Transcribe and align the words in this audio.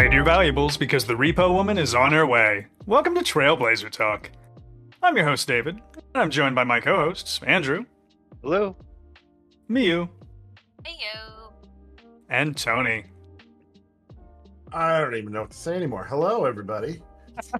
Hide 0.00 0.14
your 0.14 0.24
valuables 0.24 0.78
because 0.78 1.04
the 1.04 1.12
repo 1.12 1.52
woman 1.52 1.76
is 1.76 1.94
on 1.94 2.12
her 2.12 2.26
way. 2.26 2.68
Welcome 2.86 3.14
to 3.16 3.20
Trailblazer 3.20 3.90
Talk. 3.90 4.30
I'm 5.02 5.14
your 5.14 5.26
host, 5.26 5.46
David, 5.46 5.78
and 5.94 6.22
I'm 6.22 6.30
joined 6.30 6.54
by 6.54 6.64
my 6.64 6.80
co 6.80 6.96
hosts, 6.96 7.38
Andrew, 7.46 7.84
Hello. 8.42 8.76
Miu, 9.68 10.08
Heyo. 10.84 11.52
and 12.30 12.56
Tony. 12.56 13.04
I 14.72 15.00
don't 15.00 15.16
even 15.16 15.32
know 15.34 15.42
what 15.42 15.50
to 15.50 15.56
say 15.58 15.74
anymore. 15.76 16.04
Hello, 16.08 16.46
everybody. 16.46 17.02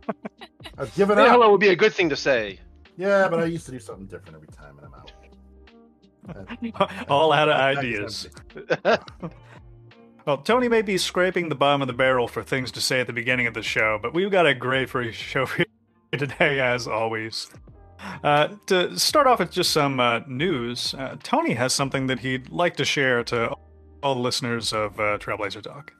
I've 0.78 0.94
given 0.94 1.18
Hey, 1.18 1.24
up. 1.24 1.32
hello 1.32 1.50
would 1.50 1.60
be 1.60 1.68
a 1.68 1.76
good 1.76 1.92
thing 1.92 2.08
to 2.08 2.16
say. 2.16 2.58
Yeah, 2.96 3.28
but 3.28 3.40
I 3.40 3.44
used 3.44 3.66
to 3.66 3.72
do 3.72 3.78
something 3.78 4.06
different 4.06 4.36
every 4.36 4.48
time, 4.48 4.78
and 4.78 4.86
I'm 4.86 6.74
out. 6.74 7.06
All 7.10 7.34
out 7.34 7.50
of 7.50 7.56
ideas. 7.56 8.30
Well, 10.26 10.38
Tony 10.38 10.68
may 10.68 10.82
be 10.82 10.98
scraping 10.98 11.48
the 11.48 11.54
bottom 11.54 11.80
of 11.80 11.88
the 11.88 11.94
barrel 11.94 12.28
for 12.28 12.42
things 12.42 12.70
to 12.72 12.80
say 12.80 13.00
at 13.00 13.06
the 13.06 13.12
beginning 13.12 13.46
of 13.46 13.54
the 13.54 13.62
show, 13.62 13.98
but 14.00 14.12
we've 14.12 14.30
got 14.30 14.46
a 14.46 14.54
great 14.54 14.90
free 14.90 15.12
show 15.12 15.46
for 15.46 15.60
you 15.62 16.18
today, 16.18 16.60
as 16.60 16.86
always. 16.86 17.48
Uh, 18.22 18.48
to 18.66 18.98
start 18.98 19.26
off 19.26 19.38
with 19.38 19.50
just 19.50 19.70
some 19.70 19.98
uh, 19.98 20.20
news, 20.26 20.94
uh, 20.94 21.16
Tony 21.22 21.54
has 21.54 21.72
something 21.72 22.06
that 22.06 22.18
he'd 22.18 22.50
like 22.50 22.76
to 22.76 22.84
share 22.84 23.24
to 23.24 23.54
all 24.02 24.14
the 24.14 24.20
listeners 24.20 24.72
of 24.72 24.98
uh, 25.00 25.18
Trailblazer 25.18 25.62
Talk. 25.62 25.92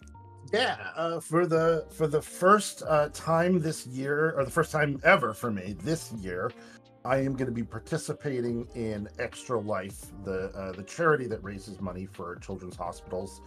Yeah, 0.52 0.76
uh, 0.96 1.20
for 1.20 1.46
the 1.46 1.86
for 1.90 2.06
the 2.06 2.20
first 2.20 2.82
uh, 2.86 3.08
time 3.10 3.60
this 3.60 3.86
year, 3.86 4.34
or 4.36 4.44
the 4.44 4.50
first 4.50 4.72
time 4.72 5.00
ever 5.04 5.32
for 5.32 5.50
me 5.50 5.76
this 5.82 6.12
year, 6.14 6.50
I 7.04 7.18
am 7.18 7.34
going 7.34 7.46
to 7.46 7.52
be 7.52 7.62
participating 7.62 8.66
in 8.74 9.08
Extra 9.18 9.60
Life, 9.60 10.06
the 10.24 10.72
the 10.76 10.82
charity 10.82 11.26
that 11.28 11.42
raises 11.44 11.80
money 11.80 12.06
for 12.06 12.36
children's 12.36 12.76
hospitals. 12.76 13.42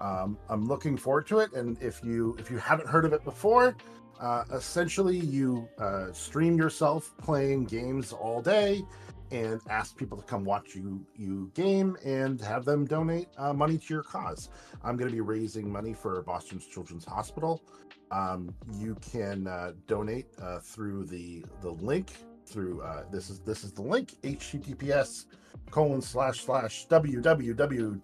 Um, 0.00 0.38
I'm 0.48 0.66
looking 0.66 0.96
forward 0.96 1.26
to 1.28 1.40
it, 1.40 1.52
and 1.52 1.80
if 1.82 2.02
you 2.02 2.36
if 2.38 2.50
you 2.50 2.58
haven't 2.58 2.88
heard 2.88 3.04
of 3.04 3.12
it 3.12 3.22
before, 3.24 3.76
uh, 4.20 4.44
essentially 4.52 5.18
you 5.18 5.68
uh, 5.78 6.12
stream 6.12 6.56
yourself 6.56 7.14
playing 7.18 7.64
games 7.66 8.12
all 8.12 8.40
day, 8.40 8.82
and 9.30 9.60
ask 9.68 9.96
people 9.96 10.16
to 10.16 10.24
come 10.24 10.44
watch 10.44 10.74
you 10.74 11.04
you 11.14 11.50
game 11.54 11.96
and 12.04 12.40
have 12.40 12.64
them 12.64 12.84
donate 12.84 13.28
uh, 13.38 13.52
money 13.52 13.78
to 13.78 13.94
your 13.94 14.02
cause. 14.02 14.48
I'm 14.82 14.96
going 14.96 15.10
to 15.10 15.14
be 15.14 15.20
raising 15.20 15.70
money 15.70 15.92
for 15.92 16.22
Boston's 16.22 16.66
Children's 16.66 17.04
Hospital. 17.04 17.62
Um, 18.10 18.54
you 18.74 18.96
can 18.96 19.46
uh, 19.46 19.72
donate 19.86 20.26
uh, 20.42 20.58
through 20.60 21.04
the 21.04 21.44
the 21.60 21.70
link 21.70 22.12
through 22.50 22.82
uh, 22.82 23.04
this 23.10 23.30
is 23.30 23.40
this 23.40 23.64
is 23.64 23.72
the 23.72 23.82
link 23.82 24.14
https 24.22 25.26
colon 25.70 26.02
slash 26.02 26.40
slash 26.44 26.86
www.extra 26.88 27.98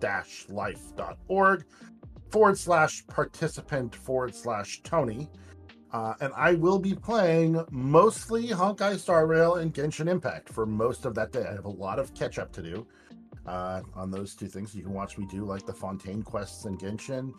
dash 0.00 0.46
life.org 0.48 1.64
forward 2.30 2.58
slash 2.58 3.06
participant 3.06 3.94
forward 3.94 4.34
slash 4.34 4.80
Tony. 4.82 5.30
Uh, 5.92 6.14
and 6.20 6.32
I 6.36 6.54
will 6.54 6.80
be 6.80 6.92
playing 6.92 7.64
mostly 7.70 8.48
Honkai 8.48 8.98
Star 8.98 9.28
Rail 9.28 9.54
and 9.54 9.72
Genshin 9.72 10.08
Impact 10.08 10.48
for 10.48 10.66
most 10.66 11.04
of 11.04 11.14
that 11.14 11.30
day. 11.30 11.46
I 11.48 11.52
have 11.52 11.66
a 11.66 11.70
lot 11.70 12.00
of 12.00 12.12
catch 12.14 12.40
up 12.40 12.50
to 12.54 12.62
do 12.62 12.84
uh, 13.46 13.82
on 13.94 14.10
those 14.10 14.34
two 14.34 14.48
things. 14.48 14.74
You 14.74 14.82
can 14.82 14.92
watch 14.92 15.16
me 15.18 15.26
do 15.30 15.44
like 15.44 15.64
the 15.66 15.72
Fontaine 15.72 16.22
quests 16.22 16.64
in 16.64 16.76
Genshin, 16.78 17.32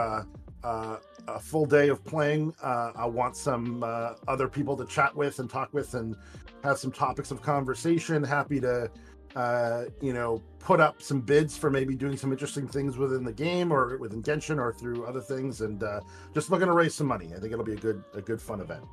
uh, 0.66 0.98
a 1.28 1.40
full 1.40 1.66
day 1.66 1.90
of 1.90 2.04
playing, 2.04 2.54
uh, 2.64 2.92
I 2.96 3.06
want 3.06 3.38
some 3.38 3.84
uh, 3.84 4.14
other 4.28 4.48
people 4.48 4.76
to 4.78 4.86
chat 4.86 5.16
with 5.16 5.38
and 5.40 5.48
talk 5.48 5.72
with 5.74 5.94
and 5.94 6.16
have 6.64 6.80
some 6.80 6.92
topics 6.92 7.30
of 7.30 7.42
conversation. 7.42 8.24
Happy 8.24 8.60
to 8.62 8.90
uh, 9.36 9.84
you 10.02 10.14
know 10.14 10.42
put 10.58 10.80
up 10.80 11.02
some 11.02 11.22
bids 11.22 11.56
for 11.56 11.70
maybe 11.70 11.94
doing 11.96 12.18
some 12.18 12.32
interesting 12.32 12.68
things 12.68 12.98
within 12.98 13.24
the 13.24 13.32
game 13.32 13.72
or 13.72 13.98
within 13.98 14.24
Genshin 14.24 14.58
or 14.58 14.74
through 14.74 15.06
other 15.06 15.22
things 15.22 15.62
and 15.62 15.84
uh, 15.84 16.00
just 16.34 16.50
looking 16.50 16.68
to 16.68 16.74
raise 16.74 16.96
some 16.96 17.08
money. 17.08 17.28
I 17.36 17.40
think 17.40 17.54
it'll 17.54 17.64
be 17.64 17.74
a 17.74 17.78
good 17.78 18.04
a 18.16 18.22
good 18.22 18.42
fun 18.42 18.60
event. 18.60 18.84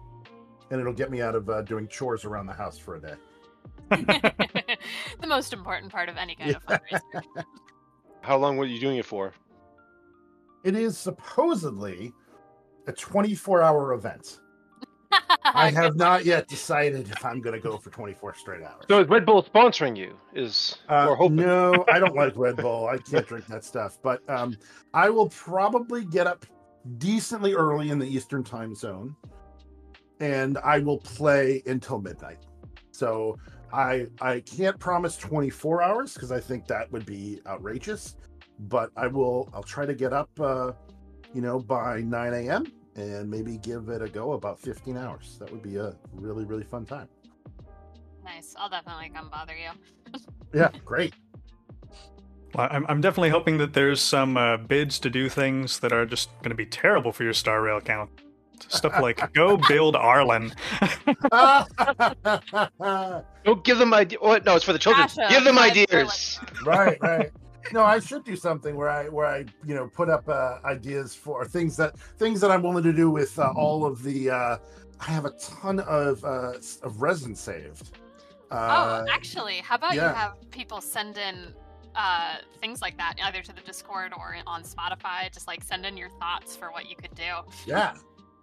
And 0.70 0.80
it'll 0.80 0.92
get 0.92 1.10
me 1.10 1.22
out 1.22 1.34
of 1.34 1.48
uh, 1.48 1.62
doing 1.62 1.88
chores 1.88 2.24
around 2.24 2.46
the 2.46 2.52
house 2.52 2.78
for 2.78 2.96
a 2.96 3.00
day. 3.00 3.14
the 5.20 5.26
most 5.26 5.52
important 5.52 5.90
part 5.90 6.08
of 6.08 6.16
any 6.16 6.34
kind 6.34 6.56
of 6.56 6.64
fundraiser. 6.66 7.44
How 8.20 8.36
long 8.36 8.56
were 8.56 8.64
you 8.66 8.78
doing 8.78 8.98
it 8.98 9.04
for? 9.04 9.32
It 10.64 10.76
is 10.76 10.96
supposedly 10.96 12.12
a 12.86 12.92
24 12.92 13.62
hour 13.62 13.92
event. 13.94 14.40
I 15.44 15.70
have 15.70 15.96
not 15.96 16.24
yet 16.24 16.48
decided 16.48 17.10
if 17.10 17.24
I'm 17.24 17.40
going 17.40 17.54
to 17.54 17.60
go 17.60 17.76
for 17.76 17.90
24 17.90 18.34
straight 18.34 18.62
hours. 18.62 18.84
So 18.88 19.00
is 19.00 19.08
Red 19.08 19.26
Bull 19.26 19.42
sponsoring 19.42 19.96
you? 19.96 20.16
Is 20.34 20.78
Uh, 20.88 21.14
no, 21.30 21.84
I 21.88 21.98
don't 21.98 22.14
like 22.14 22.32
Red 22.36 22.56
Bull. 22.56 22.86
I 22.86 22.98
can't 22.98 23.26
drink 23.26 23.46
that 23.46 23.64
stuff. 23.64 23.98
But 24.02 24.28
um, 24.30 24.56
I 24.94 25.10
will 25.10 25.28
probably 25.28 26.04
get 26.04 26.26
up 26.26 26.46
decently 26.98 27.54
early 27.54 27.90
in 27.90 27.98
the 27.98 28.06
Eastern 28.06 28.42
time 28.42 28.74
zone 28.74 29.14
and 30.22 30.56
I 30.58 30.78
will 30.78 30.98
play 30.98 31.62
until 31.66 32.00
midnight. 32.00 32.38
So 32.92 33.38
I 33.72 34.06
I 34.20 34.40
can't 34.40 34.78
promise 34.78 35.16
24 35.16 35.82
hours 35.82 36.14
because 36.14 36.30
I 36.30 36.40
think 36.40 36.66
that 36.68 36.90
would 36.92 37.04
be 37.04 37.40
outrageous. 37.46 38.16
But 38.68 38.90
I 38.96 39.06
will 39.06 39.48
I'll 39.54 39.62
try 39.62 39.86
to 39.86 39.94
get 39.94 40.12
up 40.12 40.30
uh, 40.40 40.72
you 41.34 41.40
know 41.40 41.58
by 41.58 42.00
9 42.00 42.34
a.m. 42.34 42.66
and 42.96 43.30
maybe 43.30 43.58
give 43.58 43.88
it 43.88 44.02
a 44.02 44.08
go 44.08 44.32
about 44.32 44.58
15 44.60 44.96
hours. 44.96 45.36
That 45.40 45.50
would 45.50 45.62
be 45.62 45.76
a 45.76 45.94
really, 46.14 46.44
really 46.44 46.64
fun 46.64 46.84
time. 46.86 47.08
nice. 48.24 48.54
I'll 48.58 48.68
definitely 48.70 49.10
come 49.14 49.28
bother 49.30 49.54
you. 49.56 49.70
Yeah, 50.54 50.68
great. 50.84 51.14
Well, 52.54 52.68
I'm, 52.70 52.84
I'm 52.86 53.00
definitely 53.00 53.30
hoping 53.30 53.56
that 53.56 53.72
there's 53.72 54.02
some 54.02 54.36
uh, 54.36 54.58
bids 54.58 54.98
to 54.98 55.08
do 55.08 55.30
things 55.30 55.80
that 55.80 55.94
are 55.94 56.04
just 56.04 56.28
going 56.42 56.50
to 56.50 56.54
be 56.54 56.66
terrible 56.66 57.10
for 57.10 57.24
your 57.24 57.32
Star 57.32 57.62
Rail 57.62 57.78
account. 57.78 58.10
Stuff 58.68 59.00
like 59.00 59.32
go 59.34 59.56
build 59.56 59.94
Arlan. 59.94 60.52
Don't 63.44 63.64
give 63.64 63.78
them 63.78 63.94
idea. 63.94 64.18
Oh, 64.20 64.36
no, 64.44 64.56
it's 64.56 64.64
for 64.66 64.74
the 64.74 64.78
children. 64.78 65.08
Asha, 65.08 65.28
give 65.30 65.44
them 65.44 65.58
ideas. 65.58 66.38
right 66.66 66.98
right 67.00 67.32
no 67.72 67.82
i 67.82 67.98
should 67.98 68.24
do 68.24 68.36
something 68.36 68.76
where 68.76 68.88
i 68.88 69.08
where 69.08 69.26
i 69.26 69.44
you 69.64 69.74
know 69.74 69.88
put 69.88 70.08
up 70.08 70.28
uh, 70.28 70.58
ideas 70.64 71.14
for 71.14 71.44
things 71.44 71.76
that 71.76 71.98
things 72.18 72.40
that 72.40 72.50
i'm 72.50 72.62
willing 72.62 72.82
to 72.82 72.92
do 72.92 73.10
with 73.10 73.38
uh, 73.38 73.52
all 73.56 73.84
of 73.84 74.02
the 74.02 74.30
uh 74.30 74.56
i 75.00 75.04
have 75.04 75.24
a 75.24 75.32
ton 75.40 75.80
of 75.80 76.24
uh 76.24 76.52
of 76.82 77.02
resin 77.02 77.34
saved 77.34 77.98
uh 78.50 79.04
oh, 79.06 79.10
actually, 79.10 79.56
how 79.60 79.76
about 79.76 79.94
yeah. 79.94 80.10
you 80.10 80.14
have 80.14 80.50
people 80.50 80.82
send 80.82 81.16
in 81.16 81.54
uh, 81.96 82.36
things 82.60 82.82
like 82.82 82.98
that, 82.98 83.14
either 83.22 83.40
to 83.40 83.50
the 83.50 83.62
Discord 83.62 84.12
or 84.14 84.36
on 84.46 84.62
Spotify? 84.62 85.32
Just 85.32 85.46
like 85.46 85.64
send 85.64 85.86
in 85.86 85.96
your 85.96 86.10
thoughts 86.20 86.54
for 86.54 86.70
what 86.70 86.86
you 86.86 86.94
could 86.94 87.14
do. 87.14 87.32
yeah 87.66 87.94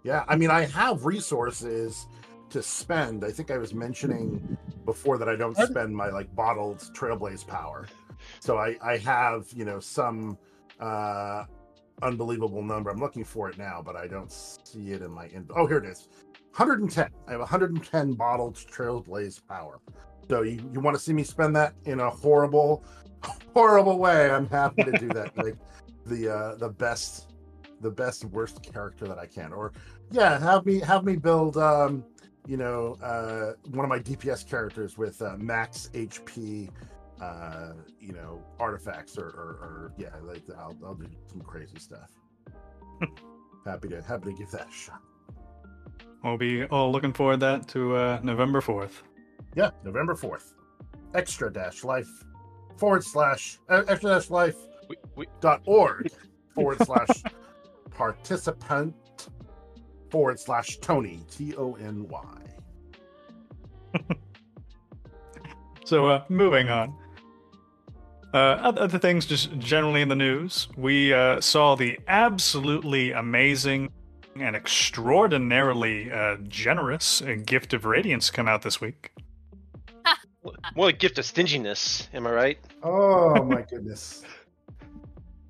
yeah 0.02 0.24
i 0.28 0.36
mean 0.36 0.50
i 0.50 0.64
have 0.64 1.04
resources 1.04 2.06
to 2.48 2.62
spend 2.62 3.24
i 3.24 3.30
think 3.30 3.50
i 3.50 3.58
was 3.58 3.74
mentioning 3.74 4.56
before 4.84 5.18
that 5.18 5.28
i 5.28 5.36
don't 5.36 5.56
spend 5.56 5.94
my 5.94 6.08
like 6.08 6.34
bottled 6.34 6.78
trailblaze 6.94 7.46
power 7.46 7.86
so 8.40 8.58
i 8.58 8.76
i 8.82 8.96
have 8.96 9.46
you 9.54 9.64
know 9.64 9.80
some 9.80 10.36
uh 10.80 11.44
unbelievable 12.02 12.62
number. 12.62 12.88
I'm 12.88 12.98
looking 12.98 13.24
for 13.24 13.50
it 13.50 13.58
now 13.58 13.82
but 13.84 13.94
i 13.96 14.06
don't 14.06 14.32
see 14.32 14.92
it 14.92 15.02
in 15.02 15.10
my 15.10 15.26
in- 15.26 15.48
oh 15.54 15.66
here 15.66 15.78
it 15.78 15.84
is. 15.84 16.08
110 16.56 17.10
i 17.28 17.30
have 17.30 17.40
110 17.40 18.14
bottled 18.14 18.54
trailblaze 18.54 19.46
power. 19.46 19.80
So 20.28 20.42
you, 20.42 20.60
you 20.72 20.80
want 20.80 20.96
to 20.96 21.02
see 21.02 21.12
me 21.12 21.24
spend 21.24 21.54
that 21.56 21.74
in 21.84 22.00
a 22.00 22.08
horrible 22.08 22.84
horrible 23.54 23.98
way? 23.98 24.30
I'm 24.30 24.48
happy 24.48 24.84
to 24.84 24.92
do 24.92 25.08
that 25.08 25.36
like 25.44 25.56
the 26.06 26.28
uh 26.32 26.54
the 26.56 26.68
best 26.70 27.28
the 27.80 27.90
best 27.90 28.24
worst 28.26 28.62
character 28.62 29.06
that 29.06 29.18
i 29.18 29.26
can. 29.26 29.52
Or 29.52 29.72
yeah 30.10 30.38
have 30.38 30.64
me 30.66 30.80
have 30.80 31.04
me 31.04 31.16
build 31.16 31.56
um 31.56 32.04
you 32.46 32.56
know 32.56 32.96
uh 33.02 33.52
one 33.70 33.84
of 33.84 33.88
my 33.90 33.98
dps 33.98 34.48
characters 34.48 34.96
with 34.96 35.20
uh, 35.20 35.36
max 35.36 35.90
hp 35.92 36.70
uh, 37.20 37.72
you 38.00 38.12
know, 38.12 38.42
artifacts 38.58 39.18
or, 39.18 39.26
or, 39.26 39.58
or 39.60 39.92
yeah, 39.96 40.08
like 40.22 40.42
I'll, 40.58 40.76
I'll 40.84 40.94
do 40.94 41.06
some 41.30 41.40
crazy 41.42 41.78
stuff. 41.78 42.08
happy 43.66 43.88
to 43.88 44.02
happy 44.02 44.32
to 44.32 44.36
give 44.36 44.50
that 44.50 44.68
a 44.68 44.72
shot. 44.72 45.00
We'll 46.24 46.36
be 46.36 46.64
all 46.64 46.92
looking 46.92 47.12
forward 47.12 47.40
that 47.40 47.68
to 47.68 47.96
uh, 47.96 48.20
November 48.22 48.60
fourth. 48.60 49.02
Yeah, 49.54 49.70
November 49.84 50.14
fourth. 50.14 50.54
Extra 51.14 51.52
dash 51.52 51.84
life 51.84 52.08
forward 52.76 53.04
slash 53.04 53.58
uh, 53.68 53.82
extra 53.88 54.10
dash 54.10 54.30
life 54.30 54.56
We, 54.88 54.96
we, 55.16 55.26
dot 55.40 55.62
org 55.66 56.10
forward 56.54 56.78
slash 56.84 57.22
participant 57.90 58.94
forward 60.10 60.40
slash 60.40 60.78
Tony 60.78 61.20
T 61.30 61.54
O 61.56 61.74
N 61.74 62.08
Y. 62.08 62.36
So, 65.90 66.06
uh, 66.06 66.22
moving 66.28 66.68
on. 66.68 66.94
Uh, 68.32 68.36
other 68.36 68.98
things 68.98 69.26
just 69.26 69.56
generally 69.58 70.02
in 70.02 70.08
the 70.08 70.16
news. 70.16 70.68
We 70.76 71.12
uh, 71.12 71.40
saw 71.40 71.74
the 71.74 71.98
absolutely 72.06 73.10
amazing 73.10 73.90
and 74.36 74.54
extraordinarily 74.54 76.12
uh, 76.12 76.36
generous 76.48 77.22
uh, 77.22 77.36
Gift 77.44 77.74
of 77.74 77.84
Radiance 77.84 78.30
come 78.30 78.46
out 78.46 78.62
this 78.62 78.80
week. 78.80 79.12
more 80.76 80.86
like 80.86 81.00
gift 81.00 81.18
of 81.18 81.24
stinginess. 81.24 82.08
Am 82.14 82.26
I 82.26 82.30
right? 82.30 82.58
Oh 82.82 83.42
my 83.42 83.62
goodness. 83.70 84.22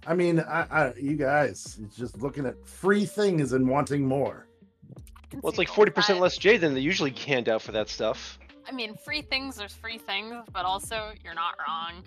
I 0.06 0.14
mean, 0.14 0.40
I, 0.40 0.66
I, 0.70 0.94
you 0.94 1.16
guys, 1.16 1.78
it's 1.82 1.96
just 1.96 2.20
looking 2.22 2.46
at 2.46 2.66
free 2.66 3.04
things 3.04 3.52
and 3.52 3.68
wanting 3.68 4.06
more. 4.06 4.46
Well, 5.42 5.50
it's 5.50 5.58
like 5.58 5.68
forty 5.68 5.92
percent 5.92 6.18
less 6.18 6.36
J 6.38 6.56
than 6.56 6.74
they 6.74 6.80
usually 6.80 7.10
hand 7.10 7.48
out 7.48 7.62
for 7.62 7.72
that 7.72 7.88
stuff. 7.88 8.38
I 8.68 8.72
mean, 8.72 8.94
free 8.96 9.22
things. 9.22 9.56
There's 9.56 9.74
free 9.74 9.98
things, 9.98 10.34
but 10.52 10.64
also 10.64 11.12
you're 11.24 11.34
not 11.34 11.54
wrong. 11.66 12.04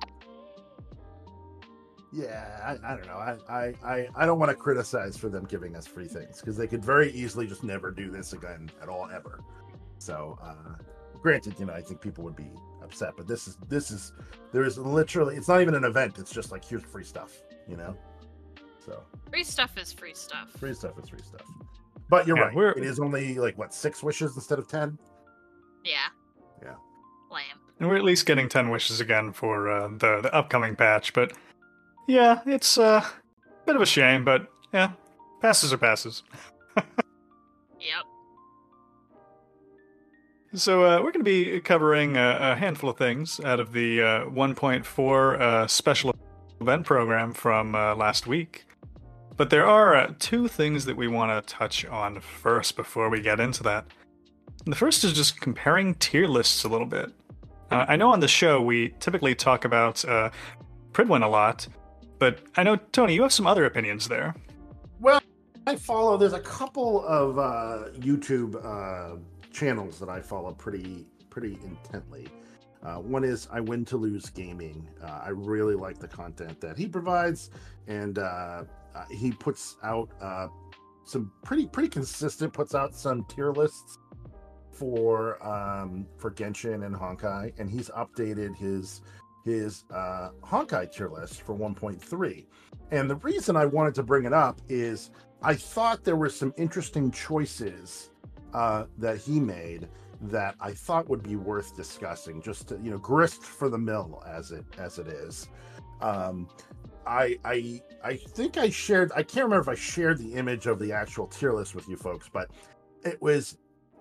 yeah, 2.14 2.76
I, 2.84 2.94
I 2.94 2.96
don't 2.96 3.08
know. 3.08 3.18
I, 3.18 3.38
I, 3.50 3.74
I, 3.84 4.08
I 4.16 4.26
don't 4.26 4.40
want 4.40 4.50
to 4.50 4.56
criticize 4.56 5.18
for 5.18 5.30
them 5.30 5.46
giving 5.46 5.76
us 5.76 5.86
free 5.88 6.08
things 6.08 6.40
because 6.40 6.58
they 6.58 6.68
could 6.68 6.84
very 6.84 7.12
easily 7.12 7.48
just 7.48 7.64
never 7.64 7.92
do 7.92 8.10
this 8.10 8.34
again 8.34 8.70
at 8.82 8.90
all 8.90 9.10
ever. 9.14 9.42
So, 10.00 10.38
uh, 10.42 10.76
granted, 11.22 11.56
you 11.60 11.66
know, 11.66 11.74
I 11.74 11.82
think 11.82 12.02
people 12.02 12.24
would 12.24 12.36
be 12.36 12.50
upset, 12.84 13.14
but 13.18 13.28
this 13.28 13.48
is 13.48 13.58
this 13.68 13.92
is 13.92 14.14
there 14.54 14.64
is 14.64 14.78
literally 14.78 15.36
it's 15.36 15.48
not 15.48 15.62
even 15.62 15.76
an 15.76 15.84
event. 15.84 16.18
It's 16.20 16.32
just 16.32 16.52
like 16.52 16.64
here's 16.64 16.84
free 16.84 17.04
stuff, 17.04 17.42
you 17.68 17.78
know. 17.78 17.98
So 18.86 19.04
Free 19.30 19.44
stuff 19.44 19.78
is 19.78 19.92
free 19.92 20.14
stuff. 20.14 20.52
free 20.52 20.74
stuff 20.74 20.98
is 21.02 21.10
free 21.10 21.20
stuff. 21.22 21.42
But 22.10 22.26
you're 22.28 22.38
Yeah, 22.38 22.44
right. 22.46 22.56
we're- 22.56 22.74
It 22.78 22.84
is 22.84 23.00
only 23.00 23.36
like 23.36 23.58
what 23.58 23.74
six 23.74 24.02
wishes 24.02 24.36
instead 24.36 24.60
of 24.60 24.68
ten. 24.68 24.98
Yeah. 25.84 25.98
Yeah. 26.64 26.76
Lamb. 27.32 27.44
And 27.80 27.88
we're 27.90 27.98
at 27.98 28.04
least 28.04 28.26
getting 28.26 28.50
10 28.50 28.70
wishes 28.70 29.00
again 29.00 29.32
for 29.34 29.70
uh, 29.70 29.88
the, 29.90 30.22
the 30.22 30.34
upcoming 30.34 30.76
patch, 30.76 31.14
but 31.14 31.32
yeah, 32.08 32.42
it's 32.46 32.78
uh, 32.78 33.04
a 33.06 33.66
bit 33.66 33.76
of 33.76 33.82
a 33.82 33.86
shame, 33.86 34.24
but 34.26 34.48
yeah, 34.74 34.92
passes 35.42 35.72
are 35.74 35.78
passes. 35.78 36.24
Yep. 37.80 38.04
So 40.56 40.84
uh, 40.86 40.98
we're 40.98 41.12
going 41.12 41.24
to 41.24 41.24
be 41.24 41.60
covering 41.60 42.18
a, 42.18 42.38
a 42.54 42.56
handful 42.56 42.90
of 42.90 42.98
things 42.98 43.40
out 43.42 43.60
of 43.60 43.72
the 43.74 44.02
uh, 44.02 44.06
1.4 44.26 45.40
uh, 45.40 45.68
special 45.68 46.16
event 46.60 46.86
program 46.86 47.34
from 47.34 47.76
uh, 47.76 47.94
last 47.96 48.26
week. 48.26 48.66
But 49.38 49.52
there 49.52 49.66
are 49.68 49.96
uh, 49.96 50.14
two 50.18 50.48
things 50.48 50.86
that 50.86 50.98
we 50.98 51.08
want 51.08 51.48
to 51.48 51.54
touch 51.54 51.86
on 51.86 52.20
first 52.20 52.76
before 52.76 53.10
we 53.10 53.22
get 53.22 53.40
into 53.40 53.64
that. 53.64 53.86
And 54.66 54.74
the 54.74 54.78
first 54.78 55.04
is 55.04 55.14
just 55.14 55.40
comparing 55.40 55.94
tier 55.96 56.28
lists 56.28 56.64
a 56.64 56.68
little 56.68 56.88
bit. 56.88 57.12
Uh, 57.70 57.86
I 57.88 57.96
know 57.96 58.12
on 58.12 58.20
the 58.20 58.28
show 58.28 58.62
we 58.62 58.96
typically 59.00 59.36
talk 59.36 59.64
about 59.64 60.04
uh, 60.06 60.32
Prydwen 60.92 61.24
a 61.24 61.28
lot, 61.28 61.68
but 62.18 62.40
I 62.56 62.64
know, 62.64 62.78
Tony, 62.78 63.14
you 63.14 63.22
have 63.22 63.32
some 63.32 63.46
other 63.46 63.66
opinions 63.66 64.08
there. 64.08 64.36
Well, 65.00 65.22
I 65.68 65.76
follow. 65.76 66.18
There's 66.18 66.34
a 66.34 66.40
couple 66.40 67.06
of 67.06 67.38
uh, 67.38 67.90
YouTube 68.00 68.56
uh, 68.66 69.18
channels 69.52 70.00
that 70.00 70.10
I 70.10 70.22
follow 70.22 70.54
pretty 70.54 71.06
pretty 71.30 71.60
intently. 71.64 72.28
Uh, 72.84 72.96
one 72.96 73.24
is 73.24 73.48
I 73.52 73.60
Win 73.60 73.86
to 73.86 73.98
Lose 73.98 74.30
Gaming. 74.30 74.88
Uh, 75.04 75.22
I 75.26 75.30
really 75.30 75.76
like 75.76 76.00
the 76.00 76.08
content 76.08 76.60
that 76.62 76.78
he 76.78 76.88
provides, 76.88 77.52
and 77.88 78.18
uh, 78.18 78.64
uh, 78.98 79.06
he 79.12 79.32
puts 79.32 79.78
out 79.84 80.10
uh, 80.22 80.48
some 81.04 81.32
pretty 81.44 81.68
pretty 81.68 81.90
consistent. 81.90 82.54
Puts 82.54 82.76
out 82.76 82.96
some 82.96 83.26
tier 83.26 83.52
lists 83.52 84.00
for 84.72 85.44
um, 85.46 86.08
for 86.18 86.32
Genshin 86.32 86.86
and 86.86 86.96
Honkai, 86.96 87.54
and 87.60 87.70
he's 87.70 87.90
updated 87.90 88.56
his 88.56 89.02
his 89.44 89.86
uh, 89.94 90.30
Honkai 90.44 90.92
tier 90.92 91.08
list 91.08 91.42
for 91.42 91.56
1.3. 91.56 92.46
And 92.92 93.10
the 93.10 93.16
reason 93.16 93.56
I 93.56 93.66
wanted 93.66 93.96
to 93.96 94.04
bring 94.04 94.26
it 94.26 94.34
up 94.34 94.60
is 94.68 95.10
I 95.42 95.56
thought 95.56 96.04
there 96.04 96.18
were 96.18 96.30
some 96.30 96.54
interesting 96.58 97.12
choices 97.12 98.10
uh, 98.54 98.86
that 98.98 99.18
he 99.18 99.40
made 99.40 99.88
that 100.22 100.56
I 100.60 100.72
thought 100.72 101.08
would 101.08 101.24
be 101.24 101.38
worth 101.38 101.78
discussing. 101.78 102.42
Just 102.42 102.68
to, 102.70 102.80
you 102.84 102.92
know, 102.92 102.98
grist 102.98 103.44
for 103.44 103.70
the 103.70 103.78
mill 103.78 104.22
as 104.28 104.52
it 104.52 104.66
as 104.78 105.00
it 105.00 105.08
is. 105.08 105.48
Um, 106.02 106.50
I 107.08 107.38
I 107.46 107.82
I 108.04 108.16
think 108.16 108.58
I 108.58 108.70
shared. 108.70 109.12
I 109.16 109.24
can't 109.24 109.46
remember 109.46 109.62
if 109.62 109.70
I 109.70 109.80
shared 109.80 110.18
the 110.18 110.34
image 110.34 110.68
of 110.68 110.80
the 110.80 110.92
actual 110.92 111.28
tier 111.28 111.54
list 111.54 111.74
with 111.74 111.88
you 111.88 111.96
folks, 111.96 112.30
but 112.32 112.50
it 113.04 113.22
was 113.22 113.58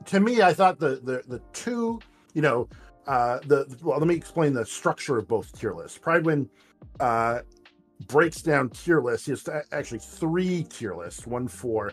to 0.07 0.21
me. 0.21 0.43
I 0.43 0.53
thought 0.53 0.79
the 0.79 1.01
the 1.03 1.23
the 1.29 1.41
two 1.53 2.01
you 2.35 2.43
know 2.43 2.69
uh, 3.07 3.39
the 3.47 3.67
well. 3.83 3.99
Let 3.99 4.09
me 4.09 4.15
explain 4.15 4.53
the 4.53 4.67
structure 4.67 5.19
of 5.19 5.29
both 5.29 5.57
tier 5.59 5.73
lists. 5.73 5.99
Prydwen 5.99 6.49
uh, 6.99 7.41
breaks 8.09 8.43
down 8.43 8.71
tier 8.71 9.01
lists. 9.01 9.29
It's 9.29 9.49
actually 9.73 10.01
three 10.01 10.65
tier 10.65 10.95
lists. 10.95 11.27
One 11.27 11.47
for 11.47 11.93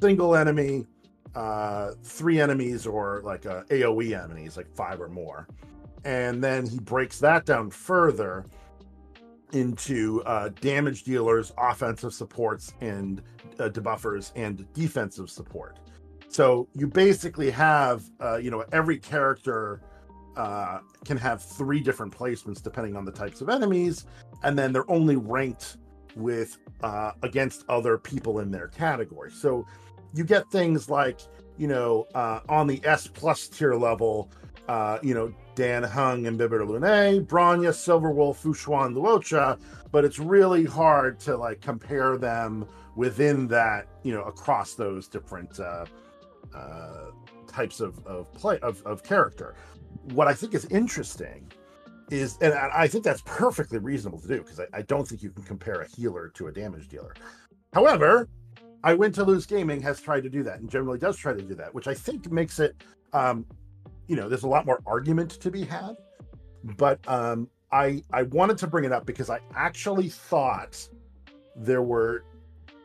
single 0.00 0.36
enemy, 0.36 0.86
uh, 1.34 1.92
three 2.02 2.40
enemies, 2.40 2.86
or 2.86 3.22
like 3.24 3.46
uh, 3.46 3.62
AOE 3.64 4.22
enemies, 4.22 4.56
like 4.56 4.70
five 4.74 5.00
or 5.00 5.08
more. 5.08 5.48
And 6.04 6.44
then 6.44 6.66
he 6.66 6.78
breaks 6.78 7.18
that 7.20 7.46
down 7.46 7.70
further 7.70 8.44
into 9.52 10.22
uh, 10.24 10.48
damage 10.60 11.04
dealers, 11.04 11.52
offensive 11.58 12.12
supports, 12.12 12.74
and 12.80 13.22
uh, 13.58 13.68
debuffers, 13.68 14.32
and 14.34 14.66
defensive 14.72 15.30
support. 15.30 15.78
So 16.28 16.68
you 16.74 16.88
basically 16.88 17.50
have, 17.50 18.02
uh, 18.20 18.36
you 18.36 18.50
know, 18.50 18.64
every 18.72 18.98
character 18.98 19.80
uh, 20.36 20.80
can 21.04 21.16
have 21.16 21.42
three 21.42 21.80
different 21.80 22.12
placements 22.12 22.60
depending 22.60 22.96
on 22.96 23.04
the 23.04 23.12
types 23.12 23.40
of 23.40 23.48
enemies, 23.48 24.06
and 24.42 24.58
then 24.58 24.72
they're 24.72 24.90
only 24.90 25.16
ranked 25.16 25.76
with 26.16 26.58
uh, 26.82 27.12
against 27.22 27.64
other 27.68 27.98
people 27.98 28.40
in 28.40 28.50
their 28.50 28.68
category. 28.68 29.30
So 29.30 29.66
you 30.12 30.24
get 30.24 30.50
things 30.50 30.88
like, 30.88 31.20
you 31.56 31.68
know, 31.68 32.06
uh, 32.14 32.40
on 32.48 32.66
the 32.66 32.80
S 32.84 33.06
plus 33.06 33.48
tier 33.48 33.74
level, 33.74 34.30
uh, 34.68 34.98
you 35.02 35.14
know, 35.14 35.32
Dan 35.54 35.82
Heng 35.82 36.26
Imbibitor 36.26 36.64
Lunae, 36.64 37.24
Bronya, 37.24 37.70
Silverwolf, 37.70 38.36
Fu 38.36 38.54
Xuan, 38.54 38.94
Luocha, 38.94 39.58
but 39.92 40.04
it's 40.04 40.18
really 40.18 40.64
hard 40.64 41.20
to 41.20 41.36
like 41.36 41.60
compare 41.60 42.16
them 42.16 42.66
within 42.96 43.46
that, 43.48 43.86
you 44.02 44.12
know, 44.12 44.22
across 44.22 44.74
those 44.74 45.08
different 45.08 45.58
uh, 45.60 45.84
uh, 46.54 47.10
types 47.46 47.80
of, 47.80 48.04
of 48.06 48.32
play 48.34 48.58
of, 48.60 48.82
of 48.84 49.02
character. 49.02 49.54
What 50.12 50.28
I 50.28 50.34
think 50.34 50.54
is 50.54 50.64
interesting 50.66 51.50
is, 52.10 52.36
and 52.40 52.52
I 52.52 52.86
think 52.86 53.04
that's 53.04 53.22
perfectly 53.22 53.78
reasonable 53.78 54.20
to 54.20 54.28
do 54.28 54.38
because 54.38 54.60
I, 54.60 54.66
I 54.72 54.82
don't 54.82 55.06
think 55.06 55.22
you 55.22 55.30
can 55.30 55.42
compare 55.44 55.80
a 55.80 55.86
healer 55.86 56.30
to 56.34 56.48
a 56.48 56.52
damage 56.52 56.88
dealer. 56.88 57.14
However, 57.72 58.28
I 58.82 58.94
Win 58.94 59.12
to 59.12 59.24
Lose 59.24 59.46
Gaming 59.46 59.80
has 59.80 60.00
tried 60.00 60.22
to 60.24 60.28
do 60.28 60.42
that 60.42 60.60
and 60.60 60.68
generally 60.68 60.98
does 60.98 61.16
try 61.16 61.32
to 61.32 61.40
do 61.40 61.54
that, 61.54 61.74
which 61.74 61.88
I 61.88 61.94
think 61.94 62.30
makes 62.30 62.60
it, 62.60 62.76
um, 63.12 63.46
you 64.06 64.16
know, 64.16 64.28
there's 64.28 64.44
a 64.44 64.48
lot 64.48 64.66
more 64.66 64.80
argument 64.86 65.30
to 65.32 65.50
be 65.50 65.64
had. 65.64 65.96
But 66.76 67.00
um, 67.08 67.48
I 67.72 68.02
I 68.12 68.22
wanted 68.22 68.58
to 68.58 68.66
bring 68.66 68.84
it 68.84 68.92
up 68.92 69.04
because 69.04 69.30
I 69.30 69.40
actually 69.54 70.08
thought 70.08 70.88
there 71.56 71.82
were 71.82 72.24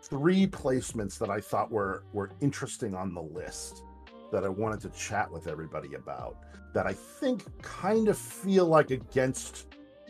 three 0.02 0.48
placements 0.48 1.18
that 1.20 1.30
I 1.30 1.40
thought 1.40 1.72
were 1.72 2.04
were 2.14 2.32
interesting 2.42 2.96
on 2.96 3.14
the 3.14 3.22
list 3.22 3.84
that 4.32 4.44
I 4.44 4.50
wanted 4.50 4.82
to 4.82 4.90
chat 4.90 5.32
with 5.32 5.48
everybody 5.48 5.96
about 5.96 6.38
that 6.74 6.86
I 6.86 6.94
think 6.94 7.44
kind 7.62 8.08
of 8.08 8.18
feel 8.18 8.66
like 8.66 8.92
against 8.92 9.68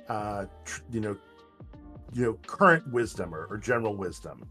uh 0.08 0.46
tr- 0.66 0.82
you 0.92 1.00
know 1.00 1.18
you 2.14 2.24
know 2.24 2.34
current 2.48 2.92
wisdom 2.92 3.34
or, 3.34 3.46
or 3.50 3.58
general 3.58 3.96
wisdom 3.96 4.48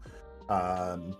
um 0.49 1.15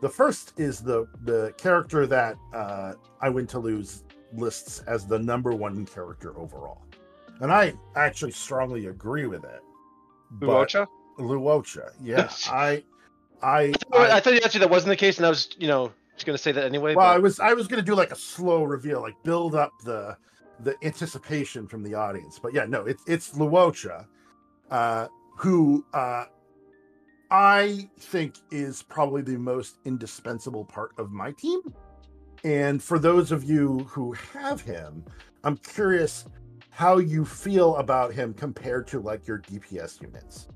the 0.00 0.08
first 0.08 0.58
is 0.58 0.80
the 0.80 1.06
the 1.24 1.52
character 1.58 2.06
that 2.06 2.36
uh 2.54 2.94
I 3.20 3.28
went 3.28 3.48
to 3.50 3.58
lose 3.58 4.04
lists 4.32 4.80
as 4.86 5.06
the 5.06 5.18
number 5.18 5.52
one 5.52 5.86
character 5.86 6.38
overall 6.38 6.82
and 7.40 7.52
I 7.52 7.74
actually 7.96 8.32
strongly 8.32 8.86
agree 8.86 9.26
with 9.26 9.44
it 9.44 9.62
Luocha? 10.40 10.86
Luocha 11.18 11.90
yeah 12.00 12.28
I 12.46 12.82
I, 13.42 13.72
I 13.92 14.16
I 14.16 14.20
thought 14.20 14.34
actually 14.44 14.60
that 14.60 14.70
wasn't 14.70 14.90
the 14.90 14.96
case, 14.96 15.18
and 15.18 15.26
I 15.26 15.28
was, 15.28 15.50
you 15.58 15.68
know, 15.68 15.92
just 16.14 16.26
gonna 16.26 16.38
say 16.38 16.52
that 16.52 16.64
anyway. 16.64 16.94
well, 16.94 17.06
I 17.06 17.18
was 17.18 17.40
I 17.40 17.52
was 17.52 17.68
gonna 17.68 17.82
do 17.82 17.94
like 17.94 18.10
a 18.10 18.16
slow 18.16 18.64
reveal, 18.64 19.00
like 19.00 19.14
build 19.22 19.54
up 19.54 19.72
the 19.84 20.16
the 20.60 20.74
anticipation 20.82 21.66
from 21.66 21.82
the 21.82 21.94
audience. 21.94 22.38
But 22.38 22.52
yeah, 22.52 22.66
no, 22.66 22.84
it's 22.84 23.02
it's 23.06 23.30
Luocha, 23.30 24.06
uh, 24.70 25.06
who 25.36 25.84
uh, 25.94 26.24
I 27.30 27.88
think 28.00 28.34
is 28.50 28.82
probably 28.82 29.22
the 29.22 29.36
most 29.36 29.78
indispensable 29.84 30.64
part 30.64 30.92
of 30.98 31.12
my 31.12 31.32
team. 31.32 31.60
And 32.44 32.82
for 32.82 32.98
those 32.98 33.32
of 33.32 33.44
you 33.44 33.80
who 33.88 34.12
have 34.32 34.60
him, 34.60 35.04
I'm 35.44 35.56
curious 35.56 36.26
how 36.70 36.98
you 36.98 37.24
feel 37.24 37.76
about 37.76 38.12
him 38.12 38.32
compared 38.32 38.86
to 38.88 39.00
like 39.00 39.26
your 39.26 39.38
DPS 39.38 40.00
units. 40.00 40.48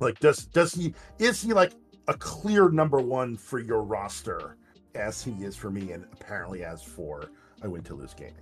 Like, 0.00 0.18
does 0.20 0.44
does 0.44 0.74
he 0.74 0.94
is 1.18 1.42
he 1.42 1.52
like 1.52 1.72
a 2.06 2.14
clear 2.14 2.68
number 2.68 2.98
one 3.00 3.36
for 3.36 3.58
your 3.58 3.82
roster 3.82 4.56
as 4.94 5.22
he 5.22 5.32
is 5.44 5.56
for 5.56 5.70
me, 5.70 5.92
and 5.92 6.04
apparently 6.12 6.64
as 6.64 6.82
for 6.82 7.30
I 7.62 7.68
win 7.68 7.82
to 7.84 7.94
lose 7.94 8.14
gaming. 8.14 8.34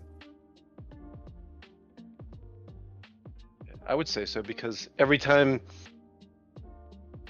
I 3.87 3.95
would 3.95 4.09
say 4.09 4.25
so 4.25 4.43
because 4.43 4.89
every 4.99 5.19
time, 5.19 5.61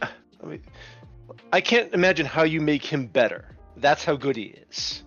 I 0.03 0.09
mean, 0.45 0.63
I 1.53 1.61
can't 1.61 1.93
imagine 1.93 2.27
how 2.27 2.45
you 2.45 2.61
make 2.61 2.85
him 2.85 3.07
better. 3.07 3.56
That's 3.77 4.05
how 4.05 4.17
good 4.17 4.37
he 4.37 4.55
is. 4.71 5.05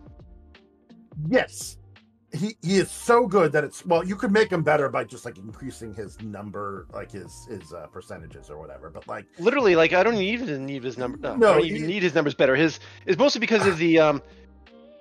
Yes, 1.27 1.77
he 2.31 2.55
he 2.61 2.77
is 2.77 2.91
so 2.91 3.27
good 3.27 3.51
that 3.51 3.63
it's 3.63 3.85
well 3.85 4.05
you 4.05 4.15
could 4.15 4.31
make 4.31 4.51
him 4.51 4.61
better 4.61 4.87
by 4.89 5.03
just 5.03 5.25
like 5.25 5.37
increasing 5.37 5.93
his 5.93 6.21
number 6.21 6.85
like 6.93 7.11
his 7.11 7.47
his 7.49 7.73
uh, 7.73 7.87
percentages 7.87 8.49
or 8.49 8.59
whatever 8.59 8.89
but 8.89 9.07
like 9.07 9.25
literally 9.39 9.75
like 9.75 9.93
i 9.93 10.03
don't 10.03 10.15
even 10.15 10.65
need 10.65 10.83
his 10.83 10.97
number 10.97 11.17
no, 11.17 11.35
No, 11.35 11.51
i 11.51 11.53
don't 11.55 11.65
even 11.65 11.81
he- 11.81 11.87
need 11.87 12.03
his 12.03 12.13
numbers 12.13 12.35
better. 12.35 12.55
His 12.55 12.79
is 13.05 13.17
mostly 13.17 13.39
because 13.39 13.65
of 13.65 13.77
the 13.77 13.99
um 14.07 14.21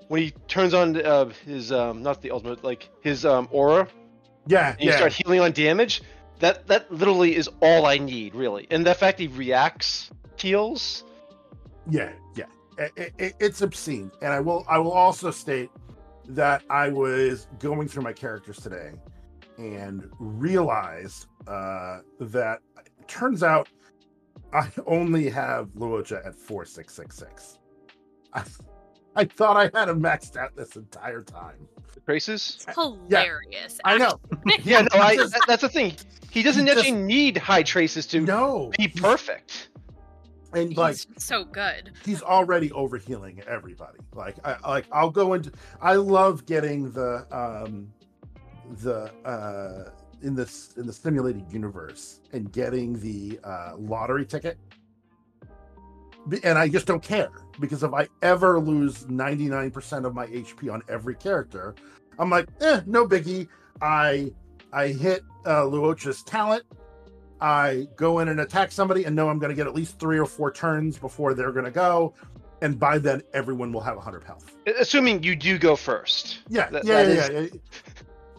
when 0.09 0.23
he 0.23 0.31
turns 0.49 0.73
on 0.73 0.97
uh, 1.05 1.27
his 1.45 1.71
um 1.71 2.03
not 2.03 2.23
the 2.23 2.31
ultimate 2.31 2.65
like 2.65 2.89
his 3.03 3.27
um 3.27 3.49
aura. 3.51 3.89
Yeah 4.47 4.71
and 4.73 4.81
you 4.81 4.91
yeah. 4.91 4.97
start 4.97 5.13
healing 5.13 5.41
on 5.41 5.53
damage 5.53 6.03
that 6.39 6.67
that 6.69 6.91
literally 6.91 7.37
is 7.37 7.49
all 7.61 7.85
i 7.85 7.99
need 7.99 8.35
really. 8.35 8.67
And 8.71 8.87
the 8.87 8.95
fact 8.95 9.19
he 9.19 9.27
reacts 9.27 10.11
heals. 10.39 11.05
Yeah 11.91 12.11
yeah 12.28 12.28
it, 12.79 13.13
it, 13.19 13.35
it's 13.41 13.63
obscene. 13.63 14.11
And 14.23 14.33
i 14.33 14.41
will 14.41 14.65
i 14.69 14.79
will 14.79 14.93
also 14.93 15.31
state 15.31 15.71
that 16.29 16.63
i 16.71 16.89
was 16.89 17.49
going 17.59 17.89
through 17.89 18.03
my 18.03 18.13
characters 18.13 18.59
today 18.59 18.93
and 19.57 20.09
realized 20.19 21.27
uh 21.47 22.01
that 22.21 22.61
it 22.85 23.09
turns 23.09 23.43
out 23.43 23.69
i 24.53 24.69
only 24.87 25.29
have 25.31 25.69
luocha 25.71 26.25
at 26.27 26.35
4666 26.35 27.59
I, 28.35 28.45
I 29.17 29.25
thought 29.25 29.57
i 29.57 29.71
had 29.79 29.89
him 29.89 30.03
maxed 30.03 30.37
out 30.37 30.55
this 30.55 30.77
entire 30.77 31.23
time. 31.23 31.67
The 31.95 32.01
traces? 32.01 32.65
It's 32.69 32.75
hilarious. 32.77 33.81
i 33.85 33.97
know. 33.97 34.21
Yeah 34.63 34.83
no 34.83 35.01
i 35.01 35.17
that's 35.49 35.63
the 35.63 35.69
thing. 35.69 35.97
He 36.31 36.43
doesn't 36.43 36.67
he 36.67 36.71
actually 36.71 36.91
just- 36.91 37.03
need 37.03 37.37
high 37.39 37.63
traces 37.63 38.07
to 38.09 38.21
no. 38.21 38.71
be 38.79 38.87
perfect 38.89 39.71
and 40.55 40.77
like 40.77 40.95
He's 40.97 41.07
so 41.19 41.45
good. 41.45 41.93
he's 42.05 42.23
already 42.23 42.71
overhealing 42.71 43.45
everybody. 43.47 43.99
Like 44.15 44.37
I 44.45 44.57
like 44.69 44.87
I'll 44.93 45.11
go 45.11 45.35
into 45.35 45.53
I 45.81 45.95
love 45.97 46.47
getting 46.47 46.91
the 46.93 47.27
um 47.31 47.93
the 48.83 49.11
uh 49.25 49.91
in 50.23 50.35
this 50.35 50.75
in 50.77 50.87
the 50.87 50.93
simulated 50.93 51.51
universe 51.53 52.21
and 52.33 52.51
getting 52.53 52.99
the 53.01 53.39
uh 53.45 53.73
lottery 53.77 54.27
ticket. 54.27 54.59
And 56.43 56.59
I 56.59 56.69
just 56.69 56.87
don't 56.87 57.03
care 57.03 57.31
because 57.59 57.83
if 57.83 57.95
I 57.95 58.07
ever 58.21 58.61
lose 58.61 59.05
99% 59.05 60.05
of 60.05 60.15
my 60.15 60.27
HP 60.27 60.71
on 60.71 60.83
every 60.89 61.15
character, 61.15 61.75
I'm 62.19 62.29
like, 62.29 62.49
eh, 62.61 62.81
no 62.87 63.07
biggie. 63.07 63.49
I 63.81 64.33
I 64.73 64.89
hit 64.89 65.23
uh 65.47 65.63
Luocha's 65.63 66.23
talent 66.23 66.65
I 67.41 67.87
go 67.97 68.19
in 68.21 68.29
and 68.29 68.41
attack 68.41 68.73
somebody 68.73 69.05
and 69.05 69.15
know 69.15 69.29
I'm 69.29 69.39
going 69.39 69.51
to 69.51 69.55
get 69.57 69.67
at 69.67 69.75
least 69.75 69.99
three 69.99 70.19
or 70.19 70.27
four 70.27 70.51
turns 70.53 70.99
before 70.99 71.35
they're 71.35 71.53
going 71.53 71.65
to 71.65 71.71
go. 71.71 72.15
And 72.61 72.79
by 72.79 72.99
then, 72.99 73.23
everyone 73.35 73.73
will 73.73 73.81
have 73.83 73.95
100 73.97 74.25
health. 74.25 74.57
assuming 74.79 75.23
you 75.23 75.37
do 75.37 75.59
go 75.59 75.77
first 75.77 76.39
Yeah, 76.49 76.69
That- 76.71 76.85
yeah, 76.85 77.05
that 77.05 77.33
yeah, 77.33 77.41
yeah. 77.41 77.47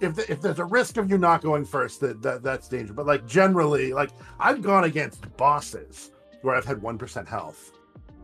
If, 0.01 0.15
the, 0.15 0.31
if 0.31 0.41
there's 0.41 0.59
a 0.59 0.65
risk 0.65 0.95
of 0.97 1.09
you 1.09 1.17
not 1.17 1.41
going 1.41 1.65
first, 1.65 1.99
that, 2.01 2.21
that 2.21 2.41
that's 2.41 2.69
dangerous. 2.69 2.95
But 2.95 3.05
like 3.05 3.25
generally, 3.27 3.91
like 3.91 4.11
I've 4.39 4.61
gone 4.61 4.85
against 4.85 5.35
bosses 5.35 6.11
where 6.41 6.55
I've 6.55 6.63
had 6.63 6.81
one 6.81 6.97
percent 6.97 7.27
health, 7.27 7.73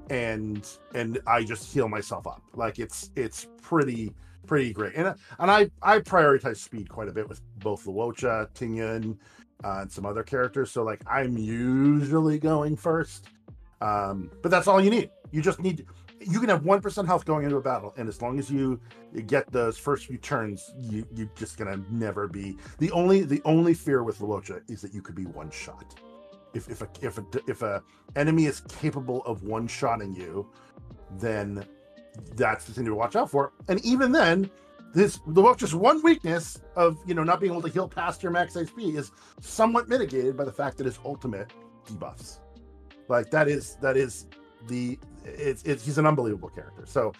and 0.09 0.65
and 0.93 1.19
I 1.27 1.43
just 1.43 1.73
heal 1.73 1.89
myself 1.89 2.27
up. 2.27 2.41
Like 2.53 2.79
it's 2.79 3.11
it's 3.17 3.47
pretty 3.61 4.13
pretty 4.47 4.71
great. 4.71 4.93
And 4.95 5.15
and 5.39 5.51
I 5.51 5.69
I 5.81 5.99
prioritize 5.99 6.57
speed 6.57 6.87
quite 6.87 7.09
a 7.09 7.11
bit 7.11 7.27
with 7.27 7.41
both 7.59 7.83
the 7.83 7.91
Luocha, 7.91 8.47
Tingyun, 8.53 9.17
uh, 9.63 9.79
and 9.81 9.91
some 9.91 10.05
other 10.05 10.23
characters. 10.23 10.71
So 10.71 10.83
like 10.83 11.01
I'm 11.07 11.37
usually 11.37 12.39
going 12.39 12.75
first. 12.75 13.27
Um, 13.81 14.31
but 14.41 14.49
that's 14.49 14.67
all 14.67 14.81
you 14.81 14.89
need. 14.89 15.09
You 15.31 15.41
just 15.41 15.59
need 15.59 15.85
you 16.19 16.39
can 16.39 16.49
have 16.49 16.63
one 16.63 16.81
percent 16.81 17.07
health 17.07 17.25
going 17.25 17.43
into 17.43 17.57
a 17.57 17.61
battle, 17.61 17.93
and 17.97 18.07
as 18.07 18.21
long 18.21 18.39
as 18.39 18.49
you, 18.49 18.79
get 19.27 19.51
those 19.51 19.77
first 19.77 20.07
few 20.07 20.17
turns, 20.17 20.73
you 20.79 21.05
you're 21.13 21.29
just 21.35 21.57
gonna 21.57 21.79
never 21.89 22.27
be 22.27 22.57
the 22.79 22.91
only 22.91 23.21
the 23.21 23.41
only 23.45 23.73
fear 23.73 24.03
with 24.03 24.19
Luocha 24.19 24.61
is 24.69 24.81
that 24.81 24.93
you 24.93 25.01
could 25.01 25.15
be 25.15 25.25
one 25.25 25.49
shot. 25.51 25.95
If 26.53 26.69
if 26.69 26.81
a 26.81 26.89
if 27.01 27.17
a 27.17 27.25
if 27.47 27.61
a 27.61 27.83
enemy 28.15 28.45
is 28.45 28.61
capable 28.61 29.23
of 29.25 29.43
one 29.43 29.67
shotting 29.67 30.15
you, 30.15 30.49
then 31.19 31.65
that's 32.35 32.65
the 32.65 32.73
thing 32.73 32.85
to 32.85 32.95
watch 32.95 33.15
out 33.15 33.29
for. 33.29 33.51
And 33.67 33.83
even 33.85 34.11
then, 34.11 34.49
this 34.95 35.17
one 35.25 35.57
just 35.57 35.73
one 35.73 36.01
weakness 36.01 36.61
of 36.77 36.97
you 37.05 37.13
know 37.13 37.23
not 37.23 37.41
being 37.41 37.51
able 37.51 37.61
to 37.61 37.67
heal 37.67 37.87
past 37.87 38.23
your 38.23 38.31
max 38.31 38.55
HP 38.55 38.95
is 38.97 39.11
somewhat 39.41 39.89
mitigated 39.89 40.37
by 40.37 40.45
the 40.45 40.51
fact 40.51 40.77
that 40.77 40.85
his 40.85 40.97
ultimate 41.03 41.51
debuffs. 41.85 42.39
Like 43.09 43.29
that 43.31 43.49
is 43.49 43.77
that 43.81 43.97
is 43.97 44.25
the 44.67 44.97
it's 45.25 45.63
it's 45.63 45.85
he's 45.85 45.97
an 45.97 46.07
unbelievable 46.07 46.49
character. 46.49 46.85
So 46.85 47.11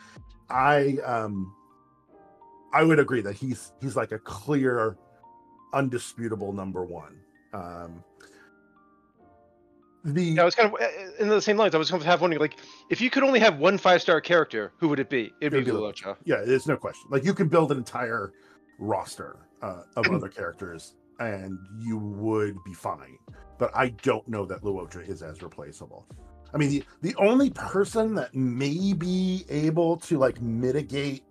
I 0.50 0.98
um 1.05 1.53
I 2.74 2.84
would 2.84 2.98
agree 2.98 3.22
that 3.22 3.36
he's 3.36 3.74
he's 3.82 3.98
like 3.98 4.13
a 4.13 4.20
clear 4.20 4.98
undisputable 5.74 6.53
number 6.53 6.86
one. 6.86 7.20
Um 7.53 8.05
the 10.05 10.39
I 10.39 10.43
was 10.45 10.55
kind 10.55 10.71
of 10.74 10.79
uh, 10.79 10.88
in 11.19 11.29
the 11.29 11.41
same 11.41 11.57
lines. 11.57 11.75
I 11.75 11.77
was 11.77 11.89
kind 11.89 12.01
of 12.01 12.05
half 12.05 12.21
wondering, 12.21 12.39
like, 12.39 12.57
if 12.89 13.01
you 13.01 13.09
could 13.09 13.24
only 13.24 13.39
have 13.39 13.57
one 13.57 13.77
five 13.77 14.01
star 14.01 14.21
character, 14.21 14.71
who 14.77 14.88
would 14.89 15.00
it 15.00 15.09
be? 15.09 15.33
It'd 15.41 15.51
be 15.51 15.59
It'd 15.59 15.65
be 15.65 15.71
Luocha. 15.71 16.15
yeah, 16.25 16.43
there's 16.45 16.67
no 16.67 16.77
question. 16.77 17.07
Like 17.09 17.24
you 17.25 17.33
can 17.33 17.47
build 17.47 17.71
an 17.71 17.77
entire 17.77 18.31
roster 18.79 19.38
uh, 19.62 19.81
of 19.95 20.05
other 20.13 20.29
characters 20.29 20.95
and 21.19 21.57
you 21.79 21.97
would 21.97 22.63
be 22.63 22.74
fine. 22.74 23.17
But 23.57 23.71
I 23.75 23.89
don't 24.03 24.27
know 24.27 24.45
that 24.45 24.62
Luocha 24.62 25.07
is 25.07 25.24
as 25.24 25.41
replaceable. 25.41 26.05
I 26.53 26.57
mean, 26.57 26.69
the, 26.69 26.83
the 27.01 27.15
only 27.15 27.50
person 27.50 28.15
that 28.15 28.33
may 28.35 28.93
be 28.93 29.45
able 29.50 29.97
to 29.97 30.17
like 30.17 30.41
mitigate 30.41 31.24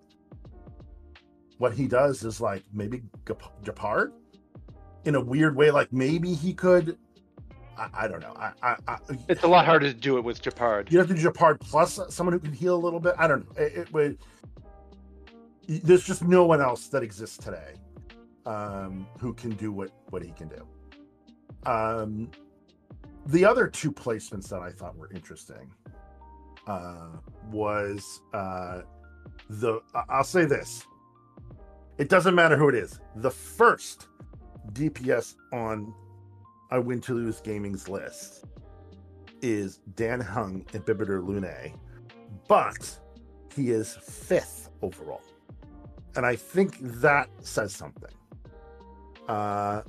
what 1.57 1.73
he 1.73 1.87
does 1.87 2.23
is 2.23 2.41
like 2.41 2.63
maybe 2.73 3.03
Gepard 3.25 4.11
in 5.05 5.15
a 5.15 5.21
weird 5.21 5.55
way. 5.55 5.71
Like 5.71 5.93
maybe 5.93 6.33
he 6.33 6.53
could. 6.53 6.97
I, 7.77 7.89
I 7.93 8.07
don't 8.07 8.21
know. 8.21 8.33
I, 8.37 8.75
I, 8.87 8.97
It's 9.27 9.43
a 9.43 9.47
lot 9.47 9.65
harder 9.65 9.87
to 9.87 9.93
do 9.93 10.17
it 10.17 10.23
with 10.23 10.41
Gepard. 10.41 10.91
you 10.91 10.97
have 10.99 11.07
to 11.07 11.13
do 11.13 11.21
Gepard 11.21 11.59
plus 11.59 11.99
someone 12.09 12.33
who 12.33 12.39
can 12.39 12.53
heal 12.53 12.75
a 12.75 12.77
little 12.83 12.99
bit. 12.99 13.15
I 13.17 13.27
don't 13.27 13.45
know. 13.45 13.63
It, 13.63 13.73
it 13.73 13.93
would. 13.93 14.17
There's 15.67 16.03
just 16.03 16.23
no 16.23 16.45
one 16.45 16.61
else 16.61 16.87
that 16.87 17.01
exists 17.03 17.37
today 17.37 17.73
um, 18.45 19.07
who 19.19 19.33
can 19.33 19.51
do 19.51 19.71
what 19.71 19.91
what 20.09 20.23
he 20.23 20.31
can 20.31 20.47
do. 20.47 20.67
Um, 21.69 22.29
the 23.25 23.43
other 23.43 23.67
two 23.67 23.91
placements 23.91 24.47
that 24.49 24.59
I 24.59 24.71
thought 24.71 24.95
were 24.95 25.09
interesting 25.11 25.71
uh, 26.67 27.07
was 27.51 28.21
uh, 28.33 28.81
the. 29.49 29.81
I'll 30.09 30.23
say 30.23 30.45
this. 30.45 30.85
It 31.97 32.09
doesn't 32.09 32.35
matter 32.35 32.57
who 32.57 32.69
it 32.69 32.75
is. 32.75 32.99
The 33.15 33.31
first 33.31 34.07
DPS 34.73 35.35
on 35.53 35.93
I 36.71 36.79
Win 36.79 37.01
to 37.01 37.13
Lose 37.13 37.41
Gaming's 37.41 37.87
list 37.87 38.45
is 39.41 39.77
Dan 39.95 40.19
Heng 40.19 40.65
Imbibitor 40.73 41.21
Lunae, 41.21 41.73
but 42.47 42.99
he 43.55 43.71
is 43.71 43.97
fifth 44.01 44.69
overall. 44.81 45.21
And 46.15 46.25
I 46.25 46.35
think 46.35 46.77
that 47.01 47.29
says 47.41 47.73
something. 47.73 48.13
Uh, 49.27 49.81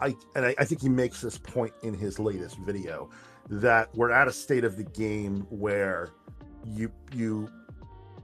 I 0.00 0.14
and 0.34 0.46
I, 0.46 0.54
I 0.58 0.64
think 0.64 0.80
he 0.82 0.88
makes 0.88 1.20
this 1.20 1.38
point 1.38 1.72
in 1.82 1.94
his 1.94 2.18
latest 2.18 2.58
video 2.58 3.10
that 3.48 3.94
we're 3.94 4.10
at 4.10 4.28
a 4.28 4.32
state 4.32 4.64
of 4.64 4.76
the 4.76 4.84
game 4.84 5.46
where 5.50 6.10
you 6.64 6.90
you 7.12 7.48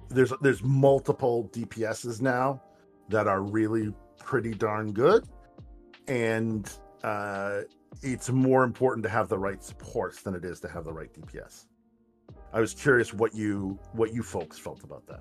there's 0.08 0.32
there's 0.40 0.62
multiple 0.62 1.48
DPSs 1.52 2.20
now 2.20 2.62
that 3.08 3.26
are 3.26 3.42
really 3.42 3.92
pretty 4.18 4.54
darn 4.54 4.92
good, 4.92 5.26
and 6.08 6.70
uh, 7.02 7.60
it's 8.02 8.30
more 8.30 8.64
important 8.64 9.02
to 9.04 9.10
have 9.10 9.28
the 9.28 9.38
right 9.38 9.62
supports 9.62 10.22
than 10.22 10.34
it 10.34 10.44
is 10.44 10.60
to 10.60 10.68
have 10.68 10.84
the 10.84 10.92
right 10.92 11.12
DPS. 11.12 11.66
I 12.52 12.60
was 12.60 12.74
curious 12.74 13.14
what 13.14 13.34
you 13.34 13.78
what 13.92 14.12
you 14.12 14.22
folks 14.22 14.58
felt 14.58 14.82
about 14.82 15.06
that. 15.06 15.20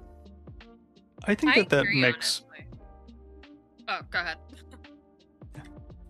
I 1.25 1.35
think 1.35 1.53
I 1.53 1.59
that 1.59 1.69
that 1.69 1.81
agree, 1.81 2.01
makes 2.01 2.43
honestly. 2.49 2.65
Oh, 3.87 3.99
go 4.09 4.19
ahead. 4.19 4.37
I 5.55 5.59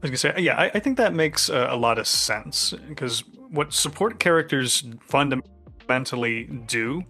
was 0.07 0.11
gonna 0.11 0.17
say, 0.17 0.41
yeah, 0.41 0.57
I, 0.57 0.71
I 0.73 0.79
think 0.79 0.97
that 0.97 1.13
makes 1.13 1.49
a, 1.49 1.67
a 1.71 1.75
lot 1.75 1.97
of 1.97 2.07
sense 2.07 2.73
because 2.87 3.23
what 3.49 3.73
support 3.73 4.19
characters 4.19 4.83
fundamentally 5.01 6.45
do 6.67 7.03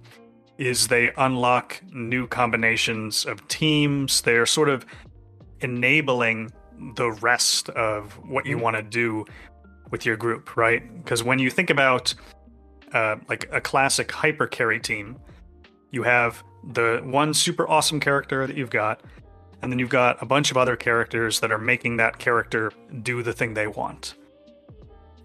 is 0.58 0.88
they 0.88 1.12
unlock 1.18 1.82
new 1.92 2.28
combinations 2.28 3.26
of 3.26 3.48
teams. 3.48 4.22
They're 4.22 4.46
sort 4.46 4.70
of 4.70 4.86
enabling 5.62 6.52
the 6.96 7.12
rest 7.12 7.70
of 7.70 8.14
what 8.28 8.46
you 8.46 8.58
want 8.58 8.76
to 8.76 8.84
do 8.84 9.26
with 9.92 10.06
your 10.06 10.18
group, 10.18 10.56
right? 10.56 10.84
Because 11.04 11.24
when 11.24 11.40
you 11.40 11.50
think 11.50 11.70
about 11.70 12.14
uh, 12.94 13.18
like 13.28 13.50
a 13.52 13.62
classic 13.62 14.12
hyper 14.12 14.48
carry 14.48 14.80
team, 14.80 15.18
you 15.92 16.04
have 16.04 16.44
the 16.72 17.02
one 17.04 17.34
super 17.34 17.68
awesome 17.70 18.00
character 18.00 18.46
that 18.46 18.56
you've 18.56 18.70
got, 18.70 19.02
and 19.62 19.72
then 19.72 19.80
you've 19.80 19.90
got 19.90 20.22
a 20.22 20.26
bunch 20.26 20.52
of 20.52 20.58
other 20.58 20.76
characters 20.76 21.40
that 21.40 21.52
are 21.52 21.58
making 21.58 21.98
that 21.98 22.18
character 22.18 22.72
do 23.02 23.24
the 23.24 23.34
thing 23.34 23.54
they 23.54 23.68
want. 23.68 24.16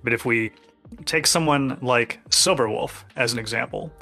But 0.03 0.13
if 0.13 0.25
we 0.25 0.53
take 1.05 1.27
someone 1.27 1.79
like 1.81 2.21
Silverwolf 2.31 3.05
as 3.17 3.33
an 3.33 3.39
example, 3.39 3.93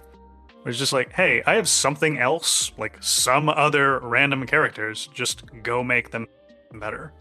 it's 0.65 0.79
just 0.79 0.93
like, 0.93 1.13
hey, 1.13 1.43
I 1.47 1.55
have 1.55 1.69
something 1.69 2.19
else, 2.19 2.73
like 2.79 2.97
some 3.03 3.49
other 3.49 3.99
random 4.01 4.47
characters, 4.47 5.09
just 5.13 5.43
go 5.63 5.83
make 5.83 6.11
them 6.11 6.27
better. 6.73 7.13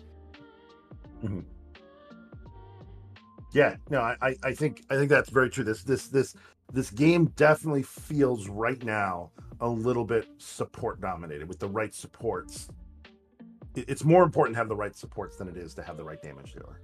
Yeah, 3.54 3.76
no, 3.90 4.00
I, 4.00 4.16
I- 4.22 4.36
I 4.44 4.54
think 4.54 4.84
I 4.90 4.96
think 4.96 5.10
that's 5.10 5.30
very 5.30 5.50
true. 5.50 5.64
This 5.64 5.84
this 5.84 6.08
this 6.08 6.36
this 6.72 6.90
game 6.90 7.26
definitely 7.36 7.84
feels 7.84 8.48
right 8.48 8.82
now 8.84 9.32
a 9.60 9.68
little 9.68 10.06
bit 10.06 10.28
support 10.38 11.02
dominated 11.02 11.48
with 11.48 11.60
the 11.60 11.68
right 11.68 11.94
supports. 11.94 12.70
It's 13.76 14.04
more 14.04 14.24
important 14.24 14.56
to 14.56 14.58
have 14.60 14.70
the 14.70 14.76
right 14.76 14.96
supports 14.96 15.36
than 15.38 15.48
it 15.50 15.58
is 15.58 15.74
to 15.76 15.84
have 15.84 15.98
the 15.98 16.04
right 16.04 16.22
damage 16.22 16.54
dealer. 16.54 16.82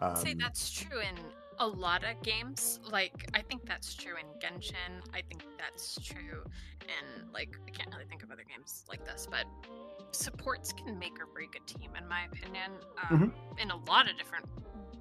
Um, 0.00 0.12
I'd 0.12 0.18
say 0.18 0.34
that's 0.34 0.70
true 0.70 1.00
in 1.00 1.16
a 1.60 1.66
lot 1.66 2.04
of 2.04 2.20
games. 2.22 2.80
Like, 2.90 3.28
I 3.34 3.42
think 3.42 3.66
that's 3.66 3.94
true 3.94 4.14
in 4.16 4.26
Genshin. 4.40 5.00
I 5.14 5.22
think 5.28 5.44
that's 5.58 5.98
true 6.00 6.42
in, 6.82 7.32
like, 7.32 7.56
I 7.66 7.70
can't 7.70 7.92
really 7.92 8.06
think 8.06 8.22
of 8.22 8.30
other 8.30 8.44
games 8.48 8.84
like 8.88 9.04
this, 9.04 9.26
but 9.30 9.44
supports 10.12 10.72
can 10.72 10.98
make 10.98 11.20
or 11.20 11.26
break 11.26 11.56
a 11.56 11.72
team, 11.78 11.90
in 12.00 12.06
my 12.08 12.24
opinion. 12.32 12.72
Um, 13.10 13.32
In 13.58 13.70
a 13.70 13.76
lot 13.90 14.10
of 14.10 14.16
different 14.16 14.46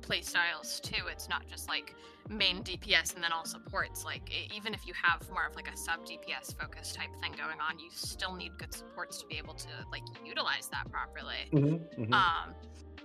play 0.02 0.22
styles, 0.22 0.80
too. 0.80 1.08
It's 1.12 1.28
not 1.30 1.48
just 1.48 1.68
like 1.68 1.96
main 2.30 2.64
DPS 2.64 3.14
and 3.16 3.24
then 3.24 3.32
all 3.32 3.46
supports. 3.46 4.04
Like, 4.06 4.30
e- 4.32 4.50
even 4.56 4.74
if 4.74 4.86
you 4.88 4.94
have 5.02 5.30
more 5.32 5.46
of 5.46 5.56
like 5.56 5.72
a 5.72 5.78
sub 5.78 6.06
DPS 6.06 6.58
focus 6.60 6.92
type 6.94 7.10
thing 7.22 7.34
going 7.34 7.60
on, 7.60 7.80
you 7.80 7.90
still 7.92 8.34
need 8.36 8.58
good 8.58 8.74
supports 8.74 9.20
to 9.22 9.28
be 9.28 9.38
able 9.38 9.54
to, 9.56 9.68
like, 9.92 10.04
utilize 10.26 10.68
that 10.70 10.90
properly. 10.92 11.50
mhm, 11.52 11.80
mhm. 11.98 12.14
Um, 12.14 12.54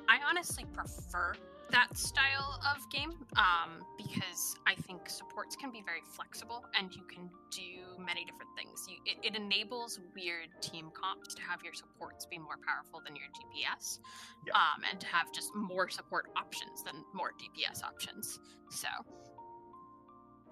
I 0.09 0.19
honestly 0.29 0.65
prefer 0.73 1.35
that 1.73 1.97
style 1.97 2.61
of 2.75 2.89
game 2.91 3.13
um, 3.37 3.85
because 3.97 4.55
I 4.67 4.75
think 4.75 5.09
supports 5.09 5.57
can 5.57 5.73
be 5.73 5.83
very 5.85 6.03
flexible 6.15 6.65
and 6.79 6.95
you 6.95 7.03
can 7.05 7.31
do 7.51 8.03
many 8.03 8.25
different 8.25 8.51
things. 8.57 8.87
You, 8.89 8.97
it, 9.07 9.35
it 9.35 9.37
enables 9.37 9.99
weird 10.15 10.49
team 10.61 10.91
comps 10.95 11.35
to 11.35 11.43
have 11.43 11.63
your 11.65 11.73
supports 11.75 12.27
be 12.27 12.39
more 12.39 12.59
powerful 12.67 13.01
than 13.05 13.17
your 13.17 13.27
DPS, 13.33 13.99
Yeah. 14.47 14.53
um, 14.55 14.83
and 14.91 15.01
to 15.01 15.07
have 15.07 15.33
just 15.33 15.55
more 15.55 15.89
support 15.89 16.27
options 16.37 16.83
than 16.85 17.05
more 17.15 17.33
DPS 17.41 17.83
options. 17.83 18.39
So 18.71 18.89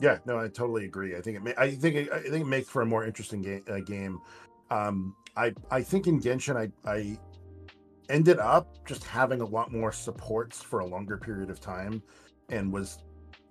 Yeah, 0.00 0.18
no, 0.24 0.38
I 0.38 0.48
totally 0.48 0.86
agree. 0.86 1.16
I 1.16 1.20
think 1.20 1.36
it. 1.36 1.44
Ma- 1.44 1.52
I 1.62 1.70
think 1.72 1.96
it, 1.96 2.10
I 2.12 2.20
think 2.20 2.44
it 2.46 2.48
makes 2.48 2.68
for 2.68 2.82
a 2.82 2.86
more 2.86 3.04
interesting 3.04 3.42
game. 3.42 3.62
Uh, 3.70 3.80
game. 3.80 4.20
Um, 4.70 5.14
I 5.36 5.52
I 5.70 5.82
think 5.82 6.06
in 6.06 6.20
Genshin, 6.20 6.56
I 6.56 6.90
I 6.90 7.18
ended 8.10 8.38
up 8.38 8.84
just 8.86 9.04
having 9.04 9.40
a 9.40 9.46
lot 9.46 9.72
more 9.72 9.92
supports 9.92 10.62
for 10.62 10.80
a 10.80 10.86
longer 10.86 11.16
period 11.16 11.50
of 11.50 11.60
time, 11.60 12.02
and 12.48 12.72
was 12.72 13.04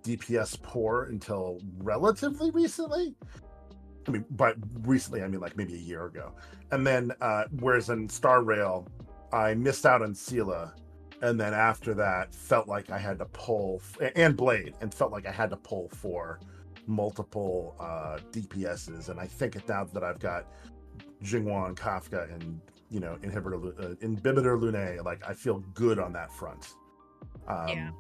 DPS 0.04 0.62
poor 0.62 1.06
until 1.06 1.60
relatively 1.78 2.52
recently. 2.52 3.16
I 4.08 4.12
mean, 4.12 4.26
but 4.32 4.56
recently, 4.82 5.24
I 5.24 5.28
mean 5.28 5.40
like 5.40 5.58
maybe 5.58 5.76
a 5.76 5.78
year 5.78 6.06
ago. 6.06 6.34
And 6.72 6.86
then, 6.86 7.12
uh, 7.22 7.46
whereas 7.60 7.90
in 7.90 8.08
Star 8.10 8.44
Rail, 8.44 8.88
I 9.32 9.54
missed 9.54 9.86
out 9.86 10.02
on 10.02 10.14
Seele 10.14 10.74
and 11.22 11.40
then 11.40 11.54
after 11.54 11.94
that 11.94 12.34
felt 12.34 12.68
like 12.68 12.90
i 12.90 12.98
had 12.98 13.18
to 13.20 13.26
pull 13.26 13.82
and 14.16 14.36
blade 14.36 14.74
and 14.82 14.94
felt 14.94 15.12
like 15.12 15.26
i 15.26 15.32
had 15.32 15.50
to 15.50 15.58
pull 15.58 15.90
for 15.90 16.40
multiple 16.88 17.76
uh 17.80 18.18
dps's 18.32 19.10
and 19.10 19.20
i 19.20 19.26
think 19.26 19.56
now 19.68 19.84
that 19.84 20.04
i've 20.04 20.20
got 20.20 20.46
Jing 21.22 21.46
Yuan 21.46 21.76
kafka 21.76 22.34
and 22.34 22.62
you 22.90 23.00
know 23.00 23.18
Imbibitor 23.24 23.74
uh, 23.80 23.96
Imbibitor 24.02 24.58
Lunae 24.58 25.04
like 25.04 25.22
i 25.28 25.34
feel 25.34 25.60
good 25.74 26.00
on 26.00 26.12
that 26.14 26.32
front 26.32 26.74
um 27.48 27.68
Yeah. 27.70 27.92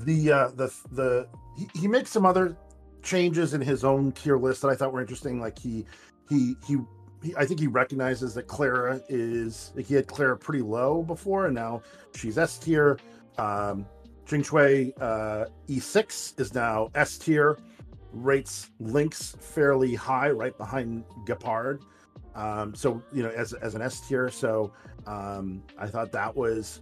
the 0.00 0.32
uh 0.32 0.48
the 0.48 0.74
the 0.92 1.28
he, 1.56 1.68
he 1.80 1.88
makes 1.88 2.10
some 2.10 2.26
other 2.26 2.56
changes 3.02 3.54
in 3.54 3.60
his 3.60 3.84
own 3.84 4.12
tier 4.12 4.36
list 4.36 4.62
that 4.62 4.68
i 4.68 4.74
thought 4.74 4.92
were 4.92 5.00
interesting 5.00 5.40
like 5.40 5.58
he 5.58 5.84
he 6.28 6.54
he 6.66 6.78
he, 7.22 7.34
I 7.36 7.44
think 7.44 7.60
he 7.60 7.66
recognizes 7.66 8.32
that 8.32 8.46
Clara 8.46 8.98
is 9.10 9.72
like 9.76 9.84
he 9.84 9.94
had 9.94 10.06
Clara 10.06 10.38
pretty 10.38 10.62
low 10.62 11.02
before, 11.02 11.44
and 11.46 11.54
now 11.54 11.82
she's 12.16 12.38
S 12.38 12.56
tier. 12.56 12.98
Um, 13.36 13.84
Qingque 14.26 14.92
uh, 14.98 15.44
E6 15.68 16.40
is 16.40 16.54
now 16.54 16.88
S 16.94 17.18
tier. 17.18 17.58
Rates 18.14 18.70
Lynx 18.80 19.36
fairly 19.38 19.94
high, 19.94 20.30
right 20.30 20.56
behind 20.56 21.04
Gepard. 21.26 21.82
Um, 22.40 22.74
so 22.74 23.02
you 23.12 23.22
know, 23.22 23.28
as 23.30 23.52
as 23.52 23.74
an 23.74 23.82
S 23.82 24.00
tier. 24.00 24.30
So 24.30 24.72
um, 25.06 25.62
I 25.78 25.86
thought 25.86 26.10
that 26.12 26.34
was 26.34 26.80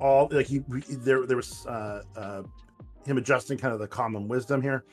all 0.00 0.28
like 0.30 0.46
he 0.46 0.60
there 0.88 1.26
there 1.26 1.36
was 1.36 1.66
uh, 1.66 2.02
uh, 2.16 2.42
him 3.04 3.18
adjusting 3.18 3.58
kind 3.58 3.74
of 3.74 3.80
the 3.80 3.88
common 3.88 4.28
wisdom 4.28 4.62
here. 4.62 4.84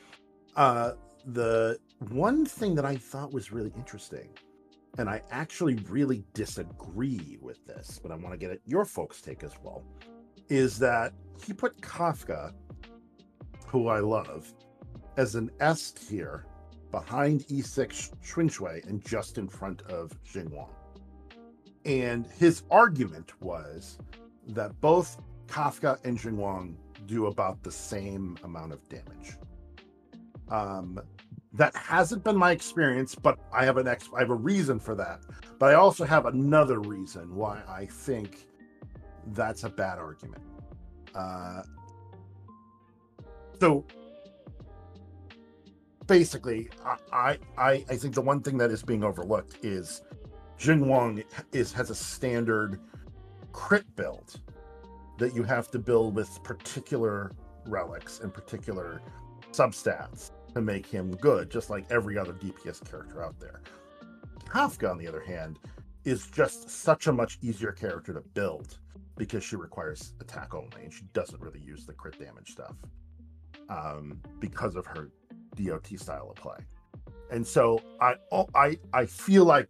Uh, 0.56 0.92
the 1.26 1.78
one 2.10 2.44
thing 2.44 2.74
that 2.74 2.84
I 2.84 2.96
thought 2.96 3.32
was 3.32 3.52
really 3.52 3.72
interesting, 3.76 4.30
and 4.98 5.08
I 5.08 5.22
actually 5.30 5.76
really 5.88 6.24
disagree 6.34 7.38
with 7.40 7.64
this, 7.66 8.00
but 8.02 8.10
I 8.10 8.16
want 8.16 8.32
to 8.32 8.38
get 8.38 8.50
at 8.50 8.58
your 8.66 8.84
folks' 8.84 9.20
take 9.20 9.44
as 9.44 9.52
well, 9.62 9.84
is 10.48 10.78
that 10.80 11.12
he 11.44 11.52
put 11.52 11.80
Kafka, 11.80 12.52
who 13.66 13.86
I 13.86 14.00
love, 14.00 14.52
as 15.16 15.36
an 15.36 15.50
S 15.60 15.92
tier 15.92 16.47
behind 16.90 17.46
E6 17.48 18.12
Shui 18.22 18.82
and 18.86 19.04
just 19.04 19.38
in 19.38 19.48
front 19.48 19.82
of 19.82 20.12
Jing 20.24 20.50
Yuan. 20.50 20.68
And 21.84 22.26
his 22.26 22.62
argument 22.70 23.40
was 23.40 23.98
that 24.48 24.78
both 24.80 25.20
Kafka 25.46 25.98
and 26.04 26.18
Jing 26.18 26.38
Yuan 26.38 26.76
do 27.06 27.26
about 27.26 27.62
the 27.62 27.72
same 27.72 28.36
amount 28.44 28.72
of 28.72 28.86
damage. 28.88 29.36
Um, 30.48 31.00
that 31.54 31.74
hasn't 31.74 32.24
been 32.24 32.36
my 32.36 32.52
experience, 32.52 33.14
but 33.14 33.38
I 33.52 33.64
have 33.64 33.78
an 33.78 33.88
ex- 33.88 34.10
I 34.14 34.20
have 34.20 34.30
a 34.30 34.34
reason 34.34 34.78
for 34.78 34.94
that. 34.96 35.20
But 35.58 35.70
I 35.70 35.74
also 35.74 36.04
have 36.04 36.26
another 36.26 36.80
reason 36.80 37.34
why 37.34 37.62
I 37.68 37.86
think 37.86 38.46
that's 39.28 39.64
a 39.64 39.68
bad 39.68 39.98
argument. 39.98 40.42
Uh, 41.14 41.62
so 43.60 43.84
basically, 46.08 46.68
I, 47.12 47.38
I 47.56 47.84
I 47.88 47.96
think 47.96 48.14
the 48.14 48.22
one 48.22 48.42
thing 48.42 48.58
that 48.58 48.72
is 48.72 48.82
being 48.82 49.04
overlooked 49.04 49.64
is 49.64 50.02
Jing 50.56 50.84
Yuan 50.84 51.22
is 51.52 51.72
has 51.72 51.90
a 51.90 51.94
standard 51.94 52.80
crit 53.52 53.84
build 53.94 54.40
that 55.18 55.34
you 55.34 55.44
have 55.44 55.70
to 55.70 55.78
build 55.78 56.16
with 56.16 56.42
particular 56.42 57.32
relics 57.66 58.20
and 58.20 58.34
particular 58.34 59.00
substats 59.52 60.32
to 60.54 60.60
make 60.60 60.86
him 60.86 61.14
good, 61.16 61.50
just 61.50 61.70
like 61.70 61.84
every 61.90 62.18
other 62.18 62.32
DPS 62.32 62.88
character 62.88 63.22
out 63.22 63.38
there. 63.38 63.62
Kafka, 64.46 64.90
on 64.90 64.98
the 64.98 65.06
other 65.06 65.20
hand, 65.20 65.58
is 66.04 66.26
just 66.28 66.70
such 66.70 67.06
a 67.06 67.12
much 67.12 67.38
easier 67.42 67.72
character 67.72 68.14
to 68.14 68.20
build 68.34 68.78
because 69.16 69.44
she 69.44 69.56
requires 69.56 70.14
attack 70.20 70.54
only 70.54 70.84
and 70.84 70.92
she 70.92 71.02
doesn't 71.12 71.40
really 71.40 71.60
use 71.60 71.84
the 71.84 71.92
crit 71.92 72.18
damage 72.18 72.52
stuff 72.52 72.76
um, 73.68 74.20
because 74.38 74.76
of 74.76 74.86
her 74.86 75.10
DOT 75.64 75.86
style 75.98 76.30
of 76.30 76.36
play. 76.36 76.58
And 77.30 77.46
so 77.46 77.80
I 78.00 78.14
oh, 78.32 78.48
I 78.54 78.78
I 78.92 79.06
feel 79.06 79.44
like 79.44 79.68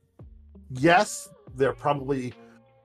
yes, 0.70 1.28
they're 1.56 1.72
probably 1.72 2.34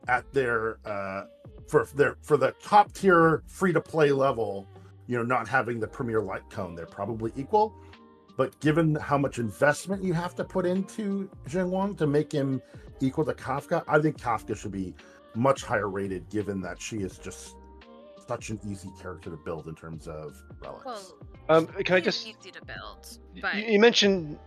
at 0.08 0.32
their 0.34 0.80
uh, 0.86 1.26
for 1.68 1.88
their 1.96 2.18
for 2.22 2.38
the 2.38 2.54
top 2.64 2.92
tier 2.94 3.44
free 3.48 3.74
to 3.74 3.82
play 3.82 4.12
level 4.12 4.68
you 5.08 5.18
know, 5.18 5.24
not 5.24 5.48
having 5.48 5.80
the 5.80 5.88
premier 5.88 6.22
light 6.22 6.50
cone, 6.50 6.76
they're 6.76 6.86
probably 6.86 7.32
equal. 7.36 7.74
But 8.36 8.60
given 8.60 8.96
how 8.96 9.18
much 9.18 9.38
investment 9.38 10.04
you 10.04 10.14
have 10.14 10.34
to 10.36 10.44
put 10.44 10.66
into 10.66 11.30
Wang 11.54 11.96
to 11.96 12.08
make 12.08 12.32
him 12.32 12.62
equal 13.00 13.26
to 13.26 13.34
Kafka, 13.34 13.84
I 13.88 14.00
think 14.00 14.18
Kafka 14.18 14.58
should 14.58 14.72
be 14.72 14.96
much 15.36 15.64
higher 15.64 15.90
rated, 15.90 16.30
given 16.30 16.62
that 16.62 16.82
she 16.82 16.98
is 16.98 17.18
just 17.18 17.56
such 18.28 18.50
an 18.50 18.60
easy 18.68 18.90
character 19.02 19.30
to 19.30 19.38
build 19.38 19.68
in 19.68 19.76
terms 19.76 20.08
of 20.08 20.36
relics. 20.62 20.86
well, 20.86 21.02
Um, 21.50 21.68
can 21.68 21.96
I 21.96 22.00
just? 22.00 22.28
easy 22.28 22.52
to 22.52 22.64
build, 22.66 23.18
but 23.42 23.56
You, 23.56 23.64
you 23.74 23.80
mentioned 23.80 24.40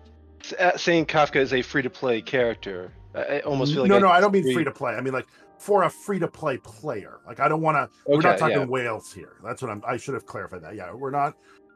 s- 0.42 0.52
uh, 0.58 0.76
saying 0.76 1.06
Kafka 1.06 1.36
is 1.36 1.52
a 1.52 1.62
free-to-play 1.62 2.22
character. 2.22 2.92
I, 3.14 3.20
I 3.20 3.40
almost 3.40 3.72
feel 3.72 3.82
like 3.82 3.88
no, 3.90 3.96
I 3.96 4.00
no, 4.00 4.08
I 4.08 4.20
don't 4.20 4.32
mean 4.32 4.52
free 4.52 4.64
to 4.64 4.70
play. 4.70 4.92
I 4.94 5.00
mean 5.00 5.12
like 5.14 5.26
for 5.58 5.84
a 5.84 5.90
free 5.90 6.18
to 6.18 6.28
play 6.28 6.58
player. 6.58 7.18
Like 7.26 7.40
I 7.40 7.48
don't 7.48 7.62
want 7.62 7.76
to. 7.76 7.90
we're 8.10 8.20
not 8.20 8.38
talking 8.38 8.58
yeah. 8.58 8.64
whales 8.64 9.12
here. 9.12 9.36
That's 9.42 9.62
what 9.62 9.70
I'm. 9.70 9.82
I 9.86 9.96
should 9.96 10.14
have 10.14 10.26
clarified 10.26 10.62
that. 10.62 10.74
Yeah, 10.74 10.92
we're 10.92 11.10
not 11.10 11.34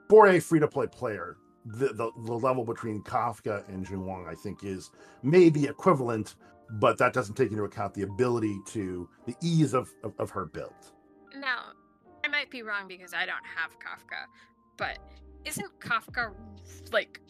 for 0.08 0.28
a 0.28 0.38
free 0.40 0.60
to 0.60 0.68
play 0.68 0.86
player. 0.86 1.36
The, 1.64 1.88
the 1.88 2.10
the 2.24 2.32
level 2.34 2.64
between 2.64 3.02
Kafka 3.02 3.66
and 3.68 3.86
Jing 3.86 4.00
Yuan, 4.00 4.26
I 4.28 4.34
think, 4.34 4.64
is 4.64 4.90
maybe 5.22 5.64
equivalent, 5.64 6.34
but 6.72 6.96
that 6.98 7.12
doesn't 7.12 7.34
take 7.36 7.50
into 7.50 7.64
account 7.64 7.94
the 7.94 8.02
ability 8.02 8.58
to 8.68 9.08
the 9.26 9.34
ease 9.42 9.72
of 9.74 9.88
of, 10.02 10.12
of 10.18 10.30
her 10.30 10.46
build. 10.46 10.74
Now, 11.38 11.72
I 12.24 12.28
might 12.28 12.50
be 12.50 12.62
wrong 12.62 12.87
because 12.88 13.14
I 13.14 13.26
don't 13.26 13.44
have 13.56 13.72
Kafka, 13.78 14.26
but 14.76 14.98
isn't 15.44 15.80
Kafka 15.80 16.33
like? 16.92 17.20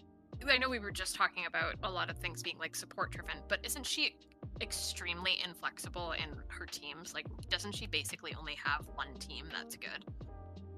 I 0.48 0.56
know 0.56 0.70
we 0.70 0.78
were 0.78 0.90
just 0.90 1.14
talking 1.14 1.44
about 1.46 1.74
a 1.82 1.90
lot 1.90 2.08
of 2.08 2.16
things 2.18 2.42
being 2.42 2.58
like 2.58 2.74
support 2.74 3.12
driven, 3.12 3.36
but 3.48 3.60
isn't 3.64 3.84
she 3.86 4.16
extremely 4.62 5.38
inflexible 5.44 6.12
in 6.12 6.30
her 6.48 6.64
teams? 6.66 7.12
Like, 7.12 7.26
doesn't 7.50 7.72
she 7.74 7.86
basically 7.86 8.34
only 8.38 8.56
have 8.64 8.86
one 8.94 9.14
team 9.18 9.46
that's 9.52 9.76
good? 9.76 10.04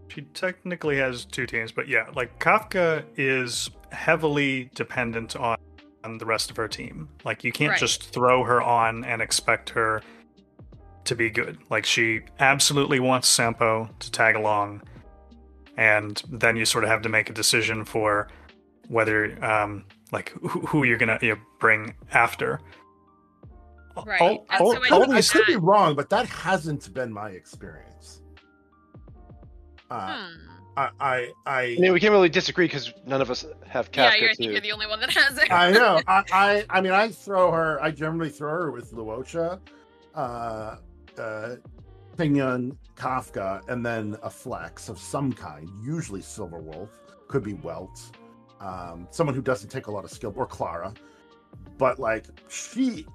She 0.08 0.22
technically 0.34 0.96
has 0.98 1.24
two 1.24 1.46
teams, 1.46 1.70
but 1.72 1.86
yeah, 1.88 2.06
like 2.14 2.38
Kafka 2.40 3.04
is 3.16 3.70
heavily 3.92 4.68
dependent 4.74 5.36
on, 5.36 5.56
on 6.04 6.18
the 6.18 6.26
rest 6.26 6.50
of 6.50 6.56
her 6.56 6.68
team. 6.68 7.08
Like 7.24 7.44
you 7.44 7.52
can't 7.52 7.70
Right. 7.70 7.80
just 7.80 8.12
throw 8.12 8.42
her 8.44 8.60
on 8.60 9.04
and 9.04 9.22
expect 9.22 9.70
her 9.70 10.02
to 11.04 11.14
be 11.14 11.30
good. 11.30 11.58
Like 11.70 11.84
she 11.84 12.20
absolutely 12.38 13.00
wants 13.00 13.28
Sampo 13.28 13.88
to 13.98 14.10
tag 14.10 14.36
along, 14.36 14.82
and 15.76 16.22
then 16.28 16.56
you 16.56 16.64
sort 16.64 16.84
of 16.84 16.90
have 16.90 17.02
to 17.02 17.08
make 17.08 17.30
a 17.30 17.32
decision 17.32 17.84
for 17.84 18.28
whether, 18.88 19.42
um, 19.44 19.84
like 20.12 20.30
who, 20.30 20.60
who 20.60 20.84
you're 20.84 20.98
gonna 20.98 21.18
you 21.22 21.34
know, 21.34 21.40
bring 21.58 21.94
after. 22.12 22.60
Right, 24.06 24.20
All, 24.22 24.46
and 24.50 24.60
all, 24.90 25.12
I 25.12 25.18
I 25.18 25.22
could 25.22 25.46
be 25.46 25.56
wrong, 25.56 25.94
but 25.94 26.08
that 26.10 26.26
hasn't 26.26 26.92
been 26.94 27.12
my 27.12 27.30
experience. 27.30 28.22
Uh, 29.90 30.16
Hmm. 30.16 30.52
I, 30.74 30.88
I, 31.00 31.32
I, 31.44 31.60
I 31.62 31.76
mean, 31.78 31.92
we 31.92 32.00
can't 32.00 32.12
really 32.12 32.30
disagree 32.30 32.64
because 32.64 32.94
none 33.06 33.20
of 33.20 33.30
us 33.30 33.44
have 33.66 33.92
Kafka 33.92 33.96
yeah, 33.96 34.14
you're, 34.14 34.30
I 34.30 34.34
think 34.34 34.52
you're 34.52 34.60
the 34.60 34.72
only 34.72 34.86
one 34.86 35.00
that 35.00 35.10
has 35.10 35.36
it. 35.36 35.52
I 35.52 35.70
know. 35.70 36.00
I, 36.08 36.24
I, 36.32 36.64
I 36.70 36.80
mean, 36.80 36.92
I 36.92 37.08
throw 37.08 37.50
her. 37.50 37.82
I 37.82 37.90
generally 37.90 38.30
throw 38.30 38.50
her 38.50 38.70
with 38.70 38.90
Luocha, 38.92 39.60
uh, 40.14 40.76
uh, 41.18 41.56
Pinyon, 42.16 42.76
Kafka, 42.96 43.66
and 43.68 43.84
then 43.84 44.16
a 44.22 44.30
flex 44.30 44.88
of 44.88 44.98
some 44.98 45.32
kind. 45.32 45.68
Usually 45.82 46.20
Silver 46.20 46.58
Wolf, 46.58 46.90
could 47.28 47.42
be 47.42 47.54
Welt, 47.54 48.00
um, 48.60 49.08
someone 49.10 49.34
who 49.34 49.42
doesn't 49.42 49.70
take 49.70 49.86
a 49.86 49.90
lot 49.90 50.04
of 50.04 50.10
skill, 50.10 50.32
or 50.36 50.46
Clara. 50.46 50.92
But 51.78 51.98
like 51.98 52.26
she 52.48 53.06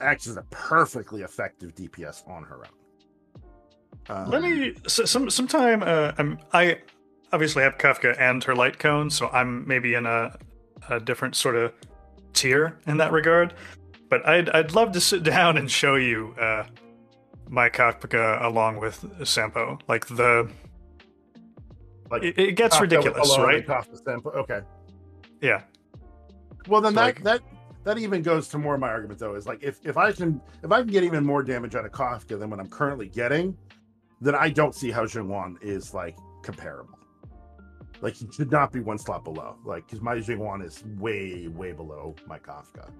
acts 0.00 0.26
as 0.26 0.36
a 0.36 0.42
perfectly 0.50 1.22
effective 1.22 1.74
DPS 1.74 2.28
on 2.28 2.42
her 2.44 2.64
own. 2.64 3.42
Um, 4.08 4.30
Let 4.30 4.42
me 4.42 4.74
so, 4.86 5.04
some 5.04 5.30
sometime. 5.30 5.82
Uh, 5.82 6.12
I'm, 6.18 6.38
I 6.52 6.78
obviously 7.32 7.62
have 7.62 7.78
Kafka 7.78 8.18
and 8.18 8.42
her 8.44 8.54
light 8.54 8.78
cone, 8.78 9.10
so 9.10 9.28
I'm 9.28 9.66
maybe 9.66 9.94
in 9.94 10.06
a, 10.06 10.36
a 10.88 11.00
different 11.00 11.34
sort 11.34 11.56
of 11.56 11.72
tier 12.32 12.78
in 12.86 12.96
that 12.98 13.12
regard. 13.12 13.54
But 14.08 14.26
I'd 14.26 14.48
I'd 14.50 14.72
love 14.72 14.92
to 14.92 15.00
sit 15.00 15.22
down 15.34 15.56
and 15.56 15.70
show 15.70 15.96
you 15.96 16.34
uh, 16.40 16.64
my 17.48 17.68
Kafka 17.68 18.42
along 18.44 18.80
with 18.80 19.04
Sampo. 19.24 19.78
Like 19.88 20.06
the 20.06 20.50
like 22.10 22.22
it, 22.22 22.38
it 22.38 22.52
gets 22.56 22.76
Kafka 22.76 22.80
ridiculous, 22.82 23.38
right? 23.38 23.66
sample. 24.04 24.32
Okay. 24.32 24.60
Yeah. 25.40 25.62
Well, 26.68 26.80
then 26.80 26.94
that 26.94 27.04
like- 27.04 27.22
that 27.24 27.42
that 27.84 27.98
even 27.98 28.22
goes 28.22 28.48
to 28.48 28.58
more 28.58 28.74
of 28.74 28.80
my 28.80 28.88
argument 28.88 29.20
though. 29.20 29.34
Is 29.34 29.46
like 29.46 29.62
if 29.62 29.78
if 29.84 29.96
I 29.96 30.12
can 30.12 30.40
if 30.62 30.72
I 30.72 30.80
can 30.82 30.90
get 30.90 31.04
even 31.04 31.24
more 31.24 31.42
damage 31.42 31.74
out 31.74 31.84
of 31.84 31.92
Kafka 31.92 32.38
than 32.38 32.50
what 32.50 32.58
I'm 32.60 32.68
currently 32.68 33.08
getting, 33.08 33.56
then 34.20 34.34
I 34.34 34.50
don't 34.50 34.74
see 34.74 34.90
how 34.90 35.06
Jing 35.06 35.28
Yuan 35.28 35.58
is 35.62 35.94
like 35.94 36.16
comparable. 36.42 36.98
Like 38.00 38.14
he 38.14 38.26
should 38.30 38.50
not 38.50 38.72
be 38.72 38.80
one 38.80 38.98
slot 38.98 39.24
below. 39.24 39.56
Like 39.64 39.86
because 39.86 40.00
my 40.00 40.18
Jing 40.18 40.38
Yuan 40.40 40.62
is 40.62 40.84
way 40.98 41.48
way 41.48 41.72
below 41.72 42.14
my 42.26 42.38
Kafka. 42.38 42.90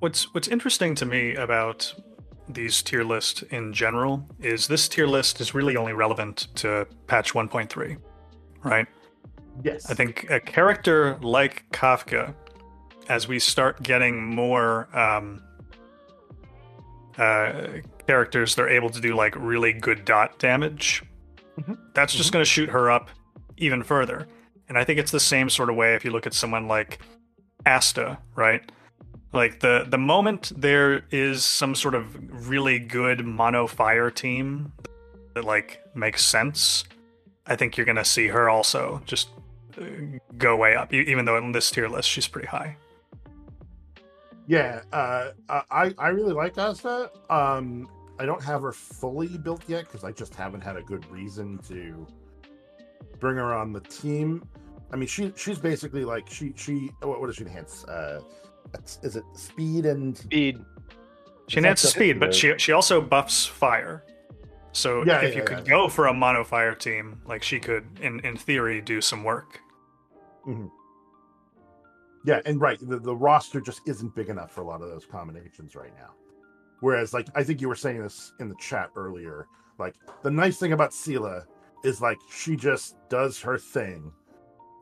What's 0.00 0.34
what's 0.34 0.48
interesting 0.48 0.94
to 0.96 1.06
me 1.06 1.34
about 1.36 1.94
these 2.48 2.82
tier 2.82 3.04
lists 3.04 3.42
in 3.50 3.72
general 3.72 4.26
is 4.40 4.68
this 4.68 4.88
tier 4.88 5.06
list 5.06 5.40
is 5.40 5.54
really 5.54 5.76
only 5.76 5.92
relevant 5.92 6.48
to 6.56 6.86
patch 7.06 7.32
1.3, 7.34 7.96
right? 8.62 8.86
Yes, 9.62 9.90
I 9.90 9.94
think 9.94 10.30
a 10.30 10.38
character 10.38 11.16
like 11.22 11.64
Kafka, 11.72 12.34
as 13.08 13.26
we 13.26 13.38
start 13.38 13.82
getting 13.82 14.24
more 14.24 14.88
um, 14.96 15.42
uh, 17.18 17.66
characters, 18.06 18.54
they're 18.54 18.68
able 18.68 18.90
to 18.90 19.00
do 19.00 19.14
like 19.14 19.34
really 19.36 19.72
good 19.72 20.04
dot 20.04 20.38
damage. 20.38 21.02
Mhm. 21.58 21.78
That's 21.94 22.14
just 22.14 22.32
going 22.32 22.44
to 22.44 22.48
shoot 22.50 22.68
her 22.68 22.90
up 22.90 23.08
even 23.56 23.82
further. 23.82 24.28
And 24.68 24.76
I 24.76 24.84
think 24.84 24.98
it's 24.98 25.10
the 25.12 25.20
same 25.20 25.48
sort 25.48 25.70
of 25.70 25.76
way 25.76 25.94
if 25.94 26.04
you 26.04 26.10
look 26.10 26.26
at 26.26 26.34
someone 26.34 26.68
like 26.68 26.98
Asta, 27.64 28.18
right? 28.34 28.70
Like 29.36 29.60
the 29.60 29.84
the 29.86 29.98
moment 29.98 30.50
there 30.56 31.04
is 31.10 31.44
some 31.44 31.74
sort 31.74 31.94
of 31.94 32.48
really 32.48 32.78
good 32.78 33.26
mono 33.26 33.66
fire 33.66 34.10
team 34.10 34.72
that 35.34 35.44
like 35.44 35.84
makes 35.94 36.24
sense, 36.24 36.84
I 37.46 37.54
think 37.54 37.76
you're 37.76 37.84
to 37.84 38.04
see 38.04 38.28
her 38.28 38.48
also 38.48 39.02
just 39.04 39.28
uh, 39.78 39.84
go 40.38 40.56
way 40.56 40.74
up. 40.74 40.94
Even 40.94 41.26
though 41.26 41.36
in 41.36 41.52
this 41.52 41.70
tier 41.70 41.86
list 41.86 42.08
she's 42.08 42.26
pretty 42.26 42.48
high. 42.48 42.78
Yeah, 44.46 44.80
uh, 44.90 45.32
I 45.50 45.92
I 45.98 46.08
really 46.08 46.32
like 46.32 46.56
Asta. 46.56 47.10
Um, 47.28 47.90
I 48.18 48.24
don't 48.24 48.42
have 48.42 48.62
her 48.62 48.72
fully 48.72 49.36
built 49.36 49.64
yet 49.68 49.84
because 49.84 50.02
I 50.02 50.12
just 50.12 50.34
haven't 50.34 50.62
had 50.62 50.78
a 50.78 50.82
good 50.82 51.04
reason 51.10 51.58
to 51.68 52.06
bring 53.20 53.36
her 53.36 53.52
on 53.52 53.74
the 53.74 53.80
team. 53.80 54.48
I 54.90 54.96
mean, 54.96 55.08
she 55.08 55.34
she's 55.36 55.58
basically 55.58 56.06
like 56.06 56.26
she 56.26 56.54
she 56.56 56.90
what, 57.02 57.26
does 57.26 57.36
she 57.36 57.42
enhance? 57.42 57.84
Uh, 57.84 58.22
is 59.02 59.16
it 59.16 59.24
speed 59.34 59.86
and 59.86 60.16
Speed. 60.16 60.64
She 61.48 61.58
Is 61.58 61.62
that 61.62 61.68
enhances 61.68 61.90
speed, 61.90 62.18
but 62.20 62.34
she 62.34 62.54
she 62.58 62.72
also 62.72 63.00
buffs 63.00 63.46
fire. 63.46 64.04
So 64.72 65.04
Yeah, 65.04 65.20
if 65.22 65.32
yeah, 65.32 65.38
you 65.40 65.44
could 65.44 65.58
yeah. 65.58 65.64
go 65.64 65.88
for 65.88 66.06
a 66.08 66.12
mono 66.12 66.44
fire 66.44 66.74
team, 66.74 67.20
like 67.26 67.42
she 67.42 67.60
could, 67.60 67.86
in 68.00 68.20
in 68.20 68.36
theory, 68.36 68.80
do 68.80 69.00
some 69.00 69.22
work. 69.24 69.60
Mm-hmm. 70.46 70.66
yeah, 72.24 72.40
and 72.46 72.60
right 72.60 72.78
the, 72.80 72.98
the 72.98 73.14
roster 73.14 73.60
just 73.60 73.80
isn't 73.86 74.14
big 74.14 74.28
enough 74.28 74.52
for 74.52 74.60
a 74.60 74.64
lot 74.64 74.80
of 74.82 74.88
those 74.88 75.04
combinations 75.06 75.74
right 75.74 75.92
now. 75.96 76.10
Whereas, 76.80 77.14
like 77.14 77.28
I 77.34 77.42
think 77.42 77.60
you 77.60 77.68
were 77.68 77.74
saying 77.76 78.02
this 78.02 78.32
in 78.38 78.48
the 78.48 78.54
chat 78.56 78.90
earlier, 78.96 79.46
like 79.78 79.94
the 80.22 80.30
nice 80.30 80.58
thing 80.58 80.72
about 80.72 80.92
Seele 80.92 81.42
is 81.84 82.00
like 82.00 82.18
she 82.30 82.54
just 82.56 82.96
does 83.08 83.40
her 83.40 83.58
thing, 83.58 84.12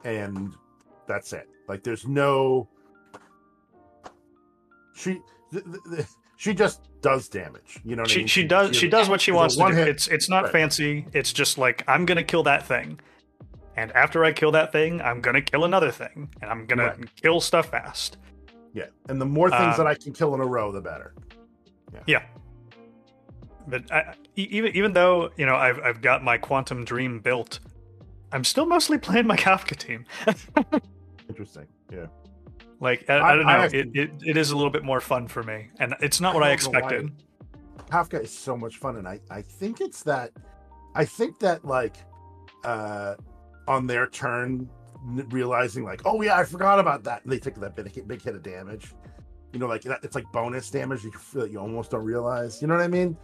and 0.04 0.54
that's 1.06 1.32
it. 1.32 1.48
Like 1.68 1.82
there's 1.82 2.06
no 2.06 2.68
she 4.94 5.20
th- 5.52 5.64
th- 5.64 5.78
th- 5.90 6.06
she 6.36 6.54
just 6.54 6.80
does 7.00 7.28
damage. 7.28 7.80
You 7.84 7.96
know 7.96 8.02
what 8.02 8.10
I 8.10 8.12
She 8.14 8.18
mean? 8.20 8.26
she 8.28 8.44
does 8.44 8.76
she 8.76 8.88
does 8.88 9.08
what 9.08 9.20
she 9.20 9.32
wants 9.32 9.54
to 9.54 9.58
do. 9.60 9.64
one-hit- 9.64 9.88
It's 9.88 10.08
it's 10.08 10.28
not 10.28 10.44
Right. 10.44 10.52
fancy. 10.52 11.06
It's 11.12 11.32
just 11.32 11.58
like 11.58 11.84
I'm 11.86 12.04
gonna 12.06 12.24
kill 12.24 12.42
that 12.44 12.66
thing, 12.66 12.98
and 13.76 13.92
after 13.92 14.24
I 14.24 14.32
kill 14.32 14.52
that 14.52 14.72
thing, 14.72 15.00
I'm 15.02 15.20
gonna 15.20 15.42
kill 15.42 15.64
another 15.64 15.90
thing, 15.90 16.28
and 16.40 16.50
I'm 16.50 16.66
gonna 16.66 16.86
Right. 16.96 17.16
kill 17.22 17.40
stuff 17.40 17.70
fast. 17.70 18.16
Yeah, 18.72 18.86
and 19.08 19.20
the 19.20 19.26
more 19.26 19.50
things 19.50 19.78
Um, 19.78 19.84
that 19.84 19.86
I 19.86 19.94
can 19.94 20.12
kill 20.12 20.34
in 20.34 20.40
a 20.40 20.46
row, 20.46 20.72
the 20.72 20.80
better. 20.80 21.14
Yeah. 22.06 22.22
But 23.68 23.90
I, 23.92 24.14
even 24.36 24.76
even 24.76 24.92
though 24.92 25.30
you 25.36 25.46
know 25.46 25.54
I've 25.56 25.78
I've 25.80 26.00
got 26.02 26.22
my 26.24 26.36
quantum 26.36 26.84
dream 26.84 27.20
built, 27.20 27.60
I'm 28.32 28.44
still 28.44 28.66
mostly 28.66 28.98
playing 29.06 29.26
my 29.26 29.36
Kafka 29.36 29.76
team. 29.76 30.04
Interesting. 31.28 31.66
Yeah. 31.92 32.06
Like 32.84 33.10
I, 33.10 33.14
I- 33.14 33.32
I 33.32 33.34
don't 33.36 33.46
I 33.48 33.56
know, 33.56 33.62
actually- 33.64 33.78
it, 33.80 33.88
it 33.96 34.10
it 34.24 34.36
is 34.36 34.50
a 34.52 34.56
little 34.56 34.70
bit 34.70 34.84
more 34.84 35.00
fun 35.00 35.26
for 35.26 35.42
me, 35.42 35.70
and 35.80 35.94
it's 36.00 36.20
not 36.20 36.34
what 36.34 36.42
I 36.44 36.46
I, 36.52 36.54
know 36.56 36.70
why. 36.70 36.78
expected. 36.78 37.12
Kafka 37.90 38.22
is 38.22 38.30
so 38.36 38.56
much 38.56 38.76
fun, 38.78 38.96
and 38.96 39.08
I 39.08 39.20
I 39.30 39.42
think 39.42 39.80
it's 39.80 40.02
that 40.04 40.30
I 40.94 41.04
think 41.04 41.38
that 41.40 41.64
like 41.64 41.96
uh 42.64 43.14
on 43.66 43.86
their 43.86 44.06
turn 44.06 44.68
realizing 45.30 45.84
like 45.84 46.00
oh 46.06 46.22
yeah 46.22 46.36
I 46.36 46.44
forgot 46.44 46.78
about 46.78 47.04
that 47.04 47.22
and 47.24 47.32
they 47.32 47.38
take 47.38 47.56
that 47.56 47.76
big 47.76 48.06
big 48.08 48.22
hit 48.22 48.34
of 48.34 48.42
damage. 48.42 48.94
You 49.52 49.60
know, 49.60 49.66
like 49.68 49.82
that, 49.82 50.00
it's 50.02 50.16
like 50.16 50.24
bonus 50.32 50.68
damage 50.70 51.04
you 51.04 51.12
feel 51.12 51.42
that 51.42 51.50
you 51.52 51.60
almost 51.60 51.92
don't 51.92 52.04
realize. 52.04 52.60
You 52.60 52.66
know 52.68 52.74
what 52.74 52.82
I 52.82 52.88
mean? 52.88 53.16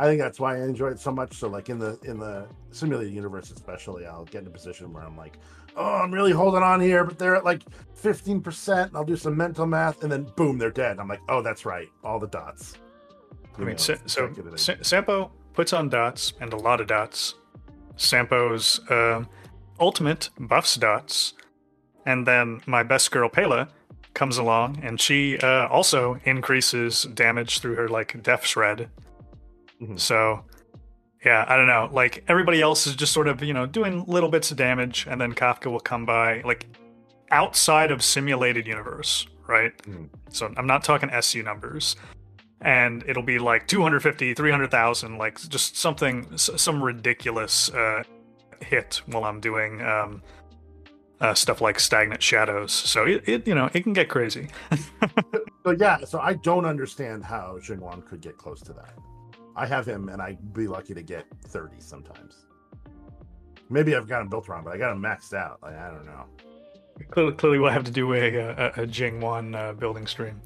I 0.00 0.04
think 0.04 0.18
that's 0.18 0.40
why 0.40 0.56
I 0.56 0.62
enjoy 0.62 0.88
it 0.88 0.98
so 0.98 1.12
much. 1.12 1.34
So 1.34 1.48
like 1.48 1.68
in 1.68 1.78
the 1.78 1.98
in 2.04 2.18
the 2.18 2.46
simulated 2.70 3.12
universe 3.12 3.50
especially, 3.50 4.06
I'll 4.06 4.24
get 4.24 4.40
in 4.42 4.46
a 4.46 4.50
position 4.50 4.90
where 4.94 5.02
I'm 5.02 5.14
like, 5.14 5.36
oh, 5.76 5.96
I'm 5.96 6.10
really 6.10 6.32
holding 6.32 6.62
on 6.62 6.80
here, 6.80 7.04
but 7.04 7.18
they're 7.18 7.36
at 7.36 7.44
like 7.44 7.62
15%. 8.02 8.86
And 8.86 8.96
I'll 8.96 9.04
do 9.04 9.14
some 9.14 9.36
mental 9.36 9.66
math, 9.66 10.02
and 10.02 10.10
then 10.10 10.24
boom, 10.36 10.56
they're 10.56 10.70
dead. 10.70 10.98
I'm 10.98 11.06
like, 11.06 11.20
oh, 11.28 11.42
that's 11.42 11.66
right, 11.66 11.88
all 12.02 12.18
the 12.18 12.28
dots. 12.28 12.78
I 13.56 13.58
mean, 13.58 13.72
know, 13.72 13.76
so, 13.76 13.96
so. 14.06 14.32
Sampo 14.56 15.32
puts 15.52 15.74
on 15.74 15.90
dots 15.90 16.32
and 16.40 16.54
a 16.54 16.56
lot 16.56 16.80
of 16.80 16.86
dots. 16.86 17.34
Sampo's 17.96 18.80
um 18.88 19.28
ultimate 19.78 20.30
buffs 20.38 20.76
dots, 20.76 21.34
and 22.06 22.26
then 22.26 22.62
my 22.64 22.82
best 22.82 23.10
girl 23.10 23.28
Pela 23.28 23.68
comes 24.14 24.38
along, 24.38 24.80
and 24.82 24.98
she 24.98 25.36
uh, 25.38 25.68
also 25.68 26.18
increases 26.24 27.02
damage 27.02 27.58
through 27.58 27.74
her 27.74 27.88
like 27.88 28.22
death 28.22 28.46
shred. 28.46 28.88
Mhm. 29.80 29.98
So, 29.98 30.44
yeah, 31.24 31.44
I 31.48 31.56
don't 31.56 31.66
know. 31.66 31.88
Like 31.92 32.24
everybody 32.28 32.60
else 32.60 32.86
is 32.86 32.94
just 32.94 33.12
sort 33.12 33.28
of 33.28 33.42
you 33.42 33.52
know 33.54 33.66
doing 33.66 34.04
little 34.06 34.28
bits 34.30 34.50
of 34.50 34.56
damage, 34.56 35.06
and 35.08 35.20
then 35.20 35.32
Kafka 35.34 35.70
will 35.70 35.80
come 35.80 36.04
by 36.06 36.42
like 36.44 36.66
outside 37.30 37.90
of 37.90 38.02
simulated 38.02 38.66
universe, 38.66 39.26
right? 39.46 39.76
Mhm. 39.84 40.08
So 40.30 40.52
I'm 40.56 40.66
not 40.66 40.84
talking 40.84 41.10
SU 41.10 41.42
numbers. 41.42 41.96
And 42.62 43.02
it'll 43.08 43.22
be 43.22 43.38
like 43.38 43.66
250, 43.68 44.34
300,000, 44.34 45.16
like 45.16 45.40
just 45.48 45.78
something, 45.78 46.26
s- 46.34 46.50
some 46.56 46.82
ridiculous 46.84 47.70
uh, 47.72 48.02
hit 48.60 49.00
while 49.06 49.24
I'm 49.24 49.40
doing 49.40 49.80
um, 49.80 50.22
uh, 51.22 51.32
stuff 51.32 51.62
like 51.62 51.80
stagnant 51.80 52.22
shadows. 52.22 52.70
So 52.70 53.04
it, 53.06 53.26
it, 53.26 53.46
you 53.48 53.54
know, 53.54 53.70
it 53.72 53.82
can 53.82 53.94
get 53.94 54.08
crazy. 54.10 54.48
So 55.64 55.72
yeah, 55.72 56.04
so 56.04 56.18
I 56.20 56.34
don't 56.34 56.64
understand 56.66 57.22
how 57.24 57.58
Jing 57.62 57.80
Yuan 57.80 58.00
could 58.02 58.20
get 58.22 58.36
close 58.38 58.60
to 58.62 58.72
that. 58.72 58.94
I 59.56 59.66
have 59.66 59.86
him, 59.86 60.08
and 60.08 60.20
I'd 60.22 60.52
be 60.54 60.66
lucky 60.68 60.94
to 60.94 61.02
get 61.02 61.26
thirty 61.46 61.76
sometimes. 61.80 62.46
Maybe 63.68 63.94
I've 63.94 64.08
got 64.08 64.22
him 64.22 64.28
built 64.28 64.48
wrong, 64.48 64.64
but 64.64 64.72
I 64.74 64.78
got 64.78 64.92
him 64.92 65.00
maxed 65.02 65.32
out. 65.34 65.58
Like, 65.62 65.76
I 65.76 65.90
don't 65.90 66.04
know. 66.06 66.24
clearly, 67.10 67.32
clearly, 67.34 67.58
we'll 67.58 67.70
have 67.70 67.84
to 67.84 67.90
do 67.90 68.12
a 68.14 68.34
a, 68.36 68.72
a 68.82 68.86
Jing 68.86 69.20
Yuan 69.20 69.54
uh, 69.54 69.72
building 69.72 70.06
stream. 70.06 70.40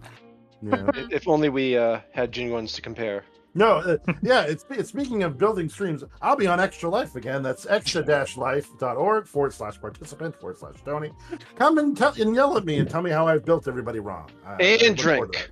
Yeah. 0.62 0.90
If- 0.94 1.12
If 1.12 1.28
only 1.28 1.48
we 1.48 1.76
uh, 1.76 2.00
had 2.12 2.32
Genuines 2.32 2.72
to 2.74 2.82
compare. 2.82 3.24
No, 3.56 3.76
uh, 3.76 3.96
yeah, 4.22 4.42
it's, 4.42 4.64
it's 4.70 4.88
speaking 4.88 5.22
of 5.22 5.38
building 5.38 5.68
streams, 5.68 6.02
I'll 6.20 6.34
be 6.36 6.48
on 6.48 6.58
Extra 6.58 6.88
Life 6.88 7.14
again. 7.14 7.40
That's 7.42 7.66
extra-life.org 7.66 9.26
forward 9.28 9.52
slash 9.52 9.80
participant 9.80 10.34
forward 10.40 10.58
slash 10.58 10.74
Tony. 10.84 11.12
Come 11.56 11.78
and 11.78 11.96
tell 11.96 12.14
and 12.20 12.34
yell 12.34 12.56
at 12.56 12.64
me 12.64 12.78
and 12.78 12.90
tell 12.90 13.00
me 13.02 13.10
how 13.12 13.28
I've 13.28 13.44
built 13.44 13.68
everybody 13.68 14.00
wrong. 14.00 14.28
I- 14.44 14.54
I 14.54 14.56
And 14.56 14.98
look 14.98 15.00
forward 15.06 15.32
to 15.34 15.38
drink. 15.38 15.50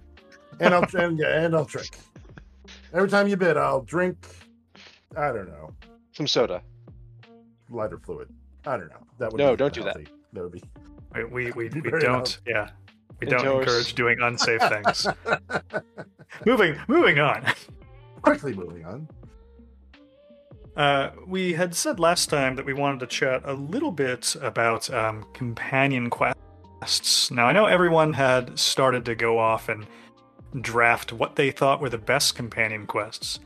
And 0.60 0.74
I'll 0.74 0.84
and, 1.00 1.18
yeah, 1.18 1.44
and 1.44 1.54
I'll 1.54 1.64
drink. 1.64 1.96
Every 2.92 3.08
time 3.08 3.28
you 3.28 3.36
bid, 3.36 3.56
I'll 3.56 3.82
drink 3.82 4.16
I 5.16 5.28
don't 5.32 5.48
know, 5.48 5.70
Some 6.12 6.26
soda. 6.26 6.62
lighter 7.70 7.98
fluid. 7.98 8.28
I 8.66 8.76
don't 8.76 8.88
know. 8.88 8.96
That 9.18 9.32
would 9.32 9.38
No, 9.38 9.50
be 9.52 9.56
don't 9.56 9.74
do 9.74 9.82
that. 9.84 9.96
healthy. 9.96 10.10
That 10.32 10.42
would 10.42 10.52
be 10.52 10.62
We 11.14 11.24
we, 11.24 11.52
we, 11.70 11.80
we 11.80 11.90
don't, 12.00 12.38
yeah, 12.46 12.70
we 13.20 13.26
don't 13.26 13.40
Endorse. 13.40 13.60
encourage 13.66 13.94
doing 13.94 14.18
unsafe 14.22 14.62
things. 14.68 15.06
moving 16.46 16.76
moving 16.88 17.18
on. 17.18 17.44
quickly 18.22 18.54
moving 18.54 18.84
on. 18.86 19.08
Uh, 20.74 21.10
we 21.26 21.52
had 21.52 21.74
said 21.74 22.00
last 22.00 22.30
time 22.30 22.56
that 22.56 22.64
we 22.64 22.72
wanted 22.72 23.00
to 23.00 23.06
chat 23.06 23.42
a 23.44 23.52
little 23.52 23.92
bit 23.92 24.34
about 24.40 24.88
um, 24.94 25.26
companion 25.34 26.08
quests. 26.08 27.30
Now, 27.30 27.46
I 27.46 27.52
know 27.52 27.66
everyone 27.66 28.14
had 28.14 28.58
started 28.58 29.04
to 29.04 29.14
go 29.14 29.38
off 29.38 29.68
and 29.68 29.86
draft 30.60 31.12
what 31.12 31.36
they 31.36 31.50
thought 31.50 31.80
were 31.80 31.88
the 31.88 31.98
best 31.98 32.34
companion 32.34 32.86
quests. 32.86 33.40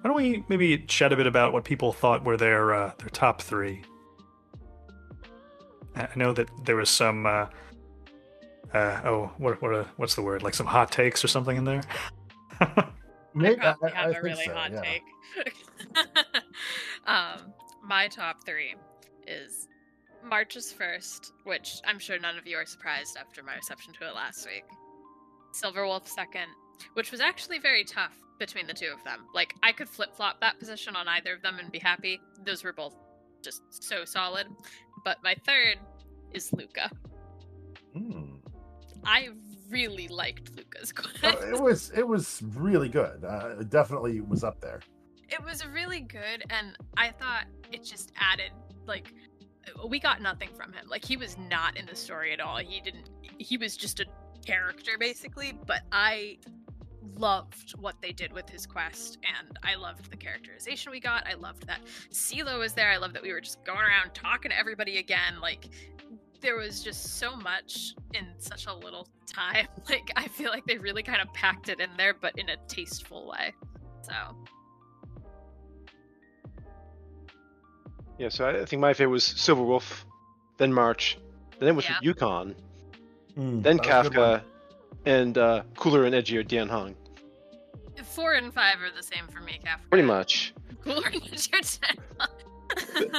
Why 0.00 0.08
don't 0.08 0.16
we 0.16 0.44
maybe 0.48 0.78
chat 0.78 1.12
a 1.12 1.16
bit 1.16 1.26
about 1.26 1.52
what 1.52 1.64
people 1.64 1.92
thought 1.92 2.24
were 2.24 2.36
their 2.36 2.74
uh, 2.74 2.92
their 2.98 3.08
top 3.08 3.42
three? 3.42 3.82
I 5.96 6.02
I 6.02 6.12
know 6.16 6.32
that 6.32 6.48
there 6.64 6.76
was 6.76 6.90
some. 6.90 7.26
Uh, 7.26 7.46
uh, 8.72 9.00
oh, 9.04 9.30
what 9.38 9.60
what 9.62 9.74
uh, 9.74 9.84
what's 9.96 10.14
the 10.14 10.22
word? 10.22 10.42
Like 10.42 10.54
some 10.54 10.66
hot 10.66 10.92
takes 10.92 11.24
or 11.24 11.28
something 11.28 11.56
in 11.56 11.64
there. 11.64 11.82
Maybe, 13.34 13.60
I 13.60 13.70
I, 13.70 13.74
probably 13.74 13.90
have 13.92 14.10
a 14.10 14.12
think 14.12 14.24
really 14.24 14.44
so, 14.44 14.54
hot 14.54 14.72
yeah. 14.72 14.80
take. 14.80 15.02
um, 17.06 17.52
my 17.82 18.08
top 18.08 18.44
three 18.44 18.74
is 19.26 19.68
March's 20.24 20.72
first, 20.72 21.32
which 21.44 21.80
I'm 21.86 21.98
sure 21.98 22.18
none 22.18 22.38
of 22.38 22.46
you 22.46 22.56
are 22.56 22.66
surprised 22.66 23.16
after 23.16 23.42
my 23.42 23.54
reception 23.54 23.92
to 23.94 24.08
it 24.08 24.14
last 24.14 24.46
week. 24.46 24.64
Silverwolf 25.62 26.06
second, 26.08 26.48
which 26.94 27.10
was 27.10 27.20
actually 27.20 27.58
very 27.58 27.84
tough 27.84 28.12
between 28.38 28.66
the 28.66 28.74
two 28.74 28.92
of 28.96 29.02
them. 29.04 29.20
Like 29.34 29.54
I 29.62 29.72
could 29.72 29.88
flip 29.88 30.14
flop 30.14 30.40
that 30.40 30.58
position 30.58 30.94
on 30.96 31.08
either 31.08 31.34
of 31.34 31.42
them 31.42 31.58
and 31.58 31.70
be 31.72 31.78
happy. 31.78 32.20
Those 32.44 32.62
were 32.64 32.72
both 32.72 32.94
just 33.42 33.62
so 33.70 34.04
solid. 34.04 34.46
But 35.04 35.18
my 35.22 35.34
third 35.46 35.78
is 36.32 36.52
Luka. 36.52 36.90
Hmm. 37.96 38.36
I 39.04 39.28
really 39.70 40.08
liked 40.08 40.54
Luka's 40.56 40.92
quest. 40.92 41.18
Oh, 41.24 41.48
it 41.54 41.60
was 41.60 41.90
it 41.96 42.06
was 42.06 42.42
really 42.54 42.88
good. 42.88 43.24
Uh, 43.24 43.54
it 43.60 43.70
definitely 43.70 44.20
was 44.20 44.44
up 44.44 44.60
there. 44.60 44.80
it 45.28 45.42
was 45.44 45.66
really 45.66 46.00
good 46.00 46.44
and 46.50 46.76
i 46.96 47.08
thought 47.10 47.46
it 47.72 47.82
just 47.82 48.12
added 48.16 48.52
like 48.86 49.12
we 49.88 49.98
got 49.98 50.22
nothing 50.22 50.48
from 50.56 50.72
him 50.72 50.86
like 50.88 51.04
he 51.04 51.16
was 51.16 51.36
not 51.50 51.76
in 51.76 51.84
the 51.86 51.96
story 51.96 52.32
at 52.32 52.38
all 52.40 52.58
he 52.58 52.80
didn't 52.80 53.08
he 53.38 53.56
was 53.56 53.76
just 53.76 53.98
a 53.98 54.06
character 54.46 54.92
basically 54.98 55.52
but 55.66 55.82
i 55.92 56.36
loved 57.18 57.74
what 57.80 58.00
they 58.02 58.12
did 58.12 58.32
with 58.32 58.48
his 58.48 58.66
quest 58.66 59.18
and 59.38 59.58
i 59.62 59.74
loved 59.74 60.10
the 60.10 60.16
characterization 60.16 60.90
we 60.92 61.00
got. 61.00 61.26
I 61.26 61.34
loved 61.34 61.66
that 61.66 61.80
Seele 62.10 62.58
was 62.58 62.72
there. 62.74 62.90
I 62.90 62.96
loved 62.96 63.14
that 63.14 63.22
we 63.22 63.32
were 63.32 63.40
just 63.40 63.64
going 63.64 63.78
around 63.78 64.14
talking 64.14 64.50
to 64.50 64.58
everybody 64.58 64.98
again. 64.98 65.40
Like 65.40 65.68
there 66.40 66.56
was 66.56 66.82
just 66.82 67.18
so 67.18 67.34
much 67.36 67.94
in 68.14 68.26
such 68.38 68.66
a 68.66 68.74
little 68.74 69.08
time. 69.26 69.66
Like 69.88 70.10
i 70.16 70.26
feel 70.28 70.50
like 70.50 70.64
they 70.66 70.78
really 70.78 71.02
kind 71.02 71.20
of 71.20 71.32
packed 71.32 71.68
it 71.68 71.80
in 71.80 71.90
there 71.96 72.14
but 72.14 72.38
in 72.38 72.48
a 72.48 72.56
tasteful 72.68 73.28
way. 73.28 73.54
So. 74.02 74.12
Yeah, 78.18 78.30
so 78.30 78.48
I 78.48 78.64
think 78.64 78.80
my 78.80 78.94
favorite 78.94 79.12
was 79.12 79.24
Silverwolf, 79.24 80.04
then 80.56 80.72
March, 80.72 81.18
then 81.58 81.68
it 81.68 81.76
was 81.76 81.84
Yeah. 81.84 81.98
Yukong, 82.02 82.54
Hmm, 83.36 83.60
then 83.60 83.76
that 83.78 83.98
was 83.98 84.06
a 84.06 84.10
good 84.10 84.18
one. 84.18 84.40
Kafka, 84.40 84.42
and 85.04 85.38
uh, 85.38 85.62
Cooler 85.76 86.04
and 86.04 86.14
Edgier 86.14 86.46
Dan 86.46 86.68
Heng. 86.68 86.96
Four 88.04 88.32
and 88.34 88.52
five 88.52 88.76
are 88.80 88.90
the 88.94 89.02
same 89.02 89.26
for 89.28 89.40
me, 89.40 89.60
Kafka. 89.64 89.90
Pretty 89.90 90.06
much. 90.06 90.54
Cooler 90.82 91.02
than 91.10 91.20
your 91.22 91.60
ten. 91.62 91.96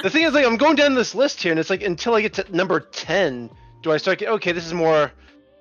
the 0.02 0.10
thing 0.10 0.24
is, 0.24 0.34
like, 0.34 0.44
I'm 0.44 0.56
going 0.56 0.76
down 0.76 0.94
this 0.94 1.14
list 1.14 1.42
here, 1.42 1.52
and 1.52 1.58
it's 1.58 1.70
like 1.70 1.82
until 1.82 2.14
I 2.14 2.20
get 2.20 2.34
to 2.34 2.56
number 2.56 2.80
ten, 2.80 3.50
do 3.82 3.92
I 3.92 3.96
start? 3.96 4.18
Get, 4.18 4.28
okay, 4.28 4.52
this 4.52 4.66
is 4.66 4.74
more 4.74 5.12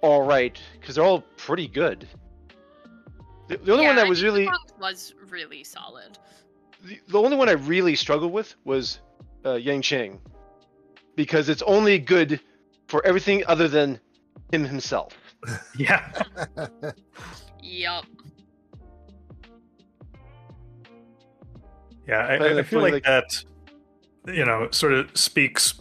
all 0.02 0.24
right 0.24 0.60
because 0.80 0.96
they're 0.96 1.04
all 1.04 1.22
pretty 1.38 1.68
good. 1.68 2.08
The, 3.48 3.58
the 3.58 3.72
only 3.72 3.84
Yeah, 3.84 3.90
one 3.90 3.96
that 3.98 4.06
I 4.06 4.10
was 4.10 4.24
really, 4.24 4.50
was 4.80 5.14
really 5.30 5.64
solid. 5.64 6.18
the, 6.84 7.00
the 7.08 7.20
only 7.20 7.38
one 7.38 7.48
I 7.50 7.54
really 7.54 7.96
struggled 7.96 8.32
with 8.34 8.56
was 8.66 9.00
uh, 9.46 9.52
Yanqing, 9.52 10.20
because 11.16 11.48
it's 11.50 11.62
only 11.62 11.98
good 12.00 12.40
for 12.88 13.06
everything 13.06 13.44
other 13.48 13.68
than 13.68 14.00
him 14.52 14.64
himself. 14.66 15.18
yeah, 15.78 16.12
Yup. 17.62 18.06
Yeah, 22.08 22.20
I, 22.20 22.36
I- 22.36 22.58
I 22.60 22.64
feel 22.64 22.80
really 22.80 22.92
like 22.94 23.04
that, 23.04 23.44
you 24.28 24.46
know, 24.46 24.70
sort 24.72 24.94
of 24.94 25.16
speaks 25.18 25.74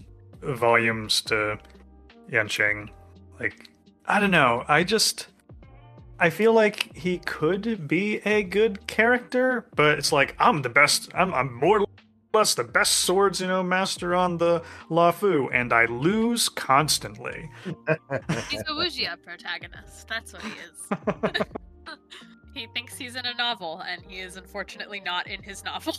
volumes 0.42 1.20
to 1.22 1.58
Yanqing. 2.30 2.88
Like, 3.38 3.70
I 4.06 4.18
don't 4.20 4.30
know. 4.32 4.64
I 4.66 4.82
just, 4.82 5.28
I 6.18 6.30
feel 6.30 6.52
like 6.52 6.94
he 6.96 7.18
could 7.18 7.86
be 7.86 8.16
a 8.26 8.42
good 8.42 8.86
character, 8.86 9.66
but 9.76 9.98
it's 9.98 10.12
like 10.12 10.34
I'm 10.38 10.62
the 10.62 10.68
best. 10.68 11.10
I'm, 11.14 11.32
I'm 11.34 11.54
more 11.54 11.85
or 12.36 12.44
the 12.54 12.64
best 12.64 12.92
swords, 13.00 13.40
you 13.40 13.46
know, 13.46 13.62
master 13.62 14.14
on 14.14 14.38
the 14.38 14.62
Luofu, 14.90 15.48
and 15.52 15.72
I 15.72 15.86
lose 15.86 16.48
constantly. 16.48 17.50
He's 18.48 18.60
a 18.60 18.72
Wuxia 18.72 19.20
protagonist. 19.22 20.08
That's 20.08 20.32
what 20.32 20.42
he 20.42 20.52
is. 20.52 21.42
he 22.54 22.66
thinks 22.74 22.96
he's 22.96 23.16
in 23.16 23.26
a 23.26 23.34
novel, 23.34 23.82
and 23.86 24.02
he 24.06 24.20
is 24.20 24.36
unfortunately 24.36 25.00
not 25.00 25.26
in 25.26 25.42
his 25.42 25.64
novel. 25.64 25.94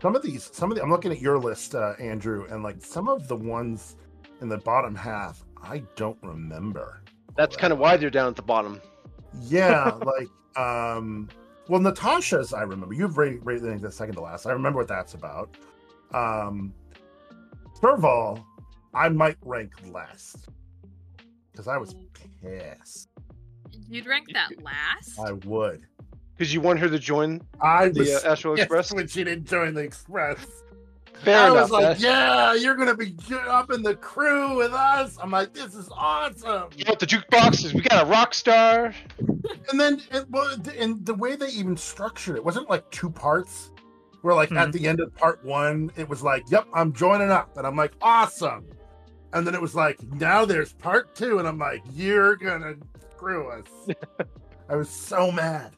some 0.00 0.16
of 0.16 0.22
these, 0.22 0.50
some 0.52 0.70
of 0.70 0.76
the, 0.76 0.82
I'm 0.82 0.90
looking 0.90 1.12
at 1.12 1.20
your 1.20 1.38
list, 1.38 1.74
uh, 1.74 1.94
Andrew, 1.98 2.46
and 2.50 2.62
like 2.62 2.84
some 2.84 3.08
of 3.08 3.28
the 3.28 3.36
ones 3.36 3.96
in 4.40 4.48
the 4.48 4.58
bottom 4.58 4.94
half, 4.94 5.44
I 5.62 5.82
don't 5.96 6.18
remember. 6.22 7.02
That's 7.36 7.56
kind 7.56 7.72
of 7.72 7.78
why 7.78 7.96
they're 7.96 8.10
down 8.10 8.28
at 8.28 8.36
the 8.36 8.42
bottom. 8.42 8.80
Yeah, 9.42 9.90
like, 10.04 10.28
um, 10.56 11.28
well, 11.68 11.80
Natasha's, 11.80 12.52
I 12.52 12.62
remember. 12.62 12.94
You've 12.94 13.18
rated, 13.18 13.44
rated 13.44 13.80
the 13.80 13.90
second 13.90 14.14
to 14.16 14.20
last. 14.22 14.46
I 14.46 14.52
remember 14.52 14.78
what 14.78 14.88
that's 14.88 15.14
about. 15.14 15.56
Um, 16.14 16.72
Serval, 17.80 18.44
I 18.94 19.08
might 19.08 19.36
rank 19.44 19.72
last 19.92 20.48
because 21.52 21.68
I 21.68 21.76
was 21.76 21.94
pissed. 22.42 23.08
You'd 23.88 24.06
rank 24.06 24.26
that 24.32 24.50
last? 24.62 25.18
I 25.18 25.32
would. 25.32 25.82
Because 26.36 26.52
you 26.52 26.60
want 26.60 26.78
her 26.80 26.88
to 26.88 26.98
join 26.98 27.40
I 27.60 27.88
the 27.88 28.00
was 28.00 28.24
uh, 28.24 28.28
Astral 28.30 28.54
pissed 28.56 28.64
Express. 28.66 28.92
when 28.92 29.08
she 29.08 29.24
didn't 29.24 29.46
join 29.46 29.74
the 29.74 29.80
Express. 29.82 30.44
Fair 31.22 31.38
I 31.38 31.46
enough. 31.50 31.62
was 31.62 31.70
like, 31.70 31.84
Ash. 31.96 32.00
"Yeah, 32.00 32.52
you're 32.54 32.74
gonna 32.76 32.94
be 32.94 33.16
up 33.48 33.70
in 33.70 33.82
the 33.82 33.94
crew 33.94 34.54
with 34.58 34.72
us." 34.74 35.16
I'm 35.22 35.30
like, 35.30 35.54
"This 35.54 35.74
is 35.74 35.88
awesome." 35.96 36.68
You 36.76 36.84
want 36.86 36.98
the 37.00 37.06
jukeboxes? 37.06 37.72
We 37.72 37.80
got 37.80 38.06
a 38.06 38.10
rock 38.10 38.34
star. 38.34 38.94
And 39.70 39.78
then, 39.80 40.02
and, 40.10 40.26
well, 40.30 40.56
the- 40.56 40.80
and 40.80 41.04
the 41.04 41.14
way 41.14 41.36
they 41.36 41.48
even 41.48 41.76
structured 41.76 42.36
it 42.36 42.44
wasn't 42.44 42.68
like 42.70 42.88
two 42.90 43.10
parts. 43.10 43.70
Where 44.22 44.34
like 44.34 44.50
at 44.52 44.68
Mhm. 44.68 44.72
the 44.72 44.88
end 44.88 45.00
of 45.00 45.14
part 45.14 45.44
one, 45.44 45.90
it 45.96 46.08
was 46.08 46.22
like, 46.22 46.50
"Yep, 46.50 46.66
I'm 46.74 46.92
joining 46.92 47.30
up," 47.30 47.56
and 47.56 47.66
I'm 47.66 47.76
like, 47.76 47.92
"Awesome." 48.02 48.66
and 49.32 49.46
then 49.46 49.54
it 49.54 49.60
was 49.60 49.74
like, 49.74 50.00
now 50.14 50.44
there's 50.46 50.72
part 50.72 51.14
two, 51.14 51.38
and 51.38 51.46
I'm 51.46 51.58
like, 51.58 51.82
you're 51.92 52.36
gonna 52.36 52.74
screw 53.12 53.48
us. 53.50 53.66
I 54.70 54.76
was 54.76 54.88
so 54.88 55.30
mad. 55.30 55.74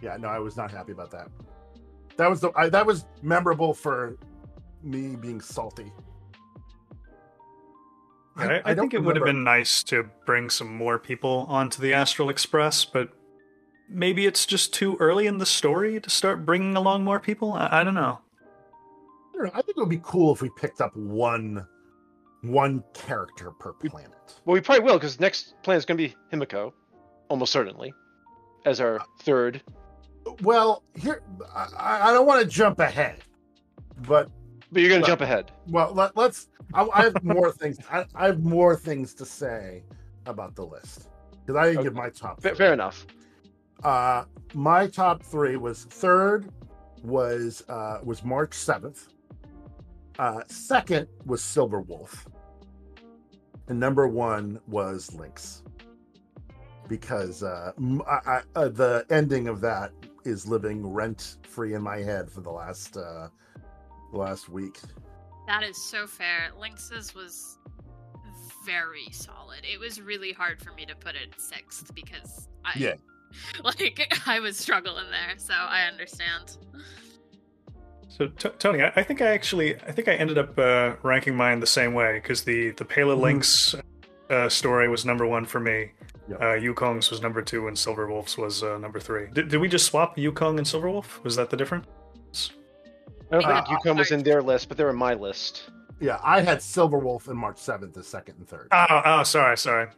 Yeah, 0.00 0.16
no, 0.16 0.28
I 0.28 0.38
was 0.38 0.56
not 0.56 0.70
happy 0.70 0.92
about 0.92 1.10
that. 1.10 1.28
That 2.16 2.30
was 2.30 2.40
the 2.40 2.52
I, 2.56 2.68
that 2.70 2.86
was 2.86 3.04
memorable 3.22 3.74
for 3.74 4.16
me 4.82 5.14
being 5.16 5.40
salty. 5.42 5.92
I, 8.36 8.60
I, 8.64 8.74
think 8.74 8.92
it 8.92 9.02
would 9.02 9.16
have 9.16 9.24
been 9.24 9.44
nice 9.44 9.82
to 9.84 10.08
bring 10.26 10.50
some 10.50 10.74
more 10.74 10.98
people 10.98 11.46
onto 11.48 11.80
the 11.80 11.94
Astral 11.94 12.28
Express, 12.28 12.84
but 12.84 13.10
maybe 13.88 14.26
it's 14.26 14.44
just 14.44 14.74
too 14.74 14.96
early 15.00 15.26
in 15.26 15.38
the 15.38 15.46
story 15.46 16.00
to 16.00 16.10
start 16.10 16.44
bringing 16.44 16.76
along 16.76 17.04
more 17.04 17.18
people. 17.18 17.54
I, 17.54 17.80
I 17.80 17.84
don't 17.84 17.94
know. 17.94 18.18
I, 19.32 19.36
don't 19.36 19.44
know. 19.44 19.50
I 19.54 19.62
think 19.62 19.78
it 19.78 19.80
would 19.80 19.88
be 19.88 20.00
cool 20.02 20.34
if 20.34 20.42
we 20.42 20.50
picked 20.56 20.80
up 20.80 20.94
one 20.96 21.66
one 22.42 22.84
character 22.94 23.50
per 23.50 23.72
planet. 23.72 24.12
Well, 24.44 24.54
we 24.54 24.60
probably 24.60 24.84
will 24.84 24.94
because 24.94 25.18
next 25.18 25.54
planet 25.62 25.78
is 25.78 25.86
going 25.86 25.98
to 25.98 26.08
be 26.08 26.14
Himiko, 26.32 26.72
almost 27.28 27.52
certainly, 27.52 27.92
as 28.66 28.80
our 28.80 29.00
third. 29.20 29.62
Well, 30.42 30.82
here 30.94 31.22
I, 31.54 32.10
I 32.10 32.12
don't 32.12 32.26
want 32.26 32.42
to 32.42 32.46
jump 32.46 32.80
ahead, 32.80 33.18
but 34.06 34.30
but 34.72 34.82
you're 34.82 34.88
going 34.90 35.02
to 35.02 35.06
jump 35.06 35.20
ahead. 35.20 35.52
Well, 35.68 35.92
let, 35.92 36.16
us 36.16 36.48
I, 36.74 36.86
I, 36.92 37.02
have 37.04 37.22
more 37.22 37.52
things. 37.60 37.78
I, 37.90 38.04
I, 38.14 38.26
have 38.26 38.40
more 38.40 38.76
things 38.76 39.14
to 39.14 39.24
say 39.24 39.82
about 40.26 40.54
the 40.54 40.64
list 40.64 41.08
because 41.44 41.56
I 41.56 41.66
didn't 41.66 41.78
okay. 41.78 41.84
give 41.84 41.94
my 41.94 42.10
top. 42.10 42.42
Fair, 42.42 42.54
fair 42.54 42.72
enough. 42.72 43.06
Uh, 43.84 44.24
my 44.54 44.86
top 44.86 45.22
three 45.22 45.56
was 45.56 45.84
third 45.84 46.50
was 47.02 47.62
uh, 47.68 48.00
was 48.02 48.24
March 48.24 48.54
seventh. 48.54 49.08
Uh, 50.18 50.40
second 50.48 51.06
was 51.26 51.42
Silver 51.42 51.80
Wolf, 51.80 52.26
and 53.68 53.78
number 53.78 54.08
one 54.08 54.60
was 54.66 55.12
Lynx. 55.14 55.62
Because 56.88 57.42
uh, 57.42 57.72
I, 58.06 58.20
I, 58.26 58.42
uh, 58.54 58.68
the 58.68 59.04
ending 59.10 59.48
of 59.48 59.60
that 59.60 59.90
is 60.24 60.46
living 60.46 60.86
rent 60.86 61.38
free 61.42 61.74
in 61.74 61.82
my 61.82 61.98
head 61.98 62.30
for 62.30 62.40
the 62.40 62.50
last 62.50 62.96
uh, 62.96 63.28
last 64.12 64.48
week. 64.48 64.78
That 65.46 65.62
is 65.62 65.80
so 65.82 66.06
fair. 66.06 66.50
Lynx's 66.60 67.14
was 67.14 67.58
very 68.64 69.08
solid. 69.12 69.60
It 69.62 69.78
was 69.78 70.00
really 70.00 70.32
hard 70.32 70.60
for 70.60 70.72
me 70.72 70.84
to 70.86 70.96
put 70.96 71.14
it 71.14 71.40
sixth 71.40 71.94
because 71.94 72.48
I 72.64 72.72
yeah. 72.76 72.94
like 73.64 74.12
I 74.26 74.40
was 74.40 74.56
struggling 74.56 75.06
there, 75.10 75.38
so 75.38 75.54
I 75.54 75.86
understand. 75.86 76.56
So 78.08 78.28
t- 78.28 78.50
Tony, 78.58 78.82
I-, 78.82 78.92
I, 78.96 79.02
think 79.02 79.22
I 79.22 79.28
actually 79.28 79.76
I 79.76 79.92
think 79.92 80.08
I 80.08 80.14
ended 80.14 80.38
up 80.38 80.58
uh, 80.58 80.94
ranking 81.02 81.36
mine 81.36 81.60
the 81.60 81.66
same 81.66 81.94
way 81.94 82.14
because 82.14 82.42
the 82.42 82.70
the 82.72 82.84
Pela 82.84 83.14
mm-hmm. 83.14 83.22
Lynx 83.22 83.74
uh, 84.30 84.48
story 84.48 84.88
was 84.88 85.04
number 85.04 85.26
one 85.26 85.44
for 85.44 85.60
me. 85.60 85.92
Yep. 86.28 86.40
Uh, 86.40 86.44
Yukong's 86.56 87.10
was 87.10 87.22
number 87.22 87.40
two, 87.40 87.68
and 87.68 87.78
Silver 87.78 88.08
Wolf's 88.08 88.36
was 88.36 88.64
uh, 88.64 88.78
number 88.78 88.98
three. 88.98 89.28
Did, 89.32 89.48
did 89.48 89.60
we 89.60 89.68
just 89.68 89.86
swap 89.86 90.16
Yukong 90.16 90.58
and 90.58 90.66
Silver 90.66 90.90
Wolf? 90.90 91.22
Was 91.22 91.36
that 91.36 91.50
the 91.50 91.56
difference? 91.56 91.86
I 93.30 93.40
don't 93.40 93.42
think 93.42 93.68
uh, 93.68 93.76
Yukong 93.76 93.98
was 93.98 94.10
in 94.10 94.22
their 94.22 94.42
list, 94.42 94.68
but 94.68 94.76
they're 94.76 94.90
in 94.90 94.96
my 94.96 95.14
list. 95.14 95.70
Yeah, 96.00 96.18
I 96.22 96.40
had 96.40 96.60
Silver 96.62 96.98
Wolf 96.98 97.28
and 97.28 97.38
March 97.38 97.58
seventh 97.58 97.96
as 97.96 98.06
second 98.06 98.36
and 98.38 98.48
third. 98.48 98.68
Oh, 98.70 99.02
oh, 99.04 99.22
sorry, 99.22 99.56
sorry. 99.56 99.88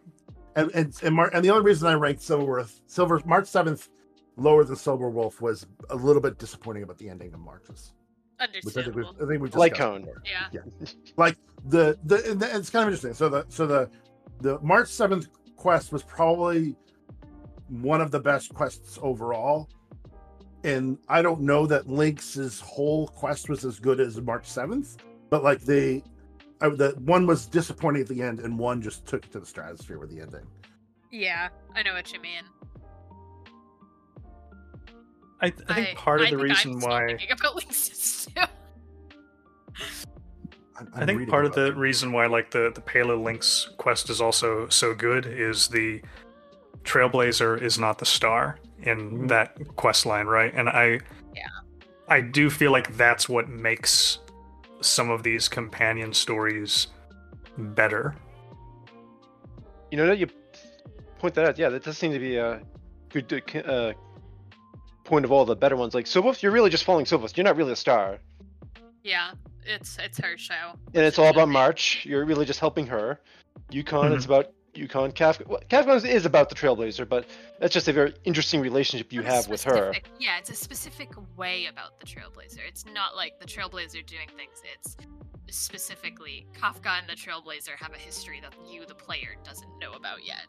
And 0.57 0.71
and 0.75 0.95
and, 1.03 1.15
Mar- 1.15 1.31
and 1.35 1.45
the 1.45 1.51
only 1.51 1.65
reason 1.65 1.89
I 1.89 1.95
ranked 1.95 2.23
Silver 2.23 2.65
Silver 2.87 3.21
March 3.25 3.47
seventh 3.47 3.89
lower 4.37 4.65
than 4.65 4.77
Silver 4.77 5.11
Wolf 5.11 5.41
was 5.41 5.67
a 5.91 5.97
little 5.97 6.23
bit 6.23 6.39
disappointing 6.39 6.85
about 6.85 6.99
the 6.99 7.09
ending 7.09 7.33
of 7.35 7.41
Marches. 7.41 7.93
Understandable. 8.41 9.01
I 9.01 9.05
think 9.05 9.19
we, 9.19 9.25
I 9.25 9.29
think 9.29 9.55
we 9.55 9.59
like 9.59 9.75
Cone. 9.75 10.07
Yeah. 10.25 10.47
Yeah. 10.53 10.87
like 11.17 11.37
the, 11.67 11.99
the 12.05 12.17
the 12.35 12.57
it's 12.57 12.71
kind 12.71 12.85
of 12.85 12.89
interesting. 12.89 13.15
So 13.15 13.29
the 13.29 13.45
so 13.49 13.67
the 13.67 13.91
the 14.41 14.61
March 14.61 14.89
seventh 14.89 15.27
quest 15.57 15.93
was 15.93 16.05
probably 16.05 16.77
one 17.69 18.01
of 18.01 18.11
the 18.11 18.21
best 18.21 18.55
quests 18.55 18.99
overall. 19.03 19.69
And 20.69 20.99
I 21.09 21.23
don't 21.23 21.41
know 21.41 21.67
that 21.67 21.89
Lynx's 21.89 22.61
whole 22.61 23.09
quest 23.09 23.49
was 23.49 23.65
as 23.65 23.79
good 23.79 24.01
as 24.01 24.21
March 24.21 24.45
seventh, 24.45 24.99
but 25.31 25.43
like 25.43 25.63
they, 25.63 26.03
I, 26.61 26.69
the 26.69 26.95
one 27.07 27.27
was 27.27 27.47
disappointing 27.47 28.03
at 28.03 28.09
the 28.09 28.21
end, 28.21 28.41
and 28.41 28.59
one 28.59 28.83
just 28.83 29.07
took 29.07 29.25
it 29.25 29.33
to 29.33 29.41
the 29.41 29.47
stratosphere 29.47 29.99
with 29.99 30.11
the 30.11 30.21
ending. 30.21 30.47
Yeah, 31.11 31.49
I 31.75 31.83
know 31.83 31.95
what 31.95 32.13
you 32.13 32.21
mean. 32.21 32.43
I, 35.41 35.47
I 35.71 35.75
think 35.75 35.97
part 35.97 36.21
I, 36.21 36.25
of 36.25 36.31
the 36.31 36.37
reason 36.37 36.81
why 36.81 37.17
about 37.31 37.57
Lynx's 37.57 38.27
too. 38.27 38.43
I'm, 40.77 40.89
I'm 40.95 41.03
i 41.03 41.07
think 41.07 41.29
part 41.31 41.47
of 41.47 41.55
the 41.55 41.73
reason 41.75 42.13
why 42.13 42.27
like 42.27 42.51
the 42.51 42.71
the 42.75 42.83
Pela 42.83 43.15
Lynx 43.15 43.71
quest 43.79 44.11
is 44.11 44.21
also 44.21 44.69
so 44.69 44.95
good 44.95 45.25
is 45.25 45.69
the 45.69 46.03
Trailblazer 46.85 47.63
is 47.63 47.79
not 47.79 47.99
the 47.99 48.07
star 48.07 48.59
in 48.83 48.99
mm-hmm. 48.99 49.27
that 49.29 49.57
quest 49.77 50.07
line, 50.07 50.27
right? 50.27 50.53
And 50.55 50.69
I 50.69 51.01
yeah. 51.35 51.49
I 52.09 52.21
do 52.21 52.51
feel 52.51 52.73
like 52.73 52.97
that's 52.97 53.29
what 53.29 53.49
makes 53.49 54.19
some 54.81 55.11
of 55.11 55.23
these 55.23 55.49
companion 55.49 56.13
stories 56.13 56.89
better. 57.57 58.15
You 59.91 59.99
know 59.99 60.07
that 60.07 60.19
you 60.19 60.29
point 61.19 61.35
that 61.35 61.45
out. 61.45 61.59
Yeah, 61.59 61.69
that 61.71 61.83
does 61.83 61.99
seem 61.99 62.13
to 62.13 62.19
be 62.19 62.37
a 62.37 62.63
good 63.09 63.33
uh, 63.67 63.93
point 65.05 65.25
of 65.25 65.33
all 65.33 65.45
the 65.45 65.57
better 65.57 65.77
ones. 65.77 65.95
Like 65.95 66.07
Silvus, 66.07 66.43
you're 66.43 66.53
really 66.53 66.71
just 66.71 66.85
following 66.85 67.07
Silvus. 67.07 67.37
You're 67.37 67.45
not 67.45 67.57
really 67.57 67.73
a 67.73 67.77
star. 67.77 68.19
Yeah, 69.03 69.33
it's 69.65 69.99
it's 69.99 70.19
her 70.19 70.37
show. 70.37 70.73
And 70.95 71.05
it's 71.05 71.19
all 71.19 71.31
about 71.31 71.49
March. 71.49 72.05
You're 72.05 72.25
really 72.25 72.45
just 72.45 72.61
helping 72.61 72.87
her. 72.87 73.21
Yukong, 73.73 74.05
mm-hmm. 74.05 74.15
it's 74.15 74.25
about 74.27 74.53
Yukong. 74.79 75.13
Kafka, 75.15 75.47
well, 75.47 75.61
Kafka 75.69 76.05
is 76.07 76.25
about 76.25 76.49
the 76.49 76.55
Trailblazer, 76.55 77.09
but 77.09 77.27
that's 77.59 77.75
just 77.75 77.89
a 77.89 77.93
very 77.93 78.15
interesting 78.25 78.61
relationship 78.61 79.13
you 79.13 79.23
have 79.23 79.49
with 79.49 79.65
her. 79.65 79.95
Yeah, 80.19 80.39
it's 80.39 80.51
a 80.51 80.55
specific 80.55 81.11
way 81.37 81.67
about 81.67 81.99
the 81.99 82.07
Trailblazer. 82.07 82.61
It's 82.67 82.85
not 82.87 83.17
like 83.17 83.39
the 83.41 83.47
Trailblazer 83.47 84.07
doing 84.07 84.29
things. 84.37 84.63
It's 84.75 84.97
specifically 85.51 86.47
Kafka 86.59 86.99
and 86.99 87.09
the 87.09 87.15
Trailblazer 87.15 87.77
have 87.77 87.93
a 87.95 87.99
history 87.99 88.41
that 88.41 88.55
you, 88.71 88.85
the 88.87 88.95
player, 88.95 89.37
doesn't 89.45 89.79
know 89.81 89.93
about 89.93 90.25
yet. 90.25 90.47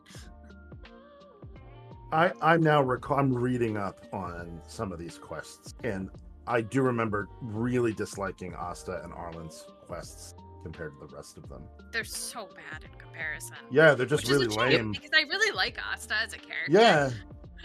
I 2.12 2.32
I'm 2.42 2.62
now 2.62 2.82
rec- 2.82 3.12
I'm 3.12 3.34
reading 3.34 3.78
up 3.78 4.06
on 4.12 4.62
some 4.68 4.92
of 4.92 5.00
these 5.00 5.18
quests, 5.18 5.76
and 5.84 6.10
I 6.48 6.62
do 6.62 6.82
remember 6.82 7.28
really 7.42 7.94
disliking 7.94 8.56
Asta 8.56 9.02
and 9.04 9.13
Arlan's 9.13 9.68
quests 9.86 10.34
compared 10.63 10.93
to 11.00 11.08
the 11.08 11.15
rest 11.15 11.38
of 11.38 11.48
them. 11.50 11.63
They're 11.91 12.04
so 12.04 12.48
bad 12.56 12.84
in 12.84 13.00
comparison. 13.00 13.58
Yeah, 13.72 13.93
they're 13.93 14.06
just 14.06 14.30
really 14.30 14.48
lame. 14.48 14.91
Because 14.91 15.12
I 15.13 15.22
really 15.22 15.56
like 15.56 15.78
Asta 15.91 16.15
as 16.24 16.34
a 16.34 16.38
character. 16.38 16.72
Yeah. 16.72 17.10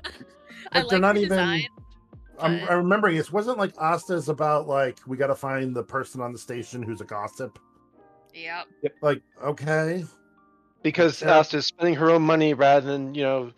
I 0.72 0.80
like 0.80 0.88
they're 0.88 0.98
not 0.98 1.16
even. 1.16 1.30
Design, 1.30 1.66
I'm, 2.38 2.60
I'm 2.68 2.78
remembering 2.78 3.16
it 3.16 3.32
wasn't 3.32 3.58
like 3.58 3.72
Asta's 3.80 4.28
about 4.28 4.66
like 4.66 4.98
we 5.06 5.16
got 5.16 5.28
to 5.28 5.34
find 5.34 5.74
the 5.74 5.82
person 5.82 6.20
on 6.20 6.32
the 6.32 6.38
station 6.38 6.82
who's 6.82 7.00
a 7.00 7.04
gossip. 7.04 7.58
Yep. 8.32 8.66
Like 9.00 9.22
okay. 9.42 10.04
Because 10.82 11.22
yeah. 11.22 11.38
Asta's 11.38 11.66
spending 11.66 11.94
her 11.94 12.10
own 12.10 12.22
money 12.22 12.54
rather 12.54 12.86
than 12.86 13.14
you 13.14 13.22
know 13.22 13.52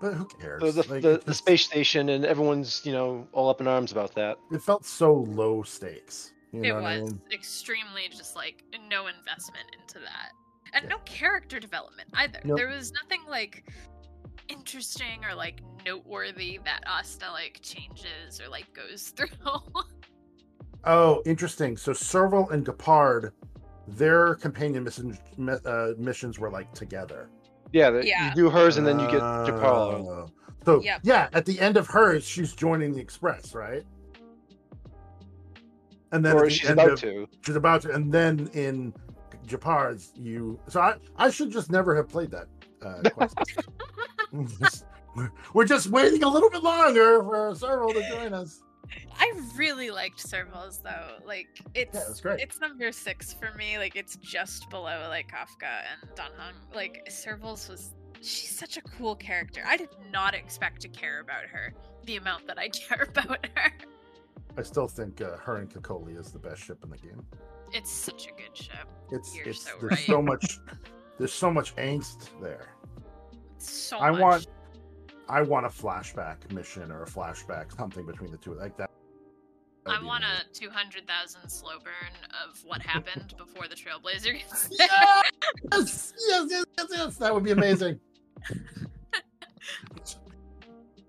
but 0.00 0.14
who 0.14 0.24
cares? 0.24 0.62
The, 0.62 0.82
the, 0.82 0.92
like, 0.92 1.02
the, 1.02 1.22
the, 1.26 1.34
space 1.34 1.62
station, 1.62 2.08
and 2.08 2.24
everyone's, 2.24 2.80
you 2.84 2.92
know, 2.92 3.28
all 3.32 3.50
up 3.50 3.60
in 3.60 3.68
arms 3.68 3.92
about 3.92 4.14
that. 4.14 4.38
It 4.50 4.62
felt 4.62 4.86
so 4.86 5.12
low 5.12 5.62
stakes. 5.62 6.32
You 6.52 6.64
it 6.64 6.72
was 6.74 6.84
I 6.84 7.00
mean? 7.00 7.20
extremely 7.32 8.08
just 8.10 8.34
like 8.34 8.64
no 8.88 9.06
investment 9.06 9.66
into 9.80 10.00
that. 10.00 10.32
And 10.72 10.84
yeah. 10.84 10.90
no 10.90 10.98
character 11.04 11.60
development 11.60 12.08
either. 12.14 12.40
Nope. 12.44 12.56
There 12.56 12.68
was 12.68 12.92
nothing 12.92 13.20
like 13.28 13.64
interesting 14.48 15.24
or 15.28 15.34
like 15.34 15.60
noteworthy 15.84 16.58
that 16.64 16.82
Asta 16.86 17.30
like 17.32 17.60
changes 17.62 18.40
or 18.40 18.48
like 18.48 18.72
goes 18.74 19.08
through. 19.16 19.28
oh, 20.84 21.22
interesting. 21.24 21.76
So 21.76 21.92
Serval 21.92 22.50
and 22.50 22.64
Gepard, 22.64 23.32
their 23.86 24.34
companion 24.36 24.84
mission, 24.84 25.16
uh, 25.64 25.88
missions 25.98 26.38
were 26.38 26.50
like 26.50 26.72
together. 26.74 27.30
Yeah, 27.72 27.90
the, 27.90 28.06
yeah. 28.06 28.30
you 28.30 28.34
do 28.34 28.50
hers 28.50 28.76
and 28.76 28.86
then 28.86 28.98
you 28.98 29.06
get 29.06 29.20
uh, 29.20 29.46
Japalo. 29.46 30.28
So 30.64 30.82
yep. 30.82 31.00
yeah, 31.04 31.28
at 31.32 31.46
the 31.46 31.58
end 31.60 31.76
of 31.76 31.86
hers, 31.86 32.24
she's 32.24 32.52
joining 32.52 32.92
the 32.92 33.00
Express, 33.00 33.54
right? 33.54 33.84
And 36.12 36.24
then 36.24 36.36
or 36.36 36.50
she's 36.50 36.70
about 36.70 36.92
of, 36.92 37.00
to. 37.00 37.28
She's 37.44 37.56
about 37.56 37.82
to, 37.82 37.92
and 37.92 38.12
then 38.12 38.50
in 38.52 38.92
Gepard's, 39.46 40.12
you. 40.16 40.58
So 40.68 40.80
I, 40.80 40.94
I 41.16 41.30
should 41.30 41.50
just 41.50 41.70
never 41.70 41.94
have 41.94 42.08
played 42.08 42.30
that 42.32 42.46
uh, 42.82 43.08
quest. 43.10 43.38
we're 45.54 45.64
just 45.64 45.88
waiting 45.88 46.22
a 46.22 46.28
little 46.28 46.50
bit 46.50 46.62
longer 46.62 47.22
for 47.22 47.54
Serval 47.54 47.92
to 47.92 48.08
join 48.08 48.32
us. 48.32 48.62
I 49.18 49.32
really 49.56 49.90
liked 49.90 50.18
Servals 50.18 50.82
though. 50.82 51.18
Like 51.24 51.48
it's 51.74 51.94
yeah, 51.94 52.10
it 52.10 52.22
great. 52.22 52.40
it's 52.40 52.60
number 52.60 52.90
six 52.92 53.32
for 53.32 53.52
me. 53.56 53.78
Like 53.78 53.96
it's 53.96 54.16
just 54.16 54.68
below 54.70 55.06
like 55.08 55.30
Kafka 55.30 55.82
and 55.92 56.10
Dan 56.16 56.30
Heng. 56.38 56.54
Like 56.74 57.06
Servals 57.08 57.68
was 57.68 57.94
she's 58.20 58.56
such 58.56 58.76
a 58.76 58.82
cool 58.82 59.14
character. 59.14 59.62
I 59.66 59.76
did 59.76 59.90
not 60.12 60.34
expect 60.34 60.80
to 60.82 60.88
care 60.88 61.20
about 61.20 61.44
her 61.44 61.74
the 62.04 62.16
amount 62.16 62.46
that 62.46 62.58
I 62.58 62.68
care 62.88 63.06
about 63.08 63.46
her. 63.56 63.72
I 64.56 64.62
still 64.62 64.88
think 64.88 65.20
uh, 65.20 65.36
her 65.38 65.56
and 65.56 65.70
Cocolia 65.72 66.18
is 66.18 66.30
the 66.32 66.38
best 66.38 66.62
ship 66.62 66.78
in 66.84 66.90
the 66.90 66.96
game. 66.98 67.22
It's 67.72 67.90
such 67.90 68.26
a 68.26 68.30
good 68.32 68.56
ship. 68.56 68.88
It's 69.10 69.34
You're 69.34 69.48
it's 69.48 69.62
so 69.64 69.70
there's 69.80 69.90
right. 69.92 70.06
so 70.06 70.20
much 70.22 70.58
there's 71.18 71.32
so 71.32 71.50
much 71.50 71.74
angst 71.76 72.28
there. 72.42 72.74
So 73.58 73.98
I 73.98 74.10
much. 74.10 74.20
want 74.20 74.46
I 75.28 75.42
want 75.42 75.66
a 75.66 75.68
flashback 75.68 76.50
mission 76.52 76.90
or 76.90 77.02
a 77.04 77.06
flashback 77.06 77.76
something 77.76 78.04
between 78.06 78.30
the 78.32 78.38
two 78.38 78.54
like 78.54 78.76
that. 78.78 78.90
I 79.86 80.02
want 80.04 80.24
amazing. 80.24 80.68
a 80.68 80.70
200,000 80.72 81.48
slow 81.48 81.78
burn 81.82 82.12
of 82.46 82.58
what 82.64 82.82
happened 82.82 83.34
before 83.38 83.66
the 83.66 83.74
Trailblazer 83.74 84.34
gets 84.38 84.68
there. 84.68 84.86
Yes, 85.72 86.12
yes, 86.28 86.46
yes, 86.50 86.64
yes, 86.76 86.86
yes. 86.90 87.16
That 87.16 87.32
would 87.32 87.44
be 87.44 87.52
amazing. 87.52 87.98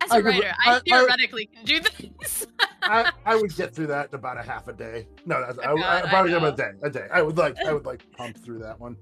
As 0.01 0.09
I 0.11 0.17
a 0.17 0.21
could- 0.21 0.25
writer, 0.29 0.53
I- 0.65 0.71
I, 0.71 0.75
I- 0.77 0.79
theoretically 0.81 1.45
can 1.47 1.65
do 1.65 1.79
this. 2.19 2.47
I, 2.83 3.11
I 3.25 3.35
would 3.35 3.55
get 3.55 3.73
through 3.73 3.87
that 3.87 4.09
in 4.09 4.15
about 4.15 4.37
a 4.37 4.43
half 4.43 4.67
a 4.67 4.73
day. 4.73 5.07
No, 5.25 5.39
that's, 5.45 5.59
I, 5.59 5.67
Oh, 5.69 5.73
would- 5.73 5.81
God, 5.81 6.03
I 6.03 6.07
I 6.07 6.09
probably 6.09 6.31
give 6.31 6.43
it 6.43 6.53
a 6.53 6.57
day. 6.57 6.71
A 6.83 6.89
day. 6.89 7.07
I 7.11 7.21
would 7.21 7.37
like 7.37 7.57
I 7.65 7.73
would 7.73 7.85
like 7.85 8.09
pump 8.11 8.37
through 8.43 8.59
that 8.59 8.79
one. 8.79 8.97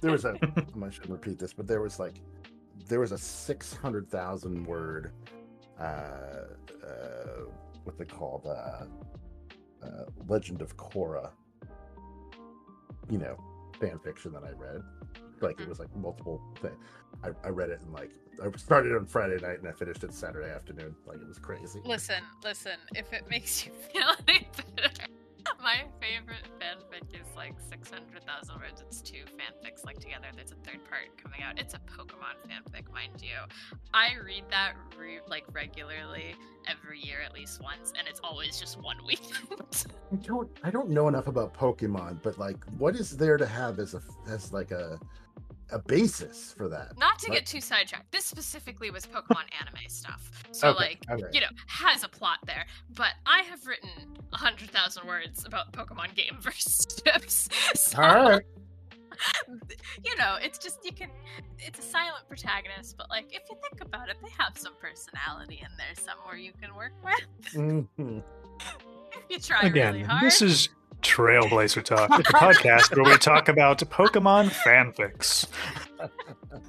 There 0.00 0.12
was 0.12 0.24
a 0.24 0.36
I 0.84 0.90
should 0.90 1.10
repeat 1.10 1.38
this, 1.38 1.52
but 1.52 1.66
there 1.66 1.80
was 1.80 1.98
like 1.98 2.20
there 2.88 3.00
was 3.00 3.12
a 3.12 3.18
six 3.18 3.74
hundred 3.74 4.08
thousand 4.10 4.64
word 4.66 5.12
uh, 5.80 5.82
uh 5.82 6.46
what 7.84 7.98
they 7.98 8.04
called 8.04 8.46
uh, 8.46 8.84
uh 9.84 10.04
Legend 10.28 10.62
of 10.62 10.76
Korra, 10.76 11.30
you 13.10 13.18
know, 13.18 13.36
fan 13.80 13.98
fiction 13.98 14.32
that 14.32 14.44
I 14.44 14.50
read. 14.52 14.82
Like 15.42 15.52
it 15.52 15.62
mm-hmm. 15.62 15.70
was 15.70 15.78
like 15.78 15.94
multiple 15.96 16.40
things. 16.60 16.76
I, 17.22 17.30
I 17.44 17.50
read 17.50 17.70
it 17.70 17.80
and 17.82 17.92
like 17.92 18.10
I 18.42 18.56
started 18.56 18.94
on 18.94 19.06
Friday 19.06 19.38
night 19.40 19.58
and 19.58 19.68
I 19.68 19.72
finished 19.72 20.04
it 20.04 20.14
Saturday 20.14 20.50
afternoon. 20.50 20.94
Like 21.06 21.18
it 21.18 21.28
was 21.28 21.38
crazy. 21.38 21.80
listen, 21.84 22.22
listen, 22.42 22.76
if 22.94 23.12
it 23.12 23.28
makes 23.28 23.66
you 23.66 23.72
feel 23.92 24.08
any 24.28 24.48
better, 24.76 24.90
my 25.62 25.84
favorite 26.00 26.46
fanfic 26.60 27.14
is 27.14 27.26
like 27.36 27.54
600,000 27.68 28.56
words. 28.60 28.82
It's 28.86 29.00
two 29.00 29.24
fanfics 29.38 29.84
like 29.84 29.98
together. 29.98 30.26
There's 30.34 30.52
a 30.52 30.56
third 30.56 30.84
part 30.88 31.16
coming 31.22 31.42
out. 31.42 31.58
It's 31.58 31.74
a 31.74 31.78
Pokemon 31.78 32.36
fanfic, 32.48 32.92
mind 32.92 33.22
you. 33.22 33.36
I 33.94 34.10
read 34.24 34.44
that 34.50 34.74
re- 34.98 35.20
like 35.26 35.44
regularly 35.52 36.34
every 36.68 37.00
year 37.00 37.18
at 37.24 37.34
least 37.34 37.62
once, 37.62 37.92
and 37.98 38.06
it's 38.08 38.20
always 38.22 38.58
just 38.58 38.80
one 38.82 38.98
weekend. 39.06 39.60
I 40.12 40.16
don't 40.16 40.50
I 40.62 40.70
don't 40.70 40.90
know 40.90 41.08
enough 41.08 41.26
about 41.26 41.54
Pokemon, 41.54 42.22
but 42.22 42.38
like 42.38 42.64
what 42.78 42.94
is 42.96 43.16
there 43.16 43.36
to 43.36 43.46
have 43.46 43.78
as 43.78 43.94
a 43.94 44.02
as 44.28 44.52
like 44.52 44.70
a 44.70 44.98
a 45.70 45.78
basis 45.78 46.52
for 46.56 46.68
that? 46.68 46.98
Not 46.98 47.18
to 47.20 47.28
What? 47.30 47.36
get 47.36 47.46
too 47.46 47.60
sidetracked. 47.60 48.10
This 48.12 48.24
specifically 48.24 48.90
was 48.90 49.06
Pokemon 49.06 49.44
anime 49.60 49.88
stuff. 49.88 50.30
So 50.52 50.68
Okay, 50.70 50.78
like 50.78 51.04
okay. 51.10 51.24
you 51.32 51.40
know, 51.40 51.48
has 51.66 52.02
a 52.04 52.08
plot 52.08 52.38
there. 52.46 52.66
But 52.94 53.12
I 53.26 53.42
have 53.42 53.66
written 53.66 53.90
a 54.32 54.36
hundred 54.36 54.70
thousand 54.70 55.06
words 55.06 55.44
about 55.46 55.72
Pokemon 55.72 56.14
game 56.14 56.36
versus 56.40 56.86
ships. 57.04 57.48
So, 57.74 58.02
All 58.02 58.28
right. 58.30 58.42
you 60.04 60.16
know, 60.16 60.36
it's 60.40 60.58
just 60.58 60.84
you 60.84 60.92
can. 60.92 61.10
It's 61.58 61.78
a 61.78 61.82
silent 61.82 62.26
protagonist, 62.28 62.96
but 62.96 63.08
like 63.10 63.26
if 63.34 63.42
you 63.50 63.56
think 63.68 63.80
about 63.82 64.08
it, 64.08 64.16
they 64.22 64.30
have 64.38 64.56
some 64.56 64.72
personality 64.80 65.60
in 65.62 65.68
there 65.76 65.94
somewhere 65.94 66.36
you 66.36 66.52
can 66.60 66.74
work 66.74 66.92
with 67.04 67.52
Mhm. 67.54 68.22
if 69.12 69.22
you 69.28 69.38
try 69.38 69.60
Again, 69.66 69.94
really 69.94 70.04
hard. 70.06 70.22
this 70.24 70.40
is 70.42 70.68
Trailblazer 71.02 71.82
Talk, 71.84 72.08
the 72.16 72.22
podcast 72.24 72.94
where 72.96 73.04
we 73.04 73.18
talk 73.18 73.48
about 73.48 73.78
Pokemon 73.78 74.48
fanfics. 74.50 75.46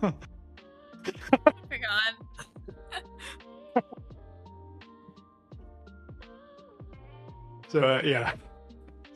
Moving 0.02 1.86
on. 1.90 2.14
So 7.70 7.80
uh, 7.82 8.02
yeah, 8.04 8.34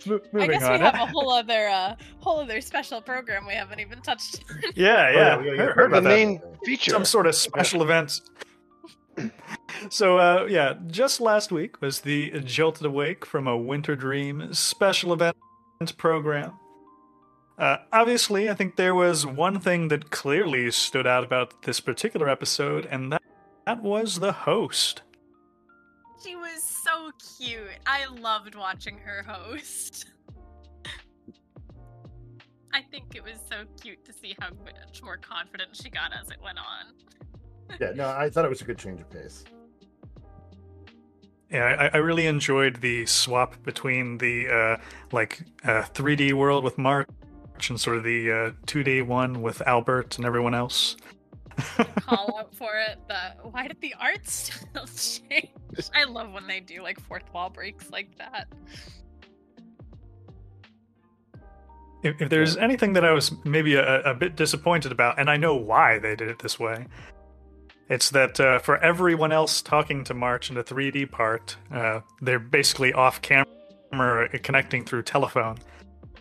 Mo- 0.07 0.19
I 0.23 0.27
moving 0.33 0.49
guess 0.51 0.61
we 0.61 0.67
on. 0.67 0.79
have 0.79 0.93
a 0.95 1.05
whole 1.05 1.31
other, 1.31 1.67
uh, 1.67 1.95
whole 2.21 2.39
other 2.39 2.59
special 2.61 3.01
program 3.01 3.45
we 3.45 3.53
haven't 3.53 3.79
even 3.79 4.01
touched. 4.01 4.43
yeah, 4.75 5.09
Oh, 5.09 5.17
yeah, 5.17 5.37
we 5.37 5.43
gotta 5.43 5.43
heard, 5.43 5.57
get 5.57 5.67
heard 5.75 5.91
the 5.91 5.97
about 5.97 6.03
that. 6.03 6.09
main 6.09 6.41
feature. 6.65 6.91
Some 6.91 7.05
sort 7.05 7.27
of 7.27 7.35
special 7.35 7.83
event. 7.83 8.21
So 9.89 10.17
uh, 10.17 10.47
yeah, 10.49 10.75
just 10.87 11.21
last 11.21 11.51
week 11.51 11.81
was 11.81 12.01
the 12.01 12.39
Jolted 12.41 12.85
Awake 12.85 13.25
from 13.25 13.47
a 13.47 13.57
Winter 13.57 13.95
Dream 13.95 14.53
special 14.53 15.13
event 15.13 15.35
program. 15.97 16.53
Uh, 17.57 17.77
obviously, 17.91 18.49
I 18.49 18.53
think 18.53 18.75
there 18.75 18.93
was 18.93 19.25
one 19.25 19.59
thing 19.59 19.87
that 19.87 20.11
clearly 20.11 20.69
stood 20.71 21.07
out 21.07 21.23
about 21.23 21.63
this 21.63 21.79
particular 21.79 22.29
episode, 22.29 22.85
and 22.85 23.11
that, 23.11 23.23
that 23.65 23.81
was 23.81 24.19
the 24.19 24.31
host. 24.31 25.01
She 26.23 26.35
was 26.35 26.61
so 26.61 27.11
cute. 27.39 27.79
I 27.87 28.05
loved 28.19 28.53
watching 28.55 28.99
her 28.99 29.23
host. 29.23 30.05
I 32.73 32.81
think 32.91 33.15
it 33.15 33.23
was 33.23 33.39
so 33.49 33.63
cute 33.81 34.05
to 34.05 34.13
see 34.13 34.35
how 34.39 34.49
much 34.63 35.01
more 35.01 35.17
confident 35.17 35.69
she 35.73 35.89
got 35.89 36.11
as 36.13 36.29
it 36.29 36.37
went 36.43 36.59
on. 36.59 37.77
Yeah, 37.79 37.91
no, 37.95 38.09
I 38.09 38.29
thought 38.29 38.45
it 38.45 38.49
was 38.49 38.61
a 38.61 38.65
good 38.65 38.77
change 38.77 39.01
of 39.01 39.09
pace. 39.09 39.43
Yeah, 41.49 41.89
I, 41.93 41.97
I 41.97 42.01
really 42.01 42.27
enjoyed 42.27 42.81
the 42.81 43.05
swap 43.05 43.61
between 43.63 44.17
the 44.17 44.47
uh, 44.49 44.77
like 45.11 45.41
uh, 45.63 45.83
3D 45.93 46.33
world 46.33 46.63
with 46.63 46.77
March 46.77 47.07
and 47.69 47.79
sort 47.79 47.97
of 47.97 48.03
the 48.03 48.31
uh, 48.31 48.51
2D 48.65 49.05
one 49.05 49.41
with 49.41 49.61
Albert 49.65 50.17
and 50.17 50.25
everyone 50.25 50.53
else. 50.53 50.97
Call 52.01 52.37
out 52.37 52.53
for 52.53 52.77
it. 52.77 52.99
The 53.07 53.49
why 53.49 53.67
did 53.67 53.79
the 53.81 53.95
art 53.99 54.27
style 54.27 54.85
change? 54.95 55.49
I 55.93 56.03
love 56.03 56.33
when 56.33 56.47
they 56.47 56.59
do 56.59 56.83
like 56.83 56.99
fourth 56.99 57.33
wall 57.33 57.49
breaks 57.49 57.89
like 57.89 58.17
that. 58.17 58.47
If, 62.03 62.21
if 62.21 62.29
there's 62.29 62.57
anything 62.57 62.93
that 62.93 63.03
I 63.03 63.11
was 63.11 63.31
maybe 63.43 63.75
a, 63.75 64.01
a 64.03 64.13
bit 64.13 64.35
disappointed 64.35 64.91
about, 64.91 65.19
and 65.19 65.29
I 65.29 65.37
know 65.37 65.55
why 65.55 65.97
they 65.97 66.15
did 66.15 66.29
it 66.29 66.39
this 66.39 66.59
way, 66.59 66.85
it's 67.89 68.09
that 68.11 68.39
uh, 68.39 68.59
for 68.59 68.77
everyone 68.77 69.31
else 69.31 69.61
talking 69.61 70.03
to 70.05 70.13
March 70.13 70.49
in 70.49 70.55
the 70.55 70.63
3D 70.63 71.09
part, 71.11 71.57
uh, 71.71 72.01
they're 72.21 72.39
basically 72.39 72.93
off 72.93 73.21
camera 73.21 74.27
connecting 74.43 74.83
through 74.85 75.03
telephone. 75.03 75.57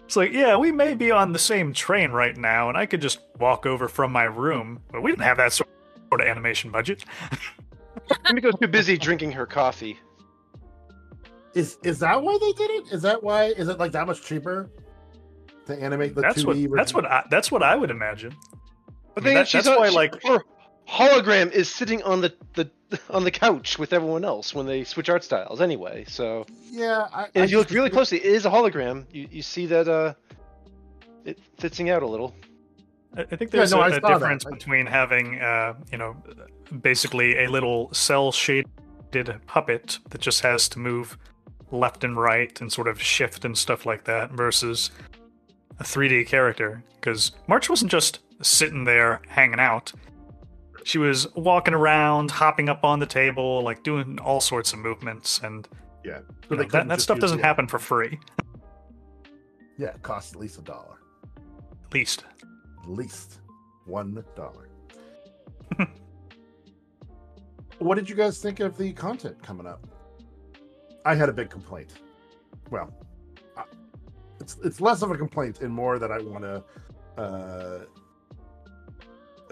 It's 0.04 0.14
like, 0.14 0.32
yeah, 0.32 0.56
we 0.56 0.70
may 0.70 0.94
be 0.94 1.10
on 1.10 1.32
the 1.32 1.38
same 1.38 1.72
train 1.72 2.12
right 2.12 2.36
now, 2.36 2.68
and 2.68 2.78
I 2.78 2.86
could 2.86 3.00
just 3.00 3.18
walk 3.40 3.66
over 3.66 3.88
from 3.88 4.12
my 4.12 4.24
room, 4.24 4.80
but 4.92 5.02
we 5.02 5.10
didn't 5.10 5.24
have 5.24 5.38
that 5.38 5.52
sort 5.52 5.68
of 6.12 6.20
animation 6.20 6.70
budget. 6.70 7.04
Miko's 8.32 8.54
too 8.60 8.68
busy 8.68 8.96
drinking 8.96 9.32
her 9.32 9.46
coffee. 9.46 9.98
Is 11.54 11.78
is 11.82 11.98
that 12.00 12.22
why 12.22 12.36
they 12.40 12.52
did 12.52 12.70
it? 12.70 12.92
Is 12.92 13.02
that 13.02 13.22
why? 13.22 13.46
Is 13.46 13.68
it 13.68 13.78
like 13.78 13.90
that 13.92 14.06
much 14.06 14.22
cheaper 14.22 14.70
to 15.66 15.74
animate 15.82 16.14
the 16.14 16.20
that's 16.20 16.42
2D 16.42 16.46
what 16.46 16.56
version? 16.56 16.72
that's 16.76 16.94
what 16.94 17.06
I, 17.06 17.24
that's 17.30 17.50
what 17.50 17.62
I 17.62 17.74
would 17.74 17.90
imagine. 17.90 18.32
But 19.14 19.24
I 19.24 19.24
mean, 19.24 19.24
then 19.24 19.34
that- 19.34 19.48
she's 19.48 19.64
that's 19.64 19.68
on, 19.74 19.80
why, 19.80 19.88
she- 19.88 19.94
like- 19.96 20.22
her 20.22 20.38
hologram 20.88 21.50
is 21.52 21.68
sitting 21.72 22.02
on 22.02 22.20
the, 22.20 22.34
the 22.54 22.70
on 23.10 23.24
the 23.24 23.30
couch 23.30 23.78
with 23.78 23.92
everyone 23.92 24.24
else 24.24 24.54
when 24.54 24.66
they 24.66 24.84
switch 24.84 25.08
art 25.08 25.24
styles 25.24 25.60
anyway. 25.60 26.04
So 26.08 26.46
Yeah, 26.70 27.08
I, 27.12 27.24
and 27.34 27.42
I 27.42 27.44
if 27.44 27.50
you 27.50 27.58
look 27.58 27.70
really 27.70 27.90
closely, 27.90 28.18
it 28.18 28.24
is 28.26 28.46
a 28.46 28.50
hologram. 28.50 29.04
You 29.12 29.28
you 29.30 29.42
see 29.42 29.66
that 29.66 29.88
uh, 29.88 30.14
it 31.24 31.38
fitsing 31.58 31.90
out 31.92 32.02
a 32.02 32.06
little. 32.06 32.34
I 33.16 33.22
I 33.22 33.24
think 33.24 33.52
Yeah, 33.52 33.58
there's 33.58 33.72
no, 33.72 33.80
I 33.80 33.88
a, 33.88 33.90
a 33.90 33.94
saw 33.94 34.00
that. 34.08 34.14
difference 34.14 34.46
I- 34.46 34.50
between 34.50 34.86
having, 34.86 35.40
uh, 35.40 35.74
you 35.90 35.98
know, 35.98 36.16
basically 36.80 37.42
a 37.44 37.48
little 37.50 37.92
cell 37.92 38.30
shaded 38.30 38.66
puppet 39.46 39.98
that 40.10 40.20
just 40.20 40.40
has 40.42 40.68
to 40.70 40.78
move 40.78 41.18
left 41.72 42.04
and 42.04 42.16
right 42.16 42.60
and 42.60 42.72
sort 42.72 42.86
of 42.86 43.02
shift 43.02 43.44
and 43.44 43.58
stuff 43.58 43.84
like 43.86 44.04
that 44.04 44.30
versus 44.30 44.90
a 45.80 45.84
3D 45.84 46.26
character. 46.28 46.84
Because 47.00 47.32
March 47.48 47.68
wasn't 47.68 47.90
just 47.90 48.20
sitting 48.42 48.84
there 48.84 49.20
hanging 49.28 49.58
out. 49.58 49.92
She 50.86 50.98
was 50.98 51.26
walking 51.34 51.74
around, 51.74 52.30
hopping 52.30 52.68
up 52.68 52.84
on 52.84 53.00
the 53.00 53.06
table, 53.06 53.60
like 53.60 53.82
doing 53.82 54.20
all 54.20 54.40
sorts 54.40 54.72
of 54.72 54.78
movements, 54.78 55.40
and 55.42 55.66
Yeah, 56.04 56.20
So 56.48 56.54
know, 56.54 56.62
that, 56.62 56.86
that 56.86 57.00
stuff 57.00 57.18
doesn't 57.18 57.38
the- 57.38 57.42
happen 57.44 57.66
for 57.66 57.80
free. 57.80 58.20
Yeah, 59.76 59.88
it 59.88 60.02
costs 60.04 60.32
at 60.32 60.38
least 60.38 60.60
a 60.60 60.62
dollar. 60.62 60.98
At 61.86 61.92
least. 61.92 62.22
At 62.84 62.88
least 62.88 63.40
one 63.84 64.24
dollar. 64.36 64.68
what 67.80 67.96
did 67.96 68.08
you 68.08 68.14
guys 68.14 68.38
think 68.38 68.60
of 68.60 68.78
the 68.78 68.92
content 68.92 69.42
coming 69.42 69.66
up? 69.66 69.84
I 71.04 71.16
had 71.16 71.28
a 71.28 71.32
big 71.32 71.50
complaint. 71.50 71.94
Well, 72.70 72.94
I- 73.56 73.64
it's 74.38 74.56
it's 74.64 74.80
less 74.80 75.02
of 75.02 75.10
a 75.10 75.16
complaint 75.18 75.62
and 75.62 75.74
more 75.74 75.98
that 75.98 76.12
I 76.12 76.18
want 76.18 76.44
to, 76.44 76.62
uh, 77.20 77.80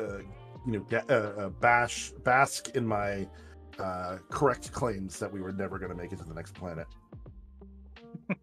uh, 0.01 0.19
you 0.67 0.73
know, 0.73 0.81
get, 0.81 1.11
uh, 1.11 1.33
uh, 1.37 1.49
bash 1.49 2.11
bask 2.25 2.71
in 2.75 2.87
my 2.87 3.27
uh, 3.79 4.19
correct 4.31 4.73
claims 4.73 5.19
that 5.19 5.33
we 5.33 5.41
were 5.41 5.53
never 5.53 5.79
going 5.79 5.91
to 5.91 5.97
make 5.97 6.13
it 6.13 6.19
to 6.19 6.25
the 6.25 6.35
next 6.35 6.55
planet. 6.55 6.87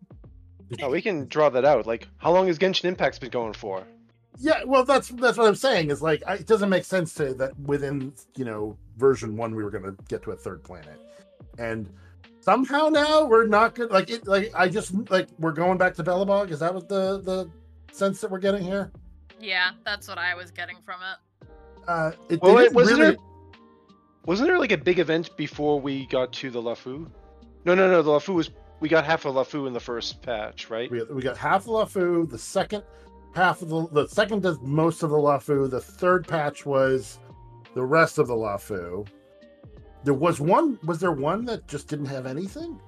Oh, 0.81 0.89
we 0.89 1.01
can 1.01 1.27
draw 1.27 1.49
that 1.49 1.65
out. 1.65 1.85
Like, 1.85 2.07
how 2.17 2.31
long 2.31 2.47
has 2.47 2.57
Genshin 2.57 2.85
Impact's 2.85 3.19
been 3.19 3.29
going 3.29 3.51
for? 3.51 3.83
Yeah, 4.39 4.63
well, 4.65 4.85
that's 4.85 5.09
that's 5.09 5.37
what 5.37 5.45
I'm 5.45 5.55
saying. 5.55 5.91
Is 5.91 6.01
like 6.01 6.23
I, 6.25 6.35
it 6.35 6.47
doesn't 6.47 6.69
make 6.69 6.85
sense 6.85 7.13
to 7.15 7.33
that 7.33 7.59
within 7.59 8.13
you 8.37 8.45
know 8.45 8.77
version 8.95 9.35
one 9.35 9.53
we 9.53 9.65
were 9.65 9.69
going 9.69 9.83
to 9.83 9.95
get 10.07 10.23
to 10.23 10.31
a 10.31 10.35
third 10.37 10.63
planet, 10.63 10.97
and 11.57 11.89
somehow 12.39 12.87
now 12.87 13.25
we're 13.25 13.47
not 13.47 13.75
good. 13.75 13.91
Like 13.91 14.09
it, 14.09 14.25
like 14.27 14.51
I 14.55 14.69
just 14.69 14.93
like 15.11 15.27
we're 15.39 15.51
going 15.51 15.77
back 15.77 15.93
to 15.95 16.03
Belobog. 16.03 16.51
Is 16.51 16.59
that 16.59 16.73
what 16.73 16.87
the 16.87 17.19
the 17.19 17.51
sense 17.91 18.21
that 18.21 18.31
we're 18.31 18.39
getting 18.39 18.63
here? 18.63 18.91
Yeah, 19.41 19.71
that's 19.83 20.07
what 20.07 20.17
I 20.17 20.35
was 20.35 20.51
getting 20.51 20.77
from 20.85 21.01
it. 21.01 21.17
Uh, 21.87 22.11
it, 22.29 22.41
Well, 22.41 22.55
wait, 22.55 22.63
didn't 22.63 22.75
wasn't 22.75 22.99
really- 22.99 23.11
there 23.11 23.21
wasn't 24.25 24.47
there 24.49 24.59
like 24.59 24.71
a 24.71 24.77
big 24.77 24.99
event 24.99 25.35
before 25.35 25.79
we 25.79 26.05
got 26.07 26.31
to 26.33 26.49
the 26.51 26.61
Luofu? 26.61 27.09
No, 27.65 27.73
no, 27.75 27.89
no. 27.89 28.01
The 28.01 28.11
Luofu 28.11 28.35
was 28.35 28.51
we 28.79 28.89
got 28.89 29.03
half 29.05 29.25
of 29.25 29.35
Luofu 29.35 29.67
in 29.67 29.73
the 29.73 29.79
first 29.79 30.21
patch, 30.21 30.69
right? 30.69 30.89
We, 30.91 31.03
we 31.03 31.21
got 31.21 31.37
half 31.37 31.61
of 31.61 31.67
Luofu. 31.67 32.29
The 32.29 32.37
second 32.37 32.83
half 33.33 33.61
of 33.61 33.69
the 33.69 33.87
the 33.87 34.07
second 34.07 34.43
does 34.43 34.59
most 34.61 35.01
of 35.03 35.09
the 35.09 35.17
Luofu. 35.17 35.69
The 35.69 35.81
third 35.81 36.27
patch 36.27 36.65
was 36.65 37.19
the 37.73 37.83
rest 37.83 38.17
of 38.19 38.27
the 38.27 38.35
Luofu. 38.35 39.07
There 40.03 40.13
was 40.13 40.39
one. 40.39 40.77
Was 40.83 40.99
there 40.99 41.11
one 41.11 41.45
that 41.45 41.67
just 41.67 41.87
didn't 41.87 42.07
have 42.07 42.25
anything? 42.25 42.79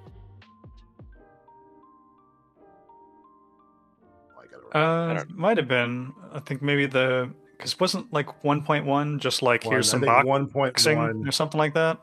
I 4.38 4.46
gotta 4.46 4.64
remember. 4.74 5.22
Uh, 5.22 5.26
might 5.36 5.58
have 5.58 5.68
been. 5.68 6.14
I 6.32 6.40
think 6.40 6.62
maybe 6.62 6.86
the 6.86 7.30
because 7.64 7.80
wasn't 7.80 8.12
like 8.12 8.28
1.1 8.44 9.20
just 9.20 9.42
like 9.42 9.64
One, 9.64 9.74
here's 9.74 9.90
some 9.90 10.02
think 10.02 10.26
one 10.26 10.46
boxing 10.46 10.98
one. 10.98 11.28
or 11.28 11.32
something 11.32 11.58
like 11.58 11.74
that. 11.74 12.00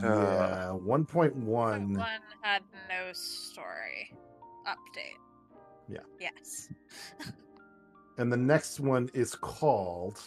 Yeah, 0.00 0.70
one 0.72 1.04
point 1.04 1.34
One 1.34 1.94
one. 1.94 2.20
had 2.42 2.62
no 2.88 3.12
story 3.12 4.12
update. 4.66 5.18
Yeah. 5.88 5.98
Yes. 6.20 6.68
And 8.18 8.30
the 8.30 8.36
next 8.36 8.80
one 8.80 9.08
is 9.14 9.34
called. 9.34 10.20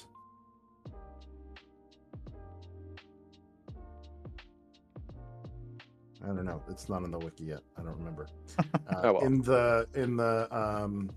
I 6.24 6.28
don't 6.28 6.46
know. 6.46 6.62
It's 6.70 6.88
not 6.90 7.04
on 7.04 7.12
the 7.12 7.20
wiki 7.20 7.46
yet. 7.46 7.60
I 7.78 7.84
don't 7.84 7.98
remember. 7.98 8.28
Uh, 8.60 9.02
Oh, 9.04 9.14
well. 9.14 9.24
In 9.26 9.42
the 9.42 9.88
in 9.96 10.16
the 10.18 10.48
um, 10.56 11.10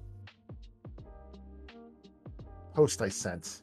post 2.76 3.00
I 3.00 3.08
sent, 3.08 3.62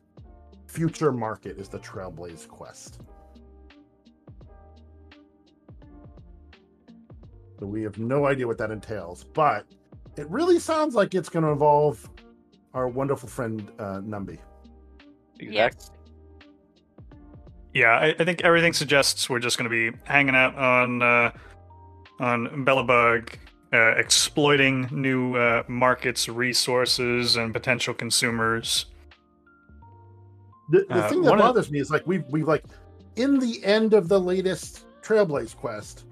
future 0.65 1.11
market 1.11 1.59
is 1.59 1.69
the 1.69 1.77
Trailblaze 1.77 2.47
quest. 2.47 2.99
So 7.59 7.67
we 7.67 7.83
have 7.83 7.99
no 7.99 8.25
idea 8.25 8.47
what 8.47 8.57
that 8.57 8.71
entails, 8.71 9.23
but 9.23 9.67
it 10.17 10.27
really 10.31 10.57
sounds 10.57 10.95
like 10.95 11.13
it's 11.13 11.29
going 11.29 11.45
to 11.45 11.51
involve 11.51 12.09
our 12.73 12.87
wonderful 12.87 13.29
friend 13.29 13.71
uh, 13.77 13.99
Numby. 13.99 14.39
Exactly. 15.39 15.95
Yeah, 17.75 17.91
I, 17.91 18.15
I 18.17 18.25
think 18.25 18.41
everything 18.41 18.73
suggests 18.73 19.29
we're 19.29 19.37
just 19.37 19.59
going 19.59 19.69
to 19.69 19.91
be 19.91 19.95
hanging 20.05 20.35
out 20.35 20.55
on 20.55 21.03
uh, 21.03 21.31
on 22.19 22.65
Belobog, 22.65 23.29
uh, 23.71 23.91
exploiting 23.91 24.87
new 24.91 25.35
uh, 25.35 25.61
markets, 25.67 26.27
resources, 26.27 27.35
and 27.35 27.53
potential 27.53 27.93
consumers. 27.93 28.87
The, 30.69 30.85
the 30.89 30.93
Uh, 30.95 31.09
thing 31.09 31.21
that 31.23 31.29
one 31.29 31.39
of- 31.39 31.45
bothers 31.45 31.69
me 31.71 31.79
is 31.79 31.89
like 31.91 32.05
we've 32.07 32.23
we've 32.29 32.47
like 32.47 32.63
in 33.15 33.39
the 33.39 33.63
end 33.63 33.93
of 33.93 34.07
the 34.07 34.19
latest 34.19 34.85
Trailblaze 35.01 35.55
quest, 35.55 36.05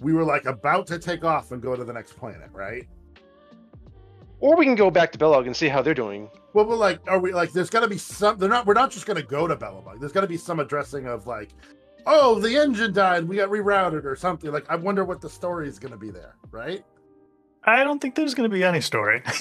we 0.00 0.12
were 0.12 0.24
like 0.24 0.44
about 0.46 0.86
to 0.88 0.98
take 0.98 1.24
off 1.24 1.52
and 1.52 1.62
go 1.62 1.74
to 1.76 1.84
the 1.84 1.92
next 1.92 2.12
planet, 2.16 2.50
right? 2.52 2.86
Or 4.40 4.56
we 4.56 4.64
can 4.64 4.74
go 4.76 4.90
back 4.90 5.10
to 5.12 5.18
Bellog 5.18 5.46
and 5.46 5.56
see 5.56 5.68
how 5.68 5.82
they're 5.82 5.94
doing. 5.94 6.30
Well, 6.54 6.64
we're 6.66 6.76
like, 6.76 7.00
are 7.08 7.18
we 7.18 7.32
like? 7.32 7.52
There's 7.52 7.70
got 7.70 7.80
to 7.80 7.88
be 7.88 7.98
some. 7.98 8.38
They're 8.38 8.48
not. 8.48 8.66
We're 8.66 8.74
not 8.74 8.90
just 8.90 9.06
going 9.06 9.16
to 9.16 9.22
go 9.26 9.46
to 9.48 9.56
Belobog. 9.56 9.98
There's 10.00 10.12
got 10.12 10.20
to 10.22 10.26
be 10.28 10.36
some 10.36 10.60
addressing 10.60 11.06
of 11.06 11.26
like, 11.26 11.50
oh, 12.06 12.38
the 12.38 12.56
engine 12.56 12.92
died. 12.92 13.24
We 13.28 13.36
got 13.36 13.48
rerouted 13.48 14.04
or 14.04 14.14
something. 14.16 14.50
Like, 14.52 14.66
I 14.70 14.76
wonder 14.76 15.04
what 15.04 15.20
the 15.20 15.28
story 15.28 15.68
is 15.68 15.78
going 15.78 15.92
to 15.92 15.98
be 15.98 16.10
there, 16.10 16.36
right? 16.52 16.84
I 17.64 17.82
don't 17.84 18.00
think 18.00 18.14
there's 18.14 18.34
going 18.34 18.48
to 18.48 18.54
be 18.54 18.62
any 18.64 18.80
story. 18.80 19.22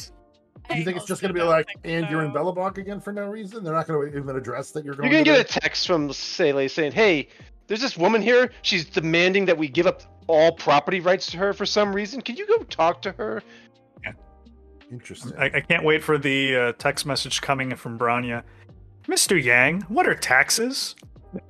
you 0.75 0.83
think 0.83 0.97
it's 0.97 1.05
just 1.05 1.21
going 1.21 1.33
to 1.33 1.39
be 1.39 1.45
like, 1.45 1.67
and 1.83 2.09
you're 2.09 2.23
in 2.23 2.31
Belobog 2.31 2.77
again 2.77 2.99
for 2.99 3.11
no 3.13 3.27
reason? 3.27 3.63
They're 3.63 3.73
not 3.73 3.87
going 3.87 4.11
to 4.11 4.17
even 4.17 4.35
address 4.35 4.71
that 4.71 4.83
you're 4.83 4.95
going. 4.95 5.11
You're 5.11 5.23
gonna 5.23 5.37
to 5.37 5.43
get 5.43 5.57
a 5.57 5.59
text 5.59 5.87
from 5.87 6.11
Seele 6.11 6.67
saying, 6.67 6.91
"Hey, 6.91 7.29
there's 7.67 7.81
this 7.81 7.97
woman 7.97 8.21
here. 8.21 8.51
She's 8.61 8.85
demanding 8.85 9.45
that 9.45 9.57
we 9.57 9.67
give 9.67 9.87
up 9.87 10.01
all 10.27 10.51
property 10.51 10.99
rights 10.99 11.27
to 11.31 11.37
her 11.37 11.53
for 11.53 11.65
some 11.65 11.93
reason. 11.93 12.21
Can 12.21 12.35
you 12.35 12.47
go 12.47 12.59
talk 12.63 13.01
to 13.03 13.11
her?" 13.13 13.41
Interesting. 14.91 15.33
I, 15.37 15.45
I 15.45 15.61
can't 15.61 15.83
wait 15.83 16.01
for 16.01 16.17
the 16.17 16.55
uh, 16.55 16.71
text 16.73 17.05
message 17.05 17.41
coming 17.41 17.75
from 17.75 17.99
Bronya. 17.99 18.43
Mr. 19.05 19.41
Yang, 19.41 19.81
what 19.89 20.07
are 20.07 20.15
taxes? 20.15 20.95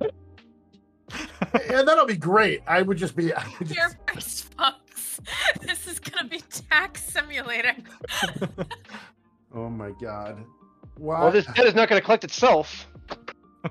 and 0.00 1.88
that'll 1.88 2.06
be 2.06 2.16
great. 2.16 2.62
I 2.66 2.82
would 2.82 2.98
just 2.98 3.14
be. 3.16 3.32
I 3.32 3.44
would 3.58 3.68
just- 3.68 4.52
Here. 5.24 5.34
This 5.66 5.86
is 5.86 5.98
gonna 5.98 6.28
be 6.28 6.40
tax 6.70 7.02
simulator. 7.04 7.74
oh 9.54 9.68
my 9.68 9.90
god. 10.00 10.44
Wow. 10.98 11.22
Well, 11.24 11.32
this 11.32 11.46
debt 11.46 11.66
is 11.66 11.74
not 11.74 11.88
gonna 11.88 12.00
collect 12.00 12.24
itself. 12.24 12.86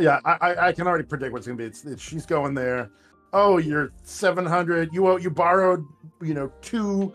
Yeah, 0.00 0.18
I, 0.24 0.32
I, 0.40 0.66
I 0.68 0.72
can 0.72 0.88
already 0.88 1.04
predict 1.04 1.32
what's 1.32 1.46
gonna 1.46 1.56
be. 1.56 1.64
It's, 1.66 1.84
it's 1.84 2.02
she's 2.02 2.26
going 2.26 2.52
there. 2.52 2.90
Oh, 3.32 3.58
you're 3.58 3.92
seven 4.02 4.44
hundred. 4.44 4.92
You 4.92 5.06
owe- 5.06 5.18
you 5.18 5.30
borrowed 5.30 5.86
you 6.20 6.34
know 6.34 6.50
two 6.62 7.14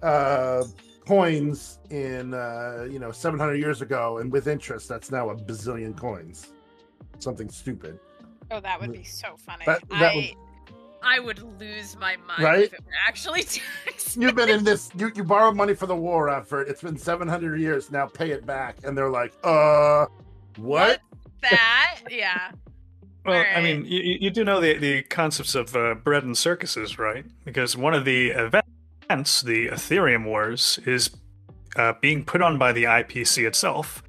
uh 0.00 0.62
coins 1.08 1.80
in 1.90 2.32
uh 2.32 2.86
you 2.88 3.00
know 3.00 3.10
seven 3.10 3.40
hundred 3.40 3.56
years 3.56 3.82
ago, 3.82 4.18
and 4.18 4.30
with 4.30 4.46
interest, 4.46 4.88
that's 4.88 5.10
now 5.10 5.30
a 5.30 5.34
bazillion 5.34 5.96
coins. 5.98 6.52
Something 7.18 7.48
stupid, 7.48 7.98
Oh, 8.52 8.60
that 8.60 8.80
would 8.80 8.92
be 8.92 9.02
so 9.02 9.34
funny. 9.36 9.64
That- 9.66 9.82
that 9.98 10.14
would- 10.14 10.24
I, 11.02 11.16
I 11.16 11.18
would 11.18 11.42
lose 11.60 11.96
my 11.96 12.16
mind 12.28 12.42
Right? 12.42 12.64
if 12.64 12.74
it 12.74 12.80
were 12.84 12.92
actually 13.06 13.42
tax. 13.84 14.16
you've 14.16 14.34
been 14.34 14.48
in 14.50 14.64
this. 14.64 14.90
You 14.96 15.10
you 15.14 15.24
borrowed 15.24 15.56
money 15.56 15.74
for 15.74 15.86
the 15.86 15.96
war 15.96 16.28
effort. 16.30 16.68
It's 16.68 16.82
been 16.82 16.96
seven 16.98 17.28
hundred 17.28 17.60
years 17.60 17.90
now. 17.90 18.06
Pay 18.06 18.30
it 18.30 18.44
back, 18.46 18.76
and 18.84 18.96
they're 18.96 19.10
like, 19.10 19.32
uh, 19.44 20.06
what? 20.56 21.00
that. 21.42 22.00
Yeah. 22.10 22.52
Well, 23.26 23.44
I 23.54 23.60
mean, 23.60 23.84
you, 23.84 24.00
you 24.00 24.18
you 24.22 24.30
do 24.30 24.44
know 24.44 24.60
the, 24.60 24.78
the 24.78 25.02
concepts 25.02 25.54
of 25.54 25.76
uh, 25.76 25.94
bread 25.94 26.24
and 26.24 26.36
circuses, 26.36 26.98
right? 26.98 27.26
Because 27.44 27.76
one 27.76 27.92
of 27.92 28.06
the 28.06 28.28
events, 28.30 29.42
the 29.42 29.68
Aetherium 29.68 30.24
Wars, 30.24 30.78
is 30.86 31.10
uh, 31.76 31.92
being 32.00 32.24
put 32.24 32.40
on 32.40 32.56
by 32.56 32.72
the 32.72 32.84
IPC 32.84 33.46
itself. 33.46 34.02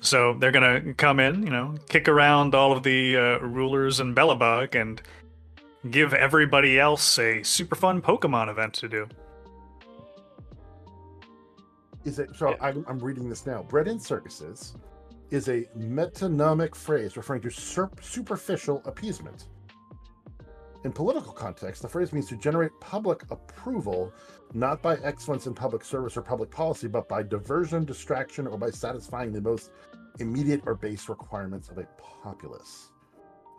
So 0.00 0.34
they're 0.34 0.52
going 0.52 0.84
to 0.84 0.94
come 0.94 1.18
in, 1.18 1.42
you 1.42 1.50
know, 1.50 1.74
kick 1.88 2.06
around 2.08 2.54
all 2.54 2.70
of 2.72 2.84
the 2.84 3.16
uh, 3.16 3.38
rulers 3.40 3.98
in 3.98 4.14
Belobog 4.14 4.80
and 4.80 5.02
give 5.90 6.14
everybody 6.14 6.78
else 6.78 7.18
a 7.18 7.42
super 7.42 7.74
fun 7.74 8.02
Pokemon 8.02 8.48
event 8.48 8.74
to 8.74 8.88
do. 8.88 9.08
Is 12.04 12.18
it 12.18 12.30
so? 12.36 12.50
Yeah. 12.50 12.56
I'm, 12.60 12.84
I'm 12.88 12.98
reading 12.98 13.28
this 13.28 13.46
now. 13.46 13.64
Bread 13.64 13.88
and 13.88 14.00
circuses 14.00 14.76
is 15.30 15.48
a 15.48 15.62
metonymic 15.76 16.74
phrase 16.74 17.16
referring 17.16 17.42
to 17.42 17.50
superficial 17.50 18.80
appeasement. 18.84 19.46
In 20.84 20.92
political 20.92 21.32
context, 21.32 21.82
the 21.82 21.88
phrase 21.88 22.12
means 22.12 22.28
to 22.28 22.36
generate 22.36 22.70
public 22.80 23.24
approval, 23.32 24.12
not 24.54 24.82
by 24.82 24.96
excellence 24.98 25.48
in 25.48 25.54
public 25.54 25.84
service 25.84 26.16
or 26.16 26.22
public 26.22 26.48
policy, 26.48 26.86
but 26.86 27.08
by 27.08 27.24
diversion, 27.24 27.84
distraction, 27.84 28.46
or 28.46 28.56
by 28.56 28.70
satisfying 28.70 29.32
the 29.32 29.40
most 29.40 29.72
immediate 30.20 30.62
or 30.64 30.76
base 30.76 31.08
requirements 31.08 31.70
of 31.70 31.78
a 31.78 31.88
populace. 32.22 32.92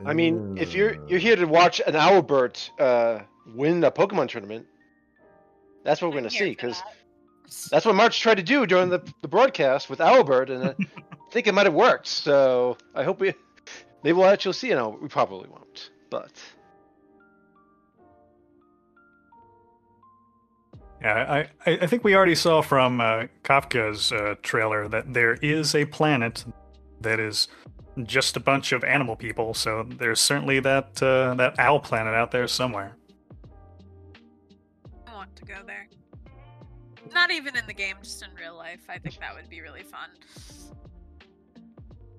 I 0.06 0.14
mean, 0.14 0.58
if 0.58 0.74
you're 0.74 0.96
Uh, 0.96 1.06
you're 1.08 1.20
here 1.20 1.36
to 1.36 1.46
watch 1.46 1.82
an 1.86 1.96
Owlbert 1.96 2.70
uh, 2.80 3.20
win 3.56 3.84
a 3.84 3.92
Pokemon 3.92 4.30
tournament, 4.30 4.66
that's 5.84 6.02
what 6.02 6.12
we're 6.12 6.18
gonna 6.18 6.30
see 6.30 6.50
because 6.50 6.80
that. 6.82 7.70
that's 7.72 7.86
what 7.86 7.96
March 7.96 8.20
tried 8.22 8.36
to 8.36 8.44
do 8.44 8.66
during 8.66 8.90
the, 8.90 9.00
the 9.22 9.28
broadcast 9.28 9.90
with 9.90 10.00
Owlbert, 10.00 10.50
and 10.50 10.64
I 10.70 10.76
think 11.32 11.48
it 11.48 11.54
might 11.54 11.66
have 11.66 11.74
worked. 11.74 12.08
So 12.08 12.78
I 12.94 13.04
hope 13.04 13.20
we 13.20 13.34
maybe 14.04 14.14
we'll 14.18 14.28
actually 14.28 14.54
see 14.54 14.72
an 14.72 14.78
Owlbert. 14.78 15.02
We 15.02 15.08
probably 15.08 15.50
won't, 15.50 15.92
but 16.10 16.32
Yeah, 21.02 21.14
I, 21.14 21.40
I 21.66 21.78
I 21.82 21.88
think 21.88 22.04
we 22.04 22.16
already 22.16 22.36
saw 22.36 22.62
from 22.62 23.00
uh, 23.02 23.26
Kafka's 23.44 24.12
uh, 24.12 24.36
trailer 24.42 24.88
that 24.88 25.14
there 25.14 25.34
is 25.36 25.76
a 25.76 25.86
planet 25.86 26.46
that 27.02 27.20
is 27.20 27.48
just 28.06 28.38
a 28.38 28.40
bunch 28.40 28.72
of 28.72 28.84
animal 28.84 29.16
people. 29.16 29.54
So 29.54 29.88
there's 29.98 30.20
certainly 30.20 30.60
that 30.62 31.02
uh, 31.02 31.34
that 31.36 31.58
owl 31.60 31.80
planet 31.80 32.14
out 32.14 32.32
there 32.32 32.48
somewhere. 32.48 32.96
I 35.08 35.14
want 35.14 35.36
to 35.38 35.46
go 35.46 35.56
there. 35.66 35.88
Not 37.14 37.32
even 37.32 37.56
in 37.56 37.66
the 37.66 37.74
game, 37.74 37.96
just 38.04 38.22
in 38.24 38.30
real 38.36 38.56
life. 38.56 38.82
I 38.90 38.98
think 38.98 39.20
that 39.20 39.34
would 39.36 39.50
be 39.50 39.62
really 39.62 39.84
fun. 39.84 40.10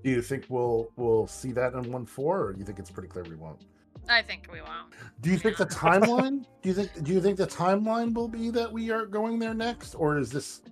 do 0.03 0.11
you 0.11 0.22
think 0.22 0.45
we'll 0.49 0.91
we'll 0.97 1.26
see 1.26 1.53
that 1.53 1.74
in 1.74 1.93
one 1.93 2.07
four, 2.07 2.47
or 2.47 2.53
do 2.53 2.59
you 2.59 2.64
think 2.64 2.79
it's 2.79 2.91
pretty 2.91 3.09
clear 3.09 3.24
we 3.24 3.37
won't? 3.37 3.64
I 4.09 4.22
think 4.22 4.49
we 4.51 4.61
won't. 4.62 4.95
Do 5.20 5.31
you 5.31 5.37
think 5.37 5.59
the 5.59 5.66
timeline? 5.66 6.45
do 6.62 6.68
you 6.70 6.74
think 6.74 7.05
do 7.05 7.12
you 7.12 7.20
think 7.20 7.37
the 7.37 7.47
timeline 7.47 8.14
will 8.14 8.29
be 8.29 8.51
that 8.51 8.72
we 8.72 8.91
are 8.91 9.05
going 9.07 9.39
there 9.39 9.55
next, 9.55 9.95
or 9.95 10.18
is 10.18 10.31
this? 10.31 10.62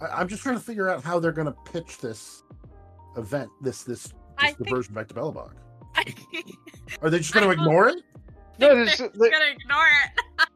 I, 0.00 0.06
I'm 0.06 0.28
just 0.28 0.42
trying 0.42 0.56
to 0.56 0.62
figure 0.64 0.88
out 0.88 1.02
how 1.04 1.18
they're 1.18 1.32
going 1.32 1.46
to 1.48 1.56
pitch 1.70 1.98
this 1.98 2.44
event, 3.16 3.50
this 3.60 3.82
this, 3.82 4.14
I 4.38 4.46
this 4.48 4.56
think- 4.56 4.68
diversion 4.68 4.94
back 4.94 5.08
to 5.08 5.14
Belobog. 5.14 5.52
I, 5.94 6.04
Are 7.02 7.10
they 7.10 7.18
just 7.18 7.32
going 7.32 7.44
to 7.46 7.50
ignore 7.50 7.88
it? 7.88 7.96
No, 8.58 8.68
they're 8.68 8.74
there's- 8.84 8.98
just 8.98 9.18
there- 9.18 9.30
gonna 9.30 9.44
ignore 9.50 9.86
it. 9.86 10.24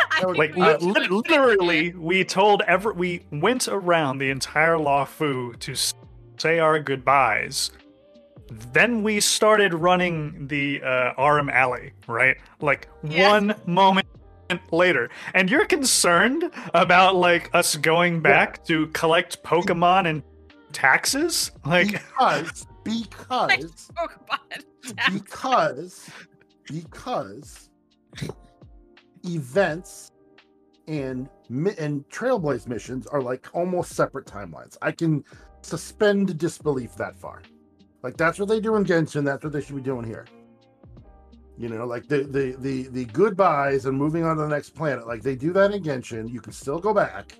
I 0.00 0.20
That 0.20 0.26
would- 0.28 0.36
think 0.38 0.56
Like 0.56 0.76
uh, 0.76 0.78
should 1.00 1.10
literally, 1.10 1.92
we 1.94 2.24
told 2.24 2.62
every 2.66 2.92
we 2.94 3.26
went 3.30 3.68
around 3.68 4.18
the 4.18 4.30
entire 4.30 4.76
Luofu 4.76 5.58
to 5.60 5.74
say 6.38 6.58
our 6.58 6.78
goodbyes. 6.80 7.70
Then 8.72 9.02
we 9.04 9.20
started 9.20 9.74
running 9.74 10.48
the 10.48 10.82
uh, 10.82 11.12
Aurum 11.16 11.48
Alley, 11.50 11.92
right? 12.08 12.36
Like 12.60 12.88
Yeah. 13.04 13.30
one 13.30 13.54
moment 13.66 14.06
later, 14.72 15.08
and 15.34 15.48
you're 15.48 15.66
concerned 15.66 16.50
about 16.74 17.14
like 17.14 17.48
us 17.54 17.76
going 17.76 18.20
back 18.20 18.64
to 18.64 18.88
collect 18.88 19.42
Pokemon 19.44 20.08
and 20.08 20.22
taxes? 20.72 21.52
Like, 21.64 21.92
because 21.92 22.66
because 22.84 23.90
because 25.12 26.10
because 26.66 27.70
events 29.24 30.10
and 30.88 31.28
and 31.48 32.08
trailblaze 32.08 32.66
missions 32.66 33.06
are 33.06 33.22
like 33.22 33.48
almost 33.54 33.92
separate 33.92 34.26
timelines. 34.26 34.76
I 34.82 34.92
can 34.92 35.24
suspend 35.62 36.38
disbelief 36.38 36.94
that 36.96 37.16
far. 37.16 37.42
Like 38.02 38.16
that's 38.16 38.38
what 38.38 38.48
they 38.48 38.60
do 38.60 38.76
in 38.76 38.84
genshin 38.84 39.24
that's 39.24 39.44
what 39.44 39.52
they 39.52 39.60
should 39.60 39.76
be 39.76 39.82
doing 39.82 40.04
here. 40.04 40.26
You 41.58 41.68
know 41.68 41.84
like 41.84 42.08
the 42.08 42.22
the 42.22 42.56
the, 42.58 42.88
the 42.88 43.04
goodbyes 43.06 43.84
and 43.86 43.96
moving 43.96 44.24
on 44.24 44.36
to 44.36 44.42
the 44.42 44.48
next 44.48 44.70
planet 44.70 45.06
like 45.06 45.22
they 45.22 45.36
do 45.36 45.52
that 45.52 45.72
in 45.72 45.82
genshin. 45.82 46.30
You 46.30 46.40
can 46.40 46.52
still 46.52 46.78
go 46.78 46.94
back 46.94 47.34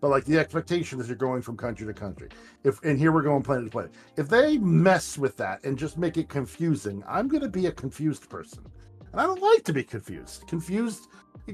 but 0.00 0.08
like 0.08 0.24
the 0.24 0.38
expectation 0.38 1.00
is 1.00 1.08
you're 1.08 1.16
going 1.16 1.40
from 1.42 1.56
country 1.56 1.86
to 1.86 1.94
country 1.94 2.28
if 2.64 2.82
and 2.84 2.98
here 2.98 3.12
we're 3.12 3.22
going 3.22 3.42
planet 3.42 3.64
to 3.64 3.70
planet 3.70 3.92
if 4.16 4.28
they 4.28 4.58
mess 4.58 5.16
with 5.18 5.36
that 5.36 5.62
and 5.64 5.78
just 5.78 5.96
make 5.98 6.16
it 6.16 6.28
confusing 6.28 7.02
i'm 7.08 7.28
going 7.28 7.42
to 7.42 7.48
be 7.48 7.66
a 7.66 7.72
confused 7.72 8.28
person 8.28 8.64
and 9.12 9.20
i 9.20 9.24
don't 9.24 9.40
like 9.42 9.62
to 9.64 9.72
be 9.72 9.82
confused 9.82 10.46
confused 10.46 11.08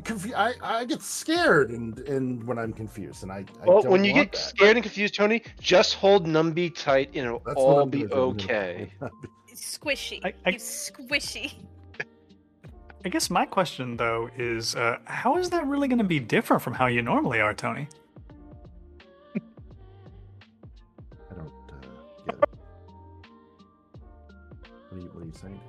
confu- 0.05 0.35
I, 0.35 0.55
I 0.63 0.85
get 0.85 1.03
scared 1.03 1.71
and 1.71 1.99
and 2.01 2.43
when 2.45 2.59
i'm 2.59 2.73
confused 2.73 3.23
and 3.23 3.31
i, 3.33 3.39
I 3.63 3.67
Well, 3.67 3.83
don't 3.83 3.93
when 3.93 4.05
you 4.05 4.13
want 4.15 4.33
get 4.33 4.41
that. 4.41 4.49
scared 4.49 4.77
and 4.77 4.83
confused, 4.83 5.15
Tony, 5.15 5.43
just 5.61 5.95
hold 5.95 6.27
Numby 6.27 6.75
tight 6.75 7.09
and 7.15 7.27
it'll 7.27 7.43
That's 7.47 7.57
all 7.61 7.87
be 7.87 8.03
gonna 8.05 8.23
okay. 8.33 8.93
Squishy. 9.55 10.21
I- 10.25 10.35
I- 10.47 10.51
You 10.51 10.59
squishy. 10.59 11.53
I 13.05 13.09
guess 13.09 13.29
my 13.31 13.45
question 13.45 13.97
though 13.97 14.31
is, 14.37 14.75
uh, 14.77 14.97
how 15.05 15.37
is 15.37 15.51
that 15.51 15.67
really 15.67 15.89
going 15.89 15.99
to 15.99 16.05
be 16.05 16.21
different 16.21 16.63
from 16.63 16.73
how 16.73 16.87
you 16.87 17.03
normally 17.03 17.41
are, 17.41 17.53
Tony? 17.53 17.87
What 25.41 25.51
you, 25.51 25.61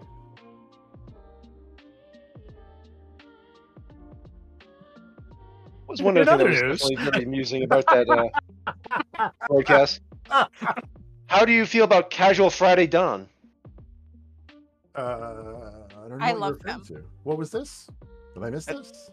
what 5.85 5.87
are 5.87 5.87
was 5.87 6.01
one 6.01 6.17
of 6.17 6.25
the 6.25 6.37
things 6.37 6.39
that 6.39 6.47
was 6.47 6.61
news- 6.61 6.79
definitely 6.81 7.11
very 7.11 7.23
amusing 7.25 7.63
about 7.63 7.85
that 7.87 8.31
uh, 8.67 9.29
broadcast. 9.47 10.01
How 11.27 11.45
do 11.45 11.51
you 11.51 11.65
feel 11.65 11.83
about 11.83 12.09
Casual 12.09 12.49
Friday 12.49 12.87
Dawn? 12.87 13.27
Uh, 14.95 14.99
I 15.01 16.07
don't 16.07 16.19
know. 16.19 16.25
I 16.25 16.31
what 16.31 16.39
love 16.39 16.57
you're 16.65 16.79
to. 16.99 17.05
What 17.23 17.37
was 17.37 17.51
this? 17.51 17.87
Did 18.33 18.43
I 18.43 18.49
miss 18.49 18.65
this? 18.65 19.11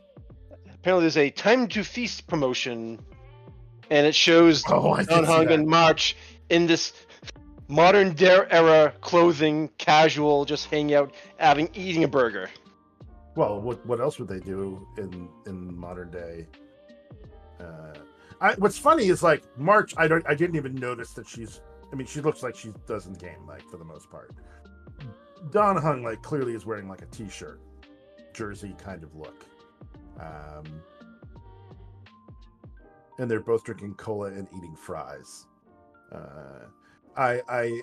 Apparently, 0.74 1.04
there's 1.04 1.16
a 1.16 1.30
Time 1.30 1.66
to 1.68 1.82
Feast 1.84 2.26
promotion, 2.26 2.98
and 3.90 4.06
it 4.06 4.14
shows 4.14 4.62
Oh, 4.68 4.92
I 4.92 5.04
Don 5.04 5.24
see 5.24 5.32
Hung 5.32 5.46
that. 5.46 5.54
and 5.54 5.66
March 5.66 6.16
in 6.48 6.66
this 6.66 6.92
modern 7.70 8.12
dare 8.14 8.52
era 8.52 8.92
clothing, 9.00 9.70
casual, 9.78 10.44
just 10.44 10.66
hanging 10.66 10.94
out, 10.94 11.14
having 11.38 11.70
eating 11.72 12.04
a 12.04 12.08
burger. 12.08 12.50
Well, 13.36 13.60
what 13.60 13.84
what 13.86 14.00
else 14.00 14.18
would 14.18 14.28
they 14.28 14.40
do 14.40 14.86
in 14.98 15.28
in 15.46 15.74
modern 15.78 16.10
day? 16.10 16.46
Uh, 17.60 17.94
I, 18.40 18.54
what's 18.54 18.78
funny 18.78 19.06
is 19.06 19.22
like 19.22 19.42
March. 19.56 19.94
I 19.96 20.08
don't. 20.08 20.24
I 20.28 20.34
didn't 20.34 20.56
even 20.56 20.74
notice 20.74 21.12
that 21.14 21.28
she's. 21.28 21.60
I 21.92 21.96
mean, 21.96 22.06
she 22.06 22.20
looks 22.20 22.42
like 22.42 22.56
she 22.56 22.72
does 22.86 23.06
in 23.06 23.14
game, 23.14 23.46
like 23.46 23.62
for 23.70 23.76
the 23.76 23.84
most 23.84 24.10
part. 24.10 24.32
Dan 25.50 25.76
Heng 25.76 26.02
like 26.02 26.22
clearly 26.22 26.54
is 26.54 26.66
wearing 26.66 26.88
like 26.88 27.02
a 27.02 27.06
t-shirt, 27.06 27.60
jersey 28.34 28.74
kind 28.82 29.02
of 29.02 29.14
look. 29.16 29.44
Um, 30.20 30.64
and 33.18 33.30
they're 33.30 33.40
both 33.40 33.64
drinking 33.64 33.94
cola 33.94 34.28
and 34.28 34.46
eating 34.56 34.76
fries. 34.76 35.46
Uh, 36.12 36.66
I 37.16 37.40
I 37.48 37.80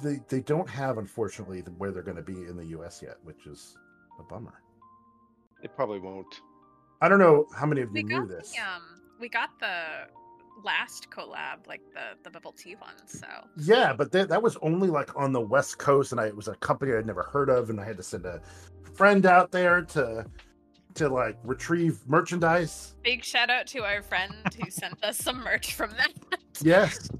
they 0.00 0.20
they 0.28 0.40
don't 0.40 0.68
have 0.68 0.98
unfortunately 0.98 1.60
where 1.78 1.90
they're 1.92 2.02
going 2.02 2.16
to 2.16 2.22
be 2.22 2.34
in 2.42 2.56
the 2.56 2.66
U.S. 2.66 3.00
yet, 3.02 3.16
which 3.24 3.46
is 3.46 3.76
a 4.18 4.22
bummer. 4.22 4.62
It 5.62 5.74
probably 5.74 5.98
won't. 6.00 6.40
I 7.00 7.08
don't 7.08 7.18
know 7.18 7.46
how 7.54 7.66
many 7.66 7.82
of 7.82 7.90
We 7.92 8.00
you 8.00 8.06
knew 8.06 8.20
got 8.20 8.28
this. 8.28 8.52
the 8.52 8.60
um 8.62 8.82
we 9.20 9.28
got 9.28 9.50
the 9.60 10.08
last 10.64 11.10
collab, 11.10 11.66
like 11.66 11.82
the 11.92 12.16
the 12.22 12.30
bubble 12.30 12.52
tea 12.52 12.76
one, 12.76 13.06
so 13.06 13.26
Yeah, 13.58 13.92
but 13.92 14.12
that 14.12 14.28
that 14.28 14.42
was 14.42 14.56
only 14.62 14.88
like 14.88 15.14
on 15.16 15.32
the 15.32 15.40
West 15.40 15.78
Coast, 15.78 16.12
and 16.12 16.20
I, 16.20 16.26
it 16.26 16.36
was 16.36 16.48
a 16.48 16.54
company 16.56 16.92
I'd 16.94 17.06
never 17.06 17.22
heard 17.24 17.50
of, 17.50 17.70
and 17.70 17.80
I 17.80 17.84
had 17.84 17.96
to 17.98 18.02
send 18.02 18.24
a 18.26 18.40
friend 18.94 19.26
out 19.26 19.50
there 19.52 19.82
to 19.82 20.26
to 20.94 21.08
like 21.10 21.36
retrieve 21.44 21.98
merchandise. 22.06 22.94
big 23.02 23.22
shout 23.22 23.50
out 23.50 23.66
to 23.66 23.80
our 23.84 24.00
friend 24.02 24.32
who 24.62 24.70
sent 24.70 25.02
us 25.04 25.18
some 25.18 25.38
merch 25.44 25.74
from 25.74 25.90
that. 25.98 26.12
Yes, 26.62 27.10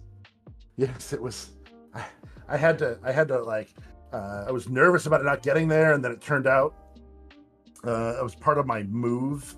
yes, 0.77 1.13
it 1.13 1.21
was. 1.21 1.51
I, 1.95 2.05
I 2.49 2.57
had 2.57 2.79
to. 2.79 2.99
I 3.03 3.13
had 3.13 3.29
to 3.29 3.41
like. 3.43 3.71
Uh, 4.13 4.45
I 4.49 4.53
was 4.53 4.69
nervous 4.69 5.07
about 5.07 5.21
it 5.21 5.25
not 5.25 5.43
getting 5.43 5.69
there, 5.69 5.93
and 5.95 6.05
then 6.05 6.13
it 6.13 6.21
turned 6.21 6.47
out 6.47 6.75
uh, 7.85 8.17
it 8.19 8.23
was 8.23 8.35
part 8.35 8.59
of 8.59 8.67
my 8.67 8.83
move. 8.85 9.57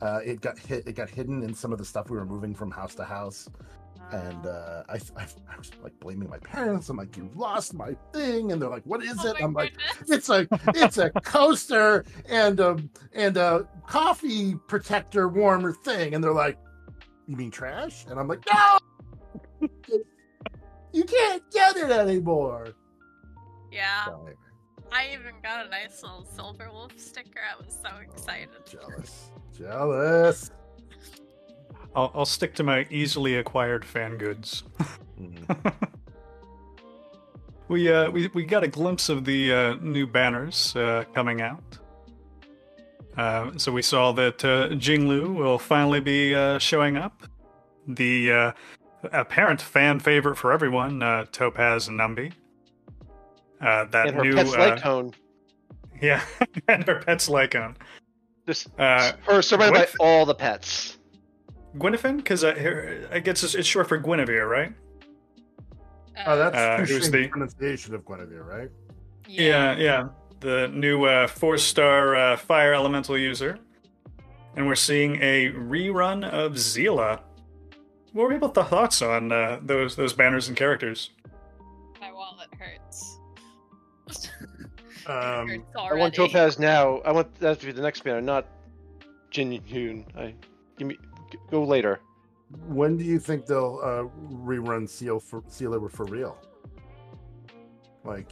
Uh, 0.00 0.20
it 0.24 0.40
got 0.40 0.58
hit. 0.58 0.86
It 0.86 0.94
got 0.94 1.10
hidden 1.10 1.42
in 1.42 1.54
some 1.54 1.72
of 1.72 1.78
the 1.78 1.84
stuff 1.84 2.10
we 2.10 2.16
were 2.16 2.24
moving 2.26 2.54
from 2.54 2.70
house 2.70 2.94
to 2.96 3.04
house. 3.04 3.48
and 4.12 4.46
uh, 4.46 4.82
I, 4.88 4.94
I, 5.16 5.24
I 5.52 5.56
was 5.58 5.70
like 5.82 5.98
blaming 6.00 6.28
my 6.30 6.38
parents. 6.38 6.88
I'm 6.88 6.96
like, 6.96 7.16
you 7.16 7.30
lost 7.34 7.74
my 7.74 7.94
thing, 8.12 8.52
and 8.52 8.60
they're 8.60 8.68
like, 8.70 8.84
what 8.84 9.02
is 9.04 9.24
Oh 9.24 9.28
it? 9.28 9.36
I'm 9.40 9.52
like, 9.52 9.74
it's 10.08 10.28
a 10.30 10.48
it's 10.74 10.98
a 10.98 11.10
coaster 11.10 12.04
and 12.28 12.58
a 12.60 12.78
and 13.12 13.36
a 13.36 13.68
coffee 13.86 14.54
protector 14.68 15.28
warmer 15.28 15.72
thing, 15.72 16.14
and 16.14 16.24
they're 16.24 16.32
like, 16.32 16.58
you 17.28 17.36
mean 17.36 17.50
trash? 17.50 18.06
And 18.08 18.18
I'm 18.18 18.26
like, 18.28 18.40
no, 18.52 19.68
you 20.92 21.04
can't 21.04 21.42
get 21.52 21.76
it 21.76 21.90
anymore. 21.90 22.68
yeah, 23.70 24.04
So, 24.06 24.14
anyway, 24.14 24.34
I 24.92 25.08
even 25.12 25.34
got 25.42 25.66
a 25.66 25.68
nice 25.70 26.02
little 26.02 26.24
silver 26.24 26.68
wolf 26.72 26.92
sticker. 26.98 27.40
I 27.40 27.62
was 27.62 27.76
so 27.82 27.90
excited. 28.02 28.48
jealous, 28.68 29.30
jealous. 29.56 30.50
I'll, 31.94 32.10
I'll 32.14 32.26
stick 32.26 32.54
to 32.56 32.62
my 32.62 32.86
easily 32.90 33.36
acquired 33.36 33.84
fan 33.84 34.16
goods. 34.18 34.64
Mm. 35.20 35.74
We 37.68 37.88
uh 37.88 38.10
we, 38.10 38.26
we 38.34 38.44
got 38.44 38.64
a 38.64 38.68
glimpse 38.68 39.08
of 39.08 39.24
the 39.24 39.52
uh, 39.52 39.74
new 39.80 40.04
banners 40.04 40.74
uh, 40.74 41.04
coming 41.14 41.40
out. 41.40 41.62
Uh, 43.16 43.52
so 43.58 43.70
we 43.70 43.80
saw 43.82 44.10
that 44.10 44.44
uh, 44.44 44.70
Jingliu 44.70 45.32
will 45.36 45.56
finally 45.56 46.00
be 46.00 46.34
uh, 46.34 46.58
showing 46.58 46.96
up. 46.96 47.22
The 47.86 48.32
uh, 48.32 48.52
apparent 49.04 49.60
fan 49.60 49.98
favorite 50.00 50.36
for 50.36 50.52
everyone, 50.52 51.02
uh, 51.02 51.24
Topaz 51.32 51.88
and 51.88 51.98
Numby. 51.98 52.32
Uh, 53.60 53.84
that 53.86 54.08
and 54.08 54.16
her 54.16 54.22
new 54.22 54.34
pet's 54.34 54.54
uh, 54.54 54.58
Lycone. 54.76 55.14
yeah, 56.00 56.22
and 56.68 56.86
her 56.86 57.00
pet's 57.00 57.28
Lycon. 57.28 57.76
Just 58.46 58.68
Uh, 58.78 59.12
her 59.26 59.42
surrounded 59.42 59.74
by 59.98 60.04
all 60.04 60.24
the 60.24 60.34
pets. 60.34 60.98
Guinaifen, 61.76 62.16
because 62.16 62.42
uh, 62.42 62.54
her- 62.54 63.06
I 63.12 63.20
guess 63.20 63.42
it's, 63.44 63.54
it's 63.54 63.68
short 63.68 63.88
for 63.88 63.98
Guinevere, 63.98 64.48
right? 64.48 64.72
Oh, 66.26 66.36
that's 66.36 66.56
Uh, 66.56 66.58
uh, 66.58 66.78
who's 66.84 67.10
the- 67.10 67.28
pronunciation 67.28 67.94
of 67.94 68.04
Guinevere, 68.04 68.42
right? 68.44 68.68
Yeah, 69.28 69.76
yeah. 69.76 70.08
The 70.40 70.68
new 70.68 71.04
uh, 71.04 71.26
four 71.28 71.58
star 71.58 72.16
uh, 72.16 72.36
fire 72.36 72.72
elemental 72.74 73.16
user. 73.16 73.58
And 74.56 74.66
we're 74.66 74.74
seeing 74.74 75.16
a 75.22 75.50
rerun 75.52 76.28
of 76.28 76.58
Seele. 76.58 77.20
What 78.12 78.24
were 78.24 78.32
people's 78.32 78.52
thoughts 78.52 79.02
on 79.02 79.30
uh, 79.32 79.60
those 79.62 79.96
those 79.96 80.12
banners 80.12 80.48
and 80.48 80.56
characters? 80.56 81.10
My 82.00 82.12
wallet 82.12 82.48
hurts. 82.58 83.18
Um, 85.06 85.48
hurts 85.48 85.62
I 85.76 85.78
already. 85.78 86.00
want 86.00 86.14
Topaz 86.14 86.58
now. 86.58 86.98
I 86.98 87.10
want 87.10 87.34
that 87.36 87.58
to 87.60 87.66
be 87.66 87.72
the 87.72 87.80
next 87.80 88.04
banner, 88.04 88.20
not 88.20 88.46
Jin 89.30 89.50
Hyun. 89.50 90.04
I 90.16 90.34
give 90.76 90.86
me 90.88 90.98
go 91.50 91.64
later. 91.64 92.00
When 92.66 92.96
do 92.98 93.04
you 93.04 93.18
think 93.18 93.46
they'll 93.46 93.80
uh, 93.82 94.04
rerun 94.30 94.88
Seal 94.88 95.18
for 95.18 95.42
Sealer 95.48 95.88
for 95.88 96.04
real? 96.04 96.36
Like, 98.04 98.28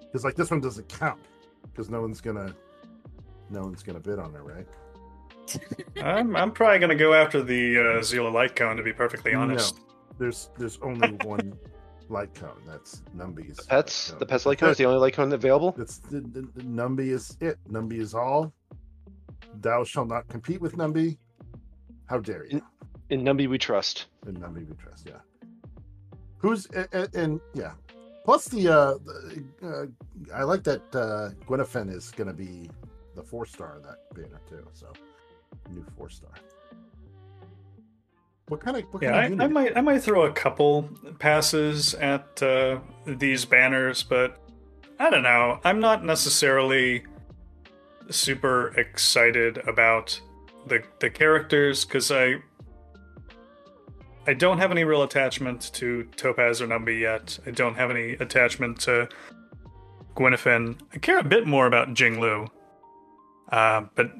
because 0.00 0.24
like 0.24 0.34
this 0.34 0.50
one 0.50 0.60
doesn't 0.60 0.88
count 0.88 1.20
because 1.62 1.90
no 1.90 2.00
one's 2.00 2.20
gonna, 2.22 2.54
no 3.50 3.60
one's 3.60 3.82
gonna 3.82 4.00
bid 4.00 4.18
on 4.18 4.34
it, 4.34 4.42
right? 4.42 4.66
I'm, 6.02 6.36
I'm 6.36 6.52
probably 6.52 6.78
going 6.78 6.90
to 6.90 6.96
go 6.96 7.14
after 7.14 7.42
the 7.42 7.98
uh, 7.98 8.02
Seele 8.02 8.30
Light 8.30 8.54
Cone, 8.56 8.76
to 8.76 8.82
be 8.82 8.92
perfectly 8.92 9.34
honest. 9.34 9.76
No, 9.76 9.82
there's 10.18 10.50
there's 10.58 10.78
only 10.82 11.08
one. 11.24 11.54
light 12.08 12.34
cone. 12.34 12.62
That's 12.66 13.02
Numby's. 13.16 13.60
Pets, 13.66 14.10
light 14.10 14.12
cone. 14.12 14.18
the 14.20 14.26
pets 14.26 14.46
light 14.46 14.58
cone 14.58 14.70
is 14.70 14.76
the 14.76 14.84
only 14.84 14.98
light 15.00 15.14
cone 15.14 15.32
available. 15.32 15.70
it. 15.70 15.76
That's 15.78 15.98
the, 15.98 16.20
the, 16.20 16.42
the 16.54 16.62
Numby 16.62 17.08
is 17.08 17.36
it. 17.40 17.58
Numby 17.68 17.98
is 17.98 18.14
all. 18.14 18.52
Thou 19.60 19.84
shalt 19.84 20.08
not 20.08 20.28
compete 20.28 20.60
with 20.60 20.76
Numby. 20.76 21.18
How 22.06 22.18
dare 22.20 22.46
you? 22.46 22.62
In 23.10 23.22
Numby 23.22 23.48
we 23.48 23.58
trust. 23.58 24.06
In 24.26 24.36
Numby 24.36 24.68
we 24.68 24.74
trust. 24.76 25.06
Yeah. 25.06 25.20
Who's 26.38 26.66
and, 26.66 27.14
and 27.14 27.40
yeah. 27.54 27.72
Plus 28.24 28.46
the 28.48 28.68
uh, 28.68 28.94
the, 29.04 29.44
uh 29.62 30.34
I 30.34 30.42
like 30.42 30.62
that 30.64 30.82
uh 30.94 31.30
Gwyneth 31.46 31.94
is 31.94 32.10
gonna 32.10 32.32
be 32.32 32.68
the 33.14 33.22
four 33.22 33.46
star 33.46 33.76
of 33.76 33.82
that 33.84 33.98
banner 34.14 34.40
too. 34.48 34.66
So 34.72 34.92
new 35.70 35.84
four 35.96 36.08
star. 36.10 36.30
What 38.48 38.60
kind 38.60 38.76
of 38.76 38.84
what 38.92 39.02
Yeah, 39.02 39.12
kind 39.28 39.42
I, 39.42 39.44
of 39.44 39.50
I 39.50 39.52
might 39.52 39.76
I 39.76 39.80
might 39.80 40.02
throw 40.02 40.26
a 40.26 40.32
couple 40.32 40.88
passes 41.18 41.94
at 41.94 42.42
uh, 42.42 42.78
these 43.04 43.44
banners, 43.44 44.02
but 44.02 44.38
I 44.98 45.10
don't 45.10 45.22
know. 45.22 45.60
I'm 45.64 45.80
not 45.80 46.04
necessarily 46.04 47.04
super 48.08 48.68
excited 48.78 49.58
about 49.66 50.20
the 50.66 50.82
the 51.00 51.10
characters 51.10 51.84
because 51.84 52.10
I 52.12 52.36
I 54.28 54.34
don't 54.34 54.58
have 54.58 54.70
any 54.70 54.84
real 54.84 55.02
attachment 55.02 55.72
to 55.74 56.04
Topaz 56.16 56.60
or 56.60 56.66
Numby 56.66 57.00
yet. 57.00 57.38
I 57.46 57.50
don't 57.50 57.74
have 57.74 57.90
any 57.90 58.12
attachment 58.12 58.80
to 58.80 59.08
Gwyneth. 60.16 60.76
I 60.92 60.98
care 60.98 61.18
a 61.18 61.24
bit 61.24 61.46
more 61.46 61.66
about 61.66 61.94
Jingliu, 61.94 62.48
uh, 63.50 63.82
but 63.94 64.10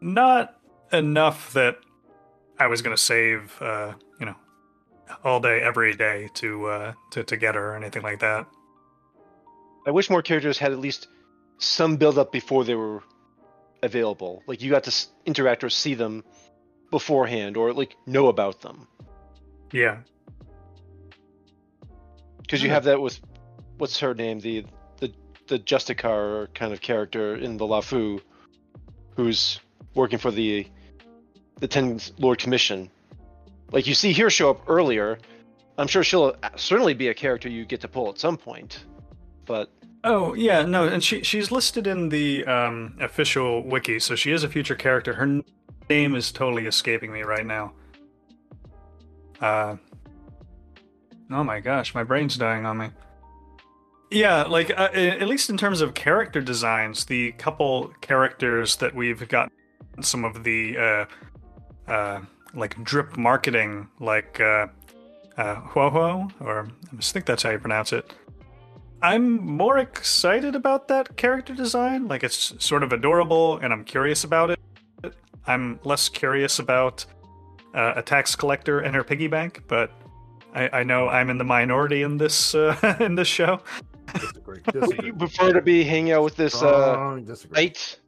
not 0.00 0.55
enough 0.92 1.52
that 1.52 1.76
I 2.58 2.66
was 2.66 2.82
gonna 2.82 2.96
save, 2.96 3.60
uh, 3.60 3.94
you 4.20 4.26
know, 4.26 4.36
all 5.24 5.40
day, 5.40 5.60
every 5.60 5.94
day 5.94 6.28
to 6.34 6.66
uh, 6.66 6.92
to 7.12 7.24
to 7.24 7.36
get 7.36 7.54
her 7.54 7.72
or 7.72 7.76
anything 7.76 8.02
like 8.02 8.20
that. 8.20 8.46
I 9.86 9.90
wish 9.90 10.10
more 10.10 10.22
characters 10.22 10.58
had 10.58 10.72
at 10.72 10.78
least 10.78 11.08
some 11.58 11.96
build 11.96 12.18
up 12.18 12.32
before 12.32 12.64
they 12.64 12.74
were 12.74 13.02
available. 13.82 14.42
Like 14.46 14.60
you 14.62 14.70
got 14.70 14.84
to 14.84 14.88
s- 14.90 15.08
interact 15.26 15.62
or 15.62 15.70
see 15.70 15.94
them 15.94 16.24
beforehand, 16.90 17.56
or 17.56 17.72
like 17.72 17.96
know 18.06 18.26
about 18.28 18.60
them. 18.62 18.88
Yeah, 19.72 19.98
Because 22.40 22.62
you 22.62 22.70
have 22.70 22.84
that 22.84 23.00
with 23.00 23.20
what's 23.78 23.98
her 24.00 24.14
name, 24.14 24.40
the 24.40 24.64
the 24.98 25.12
the 25.48 25.58
Justicar 25.58 26.52
kind 26.54 26.72
of 26.72 26.80
character 26.80 27.36
in 27.36 27.56
the 27.56 27.64
Luofu, 27.66 28.20
who's 29.16 29.60
working 29.94 30.18
for 30.18 30.30
the 30.30 30.66
the 31.60 31.68
Ten 31.68 32.00
Lord 32.18 32.38
Commission. 32.38 32.90
Like 33.72 33.86
you 33.86 33.94
see 33.94 34.12
here 34.12 34.30
show 34.30 34.50
up 34.50 34.62
earlier. 34.68 35.18
I'm 35.78 35.86
sure 35.86 36.02
she'll 36.02 36.34
certainly 36.56 36.94
be 36.94 37.08
a 37.08 37.14
character 37.14 37.48
you 37.48 37.64
get 37.64 37.80
to 37.82 37.88
pull 37.88 38.08
at 38.08 38.18
some 38.18 38.36
point. 38.36 38.84
But 39.44 39.70
Oh 40.08 40.34
yeah, 40.34 40.62
no, 40.62 40.86
and 40.86 41.02
she 41.02 41.24
she's 41.24 41.50
listed 41.50 41.88
in 41.88 42.08
the 42.10 42.44
um, 42.46 42.96
official 43.00 43.64
wiki, 43.64 43.98
so 43.98 44.14
she 44.14 44.30
is 44.30 44.44
a 44.44 44.48
future 44.48 44.76
character. 44.76 45.14
Her 45.14 45.42
name 45.90 46.14
is 46.14 46.30
totally 46.30 46.66
escaping 46.66 47.12
me 47.12 47.22
right 47.22 47.44
now. 47.44 47.72
Uh, 49.40 49.76
oh 51.32 51.42
my 51.42 51.58
gosh, 51.58 51.92
my 51.92 52.04
brain's 52.04 52.36
dying 52.36 52.64
on 52.64 52.78
me. 52.78 52.90
Yeah, 54.12 54.44
like 54.44 54.70
uh, 54.70 54.90
at 54.92 55.26
least 55.26 55.50
in 55.50 55.56
terms 55.56 55.80
of 55.80 55.94
character 55.94 56.40
designs, 56.40 57.06
the 57.06 57.32
couple 57.32 57.92
characters 58.00 58.76
that 58.76 58.94
we've 58.94 59.26
got 59.26 59.50
some 60.00 60.24
of 60.24 60.44
the 60.44 60.78
uh, 60.78 61.04
uh, 61.88 62.20
like 62.54 62.82
drip 62.84 63.16
marketing, 63.16 63.88
like 64.00 64.40
uh, 64.40 64.66
uh, 65.36 65.56
Huohuo, 65.56 66.32
or 66.40 66.68
I 66.92 66.96
just 66.96 67.12
think 67.12 67.26
that's 67.26 67.42
how 67.42 67.50
you 67.50 67.58
pronounce 67.58 67.92
it. 67.92 68.12
I'm 69.02 69.36
more 69.46 69.78
excited 69.78 70.54
about 70.56 70.88
that 70.88 71.16
character 71.16 71.54
design. 71.54 72.08
Like 72.08 72.24
it's 72.24 72.54
sort 72.64 72.82
of 72.82 72.92
adorable, 72.92 73.58
and 73.58 73.72
I'm 73.72 73.84
curious 73.84 74.24
about 74.24 74.50
it. 74.50 74.58
I'm 75.46 75.78
less 75.84 76.08
curious 76.08 76.58
about 76.58 77.04
uh, 77.74 77.92
a 77.96 78.02
tax 78.02 78.34
collector 78.34 78.80
and 78.80 78.94
her 78.96 79.04
piggy 79.04 79.28
bank, 79.28 79.62
but 79.68 79.92
I, 80.54 80.80
I 80.80 80.82
know 80.82 81.08
I'm 81.08 81.30
in 81.30 81.38
the 81.38 81.44
minority 81.44 82.02
in 82.02 82.16
this 82.16 82.54
uh, 82.54 82.96
in 83.00 83.14
this 83.14 83.28
show. 83.28 83.60
disagree. 84.14 84.60
you 85.02 85.12
prefer 85.18 85.52
to 85.52 85.60
be 85.60 85.84
hanging 85.84 86.12
out 86.12 86.24
with 86.24 86.36
this 86.36 86.54
uh, 86.62 86.92
Strong 86.92 87.24
disagree. 87.24 87.62
knight. 87.64 88.00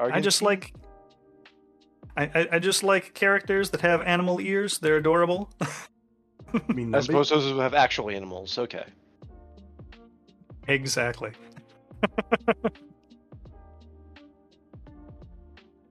I 0.00 0.20
just 0.20 0.42
like. 0.42 0.74
I, 2.16 2.24
I, 2.34 2.48
I 2.52 2.58
just 2.58 2.82
like 2.82 3.14
characters 3.14 3.70
that 3.70 3.80
have 3.82 4.02
animal 4.02 4.40
ears. 4.40 4.78
They're 4.78 4.96
adorable. 4.96 5.50
I 5.60 6.72
mean, 6.72 6.94
I 6.94 7.00
suppose 7.00 7.30
those 7.30 7.56
have 7.58 7.74
actual 7.74 8.10
animals. 8.10 8.58
Okay. 8.58 8.84
exactly. 10.66 11.30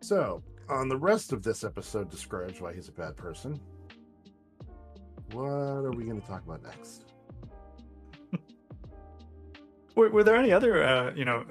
So, 0.09 0.41
on 0.69 0.89
the 0.89 0.97
rest 0.97 1.33
of 1.33 1.43
this 1.43 1.63
episode 1.63 2.09
describes 2.09 2.59
why 2.59 2.73
he's 2.73 2.87
a 2.87 2.91
bad 2.91 3.15
person. 3.15 3.59
What 5.33 5.45
are 5.45 5.91
we 5.91 6.03
going 6.03 6.19
to 6.19 6.25
talk 6.27 6.43
about 6.43 6.63
next? 6.63 7.05
Were, 9.99 10.09
were 10.09 10.23
there 10.23 10.37
any 10.37 10.53
other, 10.53 10.81
uh, 10.81 11.13
you 11.13 11.25
know, 11.25 11.43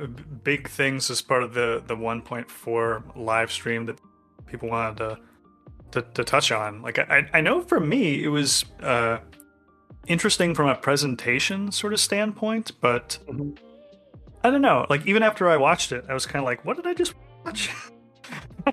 big 0.43 0.71
things 0.71 1.11
as 1.11 1.21
part 1.21 1.43
of 1.43 1.53
the 1.53 1.83
the 1.87 1.95
1.4 1.95 3.17
live 3.17 3.53
stream 3.53 3.85
that 3.87 4.01
people 4.47 4.71
wanted 4.71 4.97
to 4.97 5.19
to, 5.91 6.03
to 6.15 6.25
touch 6.25 6.51
on? 6.51 6.81
Like, 6.81 6.99
I 6.99 7.29
I 7.35 7.43
know 7.43 7.61
for 7.61 7.79
me 7.79 8.25
it 8.25 8.29
was 8.29 8.65
uh, 8.83 9.19
interesting 10.07 10.55
from 10.55 10.67
a 10.69 10.75
presentation 10.77 11.71
sort 11.73 11.93
of 11.93 12.01
standpoint, 12.01 12.73
but 12.81 13.19
Mhm. 13.27 13.59
I 14.43 14.51
don't 14.51 14.63
know. 14.63 14.87
Like, 14.89 15.05
even 15.07 15.23
after 15.23 15.51
I 15.51 15.57
watched 15.59 15.93
it, 15.93 16.07
I 16.09 16.15
was 16.15 16.25
kind 16.25 16.39
of 16.43 16.47
like, 16.47 16.65
what 16.65 16.77
did 16.77 16.87
I 16.87 16.95
just 16.95 17.13
watch? 17.45 17.71
I, 18.67 18.73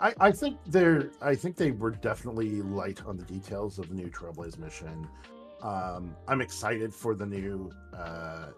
I, 0.00 0.14
I 0.28 0.30
think 0.32 0.58
they're 0.66 1.10
I 1.20 1.34
think 1.34 1.56
they 1.56 1.72
were 1.72 1.90
definitely 1.90 2.62
light 2.62 3.00
on 3.04 3.16
the 3.16 3.24
details 3.24 3.78
of 3.80 3.88
the 3.88 3.94
new 3.96 4.08
Trailblaze 4.10 4.58
mission. 4.58 5.08
Um, 5.66 6.14
I'm 6.28 6.40
excited 6.40 6.94
for 6.94 7.16
the 7.16 7.26
new 7.26 7.72
uh, 7.92 8.50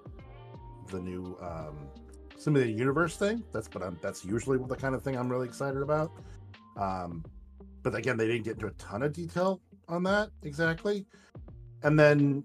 the 0.91 1.01
new 1.01 1.39
um, 1.41 1.89
simulated 2.37 2.79
universe 2.79 3.17
thing. 3.17 3.43
That's 3.51 3.67
but 3.67 3.83
I'm, 3.83 3.99
that's 4.03 4.27
usually 4.27 4.59
the 4.59 4.77
kind 4.77 4.95
of 4.95 5.03
thing 5.03 5.17
I'm 5.17 5.31
really 5.31 5.49
excited 5.49 5.81
about. 5.81 6.13
Um, 6.77 7.25
but 7.83 7.95
again, 7.95 8.19
they 8.19 8.27
didn't 8.27 8.45
get 8.45 8.55
into 8.55 8.67
a 8.67 8.73
ton 8.73 9.03
of 9.03 9.15
detail 9.15 9.63
on 9.89 10.03
that 10.03 10.29
exactly. 10.43 11.07
And 11.83 11.99
then, 11.99 12.45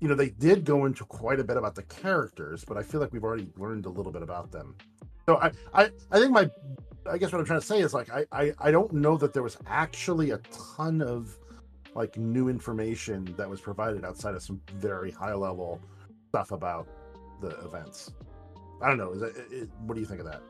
you 0.00 0.08
know, 0.08 0.14
they 0.14 0.30
did 0.30 0.66
go 0.66 0.84
into 0.84 1.04
quite 1.06 1.40
a 1.40 1.44
bit 1.44 1.56
about 1.56 1.74
the 1.74 1.84
characters, 1.84 2.62
but 2.62 2.76
I 2.76 2.82
feel 2.82 3.00
like 3.00 3.10
we've 3.12 3.24
already 3.24 3.48
learned 3.56 3.86
a 3.86 3.90
little 3.90 4.12
bit 4.12 4.22
about 4.22 4.52
them. 4.52 4.76
So 5.26 5.38
I, 5.38 5.50
I, 5.72 5.90
I 6.10 6.18
think 6.18 6.30
my 6.30 6.50
I 7.10 7.16
guess 7.16 7.32
what 7.32 7.38
I'm 7.38 7.46
trying 7.46 7.60
to 7.60 7.66
say 7.66 7.80
is 7.80 7.94
like 7.94 8.10
I, 8.10 8.26
I 8.32 8.52
I 8.58 8.70
don't 8.70 8.92
know 8.92 9.16
that 9.16 9.32
there 9.32 9.42
was 9.42 9.56
actually 9.66 10.30
a 10.32 10.38
ton 10.74 11.00
of 11.00 11.38
like 11.94 12.16
new 12.16 12.48
information 12.48 13.34
that 13.36 13.48
was 13.48 13.60
provided 13.60 14.04
outside 14.04 14.34
of 14.34 14.42
some 14.42 14.60
very 14.76 15.10
high 15.10 15.34
level 15.34 15.80
stuff 16.30 16.50
about 16.50 16.88
the 17.40 17.50
events. 17.64 18.12
I 18.82 18.88
don't 18.88 18.98
know. 18.98 19.12
Is 19.12 19.22
it, 19.22 19.36
it, 19.50 19.68
what 19.86 19.94
do 19.94 20.00
you 20.00 20.06
think 20.06 20.20
of 20.20 20.26
that? 20.26 20.42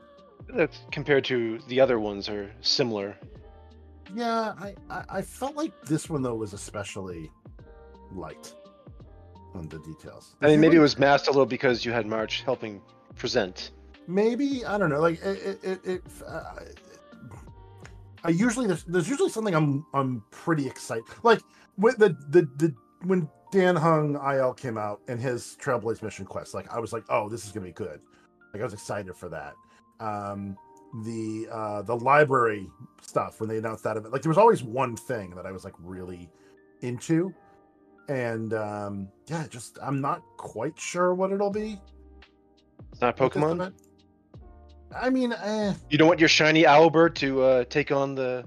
That's 0.49 0.81
compared 0.91 1.25
to 1.27 1.59
the 1.69 1.81
other 1.81 1.99
ones 2.01 2.29
are 2.29 2.51
similar. 2.61 3.17
Yeah, 4.15 4.55
I, 4.59 4.75
I 4.91 5.05
I 5.09 5.23
felt 5.23 5.57
like 5.57 5.73
this 5.85 6.09
one 6.11 6.23
though 6.23 6.35
was 6.35 6.53
especially 6.53 7.31
light 8.13 8.53
on 9.55 9.69
the 9.69 9.79
details. 9.81 10.37
I 10.43 10.49
mean, 10.49 10.61
maybe 10.61 10.77
it 10.77 10.81
was 10.81 10.99
masked 10.99 11.29
a 11.29 11.31
little 11.31 11.47
because 11.47 11.85
you 11.85 11.93
had 11.93 12.07
March 12.07 12.43
helping 12.43 12.81
present. 13.17 13.71
maybe 14.07 14.65
I 14.65 14.77
don't 14.79 14.91
know. 14.91 15.01
Like 15.01 15.23
it, 15.23 15.39
it, 15.39 15.65
it, 15.65 15.87
it 15.87 16.03
uh, 16.27 16.55
I 18.25 18.31
usually 18.31 18.67
there's, 18.67 18.85
there's 18.85 19.09
usually 19.09 19.31
something 19.31 19.55
I'm 19.55 19.85
I'm 19.93 20.25
pretty 20.31 20.67
excited. 20.67 21.05
Like 21.23 21.41
when 21.77 21.95
the 21.99 22.17
the 22.31 22.49
the 22.57 22.75
when 23.03 23.29
Dan 23.53 23.77
Heng 23.77 24.15
IL 24.17 24.55
came 24.55 24.79
out 24.79 25.01
and 25.09 25.21
his 25.21 25.57
Trailblaze 25.61 26.03
mission 26.03 26.25
quest, 26.25 26.55
like 26.55 26.73
I 26.73 26.81
was 26.81 26.93
like, 26.93 27.05
oh, 27.11 27.29
this 27.29 27.45
is 27.45 27.53
gonna 27.53 27.67
be 27.67 27.73
good. 27.73 28.01
Like 28.53 28.63
I 28.63 28.65
was 28.65 28.73
excited 28.73 29.15
for 29.15 29.29
that. 29.29 29.55
Um, 30.01 30.57
the 31.05 31.49
uh 31.51 31.83
the 31.83 31.97
library 31.97 32.69
stuff 33.03 33.41
when 33.41 33.49
they 33.49 33.59
announced 33.59 33.85
that 33.85 33.97
event, 33.97 34.13
like 34.13 34.23
there 34.23 34.31
was 34.31 34.39
always 34.39 34.63
one 34.63 34.97
thing 34.97 35.35
that 35.35 35.45
I 35.45 35.53
was 35.53 35.65
like 35.65 35.75
really 35.79 36.31
into, 36.81 37.35
and 38.09 38.55
um 38.55 39.09
yeah, 39.29 39.47
just 39.49 39.79
I'm 39.83 40.01
not 40.01 40.23
quite 40.39 40.79
sure 40.81 41.15
what 41.15 41.31
it'll 41.31 41.51
be. 41.51 41.79
It's 42.93 43.01
not 43.01 43.17
Pokemon. 43.17 43.73
I 44.97 45.11
mean, 45.11 45.33
eh, 45.33 45.75
You 45.91 45.99
don't 45.99 46.09
want 46.09 46.21
your 46.21 46.29
shiny 46.29 46.65
Owlbert 46.65 47.15
to 47.17 47.43
uh, 47.43 47.65
take 47.65 47.93
on 47.93 48.15
the 48.15 48.45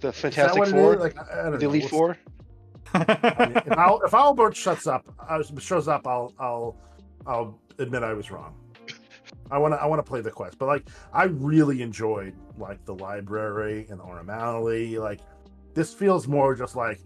the 0.00 0.12
Fantastic 0.12 0.66
Four. 0.66 0.96
Like, 0.96 1.16
I, 1.18 1.40
I 1.40 1.42
don't 1.44 1.52
the 1.52 1.58
know. 1.66 1.70
Elite 1.70 1.88
Four. 1.88 2.16
I 2.94 3.46
mean, 3.48 3.56
if, 3.56 4.06
if 4.06 4.14
Albert 4.14 4.56
shuts 4.56 4.86
up, 4.86 5.04
uh, 5.28 5.42
shows 5.58 5.88
up, 5.88 6.06
I'll, 6.06 6.32
I'll, 6.38 6.76
I'll 7.26 7.58
admit 7.78 8.02
I 8.02 8.12
was 8.12 8.30
wrong. 8.30 8.54
I 9.50 9.58
want 9.58 9.74
to, 9.74 9.78
I 9.78 9.86
want 9.86 9.98
to 9.98 10.08
play 10.08 10.20
the 10.20 10.30
quest, 10.30 10.58
but 10.58 10.66
like, 10.66 10.88
I 11.12 11.24
really 11.24 11.82
enjoyed 11.82 12.34
like 12.56 12.84
the 12.84 12.94
library 12.94 13.86
and 13.90 13.98
the 13.98 14.04
Aurum 14.04 14.28
Like, 15.00 15.20
this 15.74 15.92
feels 15.92 16.28
more 16.28 16.54
just 16.54 16.76
like 16.76 17.00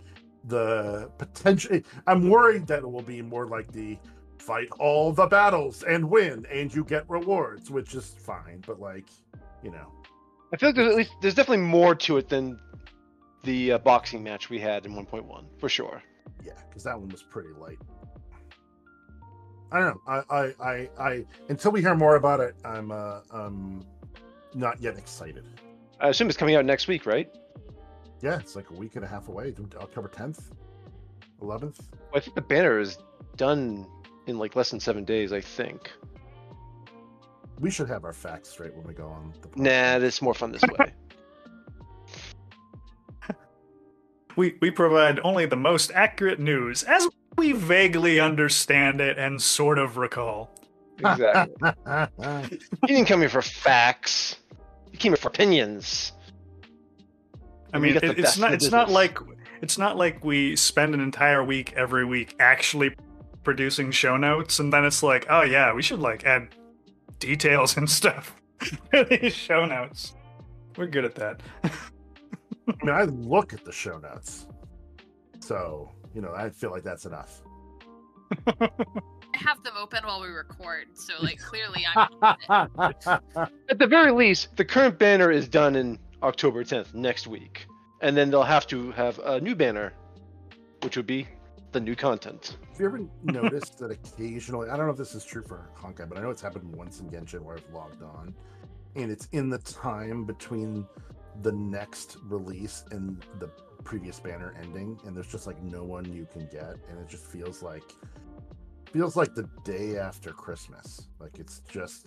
the 0.44 1.10
potential. 1.18 1.80
I'm 2.06 2.28
worried 2.28 2.66
that 2.66 2.80
it 2.80 2.90
will 2.90 3.02
be 3.02 3.22
more 3.22 3.46
like 3.46 3.72
the 3.72 3.98
fight 4.38 4.68
all 4.78 5.12
the 5.12 5.26
battles 5.26 5.82
and 5.82 6.08
win, 6.08 6.46
and 6.50 6.74
you 6.74 6.84
get 6.84 7.08
rewards, 7.08 7.70
which 7.70 7.94
is 7.94 8.14
fine. 8.24 8.62
But 8.66 8.80
like, 8.80 9.06
you 9.62 9.70
know, 9.70 9.92
I 10.52 10.56
feel 10.56 10.70
like 10.70 10.76
there's 10.76 10.90
at 10.90 10.96
least 10.96 11.12
there's 11.20 11.34
definitely 11.34 11.64
more 11.64 11.94
to 11.94 12.16
it 12.16 12.28
than 12.28 12.58
the 13.44 13.72
uh, 13.72 13.78
boxing 13.78 14.22
match 14.22 14.50
we 14.50 14.58
had 14.58 14.84
in 14.86 14.92
1.1 14.92 15.44
for 15.58 15.68
sure. 15.68 16.02
yeah, 16.44 16.52
because 16.68 16.82
that 16.84 16.98
one 16.98 17.08
was 17.08 17.22
pretty 17.22 17.50
light. 17.58 17.78
I 19.70 19.80
don't 19.80 19.86
know. 19.86 20.00
I, 20.06 20.22
I, 20.30 20.54
I, 20.60 20.88
I 20.98 21.24
until 21.48 21.70
we 21.72 21.80
hear 21.82 21.94
more 21.94 22.16
about 22.16 22.40
it, 22.40 22.56
I'm 22.64 22.90
uh, 22.90 23.20
um, 23.30 23.84
not 24.54 24.80
yet 24.80 24.96
excited. 24.96 25.44
I 26.00 26.08
assume 26.08 26.28
it's 26.28 26.38
coming 26.38 26.54
out 26.54 26.64
next 26.64 26.88
week, 26.88 27.06
right? 27.06 27.28
Yeah, 28.22 28.38
it's 28.38 28.56
like 28.56 28.70
a 28.70 28.74
week 28.74 28.96
and 28.96 29.04
a 29.04 29.08
half 29.08 29.28
away. 29.28 29.54
October 29.76 30.08
10th, 30.08 30.50
11th. 31.40 31.80
Well, 31.90 32.14
I 32.14 32.20
think 32.20 32.34
the 32.34 32.42
banner 32.42 32.78
is 32.78 32.98
done 33.36 33.86
in 34.28 34.38
like 34.38 34.56
less 34.56 34.70
than 34.70 34.80
seven 34.80 35.04
days. 35.04 35.32
I 35.32 35.40
think. 35.40 35.90
We 37.60 37.70
should 37.70 37.88
have 37.88 38.04
our 38.04 38.12
facts 38.12 38.50
straight 38.50 38.74
when 38.76 38.86
we 38.86 38.94
go 38.94 39.08
on 39.08 39.32
the. 39.42 39.48
Nah, 39.60 40.04
it's 40.04 40.22
more 40.22 40.34
fun 40.34 40.52
this 40.52 40.62
way. 40.62 40.92
We 44.36 44.56
we 44.60 44.70
provide 44.70 45.18
only 45.24 45.46
the 45.46 45.56
most 45.56 45.90
accurate 45.96 46.38
news 46.38 46.84
as 46.84 47.08
we 47.36 47.50
vaguely 47.50 48.20
understand 48.20 49.00
it 49.00 49.18
and 49.18 49.42
sort 49.42 49.80
of 49.80 49.96
recall. 49.96 50.48
exactly. 50.98 51.72
You 52.86 52.94
didn't 52.94 53.06
come 53.06 53.18
here 53.18 53.28
for 53.28 53.42
facts. 53.42 54.36
You 54.92 54.98
came 54.98 55.10
here 55.10 55.16
for 55.16 55.26
opinions. 55.26 56.12
I 57.74 57.80
mean, 57.80 57.96
it, 57.96 58.04
it's 58.04 58.38
not 58.38 58.50
in 58.50 58.54
it's 58.54 58.70
not 58.70 58.90
like 58.90 59.18
it's 59.60 59.76
not 59.76 59.96
like 59.96 60.24
we 60.24 60.54
spend 60.54 60.94
an 60.94 61.00
entire 61.00 61.42
week 61.42 61.72
every 61.72 62.04
week 62.04 62.36
actually 62.38 62.94
producing 63.48 63.90
show 63.90 64.14
notes 64.14 64.58
and 64.58 64.70
then 64.70 64.84
it's 64.84 65.02
like, 65.02 65.24
oh 65.30 65.40
yeah, 65.40 65.72
we 65.72 65.80
should 65.80 66.00
like 66.00 66.22
add 66.24 66.48
details 67.18 67.76
and 67.78 67.88
stuff 67.88 68.36
to 68.92 69.04
these 69.04 69.32
show 69.34 69.64
notes. 69.64 70.14
We're 70.76 70.86
good 70.86 71.06
at 71.06 71.14
that. 71.14 71.40
I 71.64 71.70
mean, 72.82 72.94
I 72.94 73.04
look 73.04 73.54
at 73.54 73.64
the 73.64 73.72
show 73.72 73.96
notes, 73.96 74.48
so 75.40 75.90
you 76.14 76.20
know, 76.20 76.34
I 76.36 76.50
feel 76.50 76.70
like 76.70 76.82
that's 76.82 77.06
enough. 77.06 77.40
I 78.46 78.68
have 79.32 79.62
them 79.64 79.72
open 79.80 80.04
while 80.04 80.20
we 80.20 80.28
record, 80.28 80.88
so 80.92 81.14
like 81.22 81.38
clearly 81.38 81.86
I'm. 81.96 82.08
At 83.70 83.78
the 83.78 83.86
very 83.86 84.12
least, 84.12 84.54
the 84.56 84.64
current 84.66 84.98
banner 84.98 85.30
is 85.30 85.48
done 85.48 85.74
in 85.74 85.98
October 86.22 86.64
10th 86.64 86.92
next 86.92 87.26
week, 87.26 87.66
and 88.02 88.14
then 88.14 88.30
they'll 88.30 88.42
have 88.42 88.66
to 88.66 88.90
have 88.90 89.18
a 89.20 89.40
new 89.40 89.54
banner, 89.54 89.94
which 90.82 90.98
would 90.98 91.06
be 91.06 91.26
the 91.72 91.80
new 91.80 91.94
content. 91.94 92.56
Have 92.70 92.80
you 92.80 92.86
ever 92.86 93.00
noticed 93.22 93.78
that 93.78 93.90
occasionally, 93.90 94.70
I 94.70 94.76
don't 94.76 94.86
know 94.86 94.92
if 94.92 94.98
this 94.98 95.14
is 95.14 95.24
true 95.24 95.42
for 95.42 95.70
Honkai, 95.76 96.08
but 96.08 96.18
I 96.18 96.22
know 96.22 96.30
it's 96.30 96.42
happened 96.42 96.74
once 96.74 97.00
in 97.00 97.08
Genshin 97.10 97.40
where 97.40 97.56
I've 97.56 97.74
logged 97.74 98.02
on 98.02 98.34
and 98.96 99.10
it's 99.10 99.26
in 99.32 99.48
the 99.48 99.58
time 99.58 100.24
between 100.24 100.86
the 101.42 101.52
next 101.52 102.16
release 102.24 102.84
and 102.90 103.24
the 103.38 103.48
previous 103.84 104.18
banner 104.18 104.54
ending, 104.60 104.98
and 105.04 105.16
there's 105.16 105.30
just 105.30 105.46
like 105.46 105.62
no 105.62 105.84
one 105.84 106.04
you 106.12 106.26
can 106.32 106.46
get, 106.46 106.76
and 106.88 106.98
it 106.98 107.08
just 107.08 107.24
feels 107.26 107.62
like 107.62 107.84
feels 108.92 109.16
like 109.16 109.34
the 109.34 109.48
day 109.64 109.98
after 109.98 110.32
Christmas. 110.32 111.08
Like 111.20 111.38
it's 111.38 111.60
just 111.60 112.06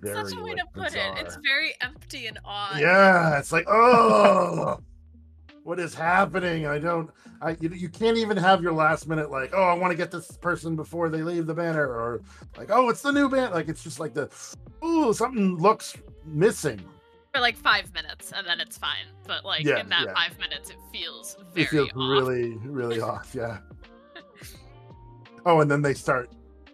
very 0.00 0.28
Such 0.28 0.38
a 0.38 0.42
way 0.42 0.50
like, 0.50 0.58
to 0.58 0.66
put 0.72 0.94
it. 0.94 1.18
It's 1.18 1.38
very 1.42 1.74
empty 1.80 2.26
and 2.26 2.38
odd. 2.44 2.80
Yeah, 2.80 3.38
it's 3.38 3.52
like, 3.52 3.66
oh, 3.68 4.78
what 5.64 5.78
is 5.78 5.94
happening? 5.94 6.66
I 6.66 6.78
don't, 6.78 7.10
I, 7.40 7.56
you, 7.60 7.68
you 7.70 7.88
can't 7.88 8.16
even 8.16 8.36
have 8.36 8.62
your 8.62 8.72
last 8.72 9.08
minute, 9.08 9.30
like, 9.30 9.52
oh, 9.54 9.62
I 9.62 9.74
want 9.74 9.90
to 9.92 9.96
get 9.96 10.10
this 10.10 10.36
person 10.38 10.76
before 10.76 11.08
they 11.08 11.22
leave 11.22 11.46
the 11.46 11.54
banner, 11.54 11.86
or 11.86 12.22
like, 12.56 12.70
oh, 12.70 12.88
it's 12.88 13.02
the 13.02 13.12
new 13.12 13.28
band. 13.28 13.52
Like, 13.54 13.68
it's 13.68 13.82
just 13.82 14.00
like 14.00 14.14
the, 14.14 14.28
ooh, 14.84 15.12
something 15.12 15.56
looks 15.58 15.96
missing. 16.24 16.80
For 17.32 17.40
like 17.40 17.56
five 17.56 17.92
minutes, 17.94 18.32
and 18.36 18.46
then 18.46 18.60
it's 18.60 18.76
fine. 18.76 19.06
But 19.26 19.44
like 19.44 19.64
Yeah, 19.64 19.80
in 19.80 19.88
that 19.88 20.06
yeah. 20.06 20.14
five 20.14 20.38
minutes, 20.38 20.68
it 20.70 20.76
feels 20.92 21.36
very 21.54 21.64
It 21.64 21.70
feels 21.70 21.88
off. 21.90 21.96
really, 21.96 22.56
really 22.58 23.00
off. 23.00 23.32
Yeah. 23.34 23.58
Oh, 25.46 25.60
and 25.60 25.70
then 25.70 25.82
they 25.82 25.94
start. 25.94 26.30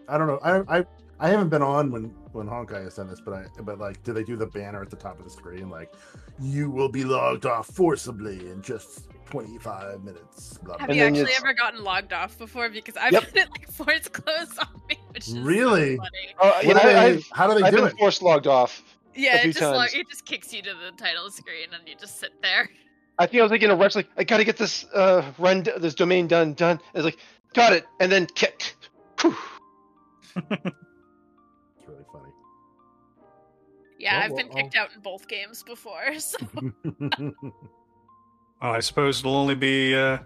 I 0.09 0.19
don't 0.19 0.27
know. 0.27 0.39
I, 0.43 0.79
I, 0.79 0.87
I 1.21 1.29
haven't 1.29 1.49
been 1.49 1.63
on 1.63 1.91
when 1.91 2.15
when 2.39 2.49
Honkai 2.49 2.83
has 2.85 2.95
done 2.95 3.09
this, 3.09 3.21
but 3.21 3.35
I, 3.35 3.47
but 3.63 3.79
like, 3.79 4.03
do 4.03 4.13
they 4.13 4.25
do 4.25 4.37
the 4.37 4.47
banner 4.47 4.81
at 4.83 4.91
the 4.91 4.97
top 4.97 5.19
of 5.19 5.25
the 5.25 5.31
screen, 5.31 5.69
like, 5.69 5.93
you 6.41 6.71
will 6.71 6.89
be 6.89 7.05
logged 7.05 7.45
off 7.47 7.67
forcibly 7.69 8.39
in 8.51 8.63
just 8.63 9.09
twenty 9.27 9.59
five 9.59 10.03
minutes. 10.03 10.59
Blah, 10.59 10.77
blah, 10.77 10.81
Have 10.81 10.89
And 10.91 10.99
you 10.99 11.05
actually 11.05 11.21
it's- 11.23 11.41
ever 11.43 11.53
gotten 11.53 11.85
logged 11.85 12.13
off 12.13 12.39
before? 12.39 12.69
Because 12.71 12.97
I've 12.97 13.13
Yep. 13.13 13.23
had 13.25 13.37
it 13.37 13.51
like 13.51 13.69
force 13.71 14.09
closed 14.09 14.59
on 14.59 14.83
me, 14.89 14.97
which 15.11 15.29
is 15.29 15.35
so 15.35 15.41
Really? 15.43 15.97
funny. 15.97 16.35
Uh, 16.41 16.61
yeah, 16.63 16.71
I, 16.79 16.83
they, 16.85 16.95
I've, 16.97 17.25
how 17.33 17.47
do 17.47 17.55
they 17.59 17.67
I've 17.67 17.73
do 17.73 17.79
been 17.79 17.89
it? 17.89 17.99
forced 17.99 18.23
logged 18.23 18.47
off. 18.47 18.83
Yeah, 19.15 19.37
it 19.43 19.47
just 19.53 19.61
lo- 19.61 19.83
it 19.83 20.09
just 20.09 20.25
kicks 20.25 20.53
you 20.55 20.63
to 20.63 20.71
the 20.75 20.93
title 20.97 21.31
screen, 21.31 21.69
and 21.79 21.87
you 21.89 21.95
just 21.97 22.21
sit 22.21 22.41
there. 22.41 22.71
I 23.19 23.27
think 23.27 23.41
I 23.41 23.43
was 23.43 23.51
like 23.51 23.63
in 23.63 23.71
a 23.71 23.75
rush, 23.77 23.97
like 23.97 24.09
I 24.17 24.23
gotta 24.25 24.45
get 24.45 24.57
this 24.57 24.85
uh 24.95 25.25
run, 25.39 25.65
this 25.79 25.95
domain 25.95 26.29
done, 26.29 26.55
done. 26.55 26.81
It's 26.95 27.05
like 27.05 27.19
got 27.53 27.73
it, 27.73 27.85
and 28.01 28.13
then 28.13 28.27
kicked. 28.27 28.77
Yeah, 33.99 34.15
Well, 34.15 34.25
I've 34.25 34.37
been 34.37 34.49
well, 34.49 34.57
kicked 34.65 34.77
out 34.77 34.91
in 34.95 35.01
both 35.01 35.27
games 35.29 35.63
before. 35.63 36.13
So 36.19 36.37
Well, 38.61 38.73
I 38.73 38.81
suppose 38.81 39.21
it'll 39.21 39.37
only 39.37 39.55
be 39.55 39.95
uh, 39.95 40.19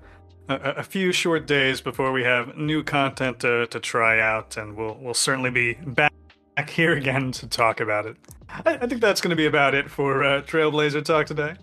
a, 0.48 0.54
a 0.54 0.82
few 0.82 1.12
short 1.12 1.46
days 1.46 1.82
before 1.82 2.12
we 2.12 2.24
have 2.24 2.56
new 2.56 2.82
content 2.82 3.40
to, 3.40 3.66
to 3.66 3.78
try 3.78 4.20
out, 4.20 4.56
and 4.56 4.74
we'll 4.74 4.96
we'll 5.00 5.12
certainly 5.12 5.50
be 5.50 5.74
back, 5.74 6.14
back 6.56 6.70
here 6.70 6.94
again 6.94 7.30
to 7.32 7.46
talk 7.46 7.80
about 7.80 8.06
it. 8.06 8.16
I, 8.48 8.78
I 8.80 8.86
think 8.86 9.02
that's 9.02 9.20
going 9.20 9.30
to 9.30 9.36
be 9.36 9.44
about 9.46 9.74
it 9.74 9.90
for 9.90 10.24
uh, 10.24 10.40
Trailblazer 10.42 11.04
Talk 11.04 11.26
today. 11.26 11.56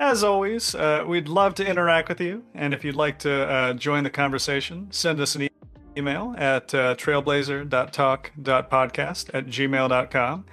As 0.00 0.24
always, 0.24 0.74
uh, 0.74 1.04
we'd 1.06 1.28
love 1.28 1.54
to 1.56 1.66
interact 1.66 2.08
with 2.08 2.20
you, 2.20 2.44
and 2.54 2.72
if 2.74 2.84
you'd 2.84 2.94
like 2.96 3.18
to 3.20 3.48
uh, 3.48 3.72
join 3.74 4.02
the 4.04 4.10
conversation, 4.10 4.86
send 4.90 5.20
us 5.20 5.34
an 5.34 5.42
e- 5.42 5.48
email 5.96 6.34
at 6.38 6.72
uh, 6.74 6.94
trailblazer.talk.podcast 6.96 9.30
at 9.34 9.46
gmail.com. 9.46 10.44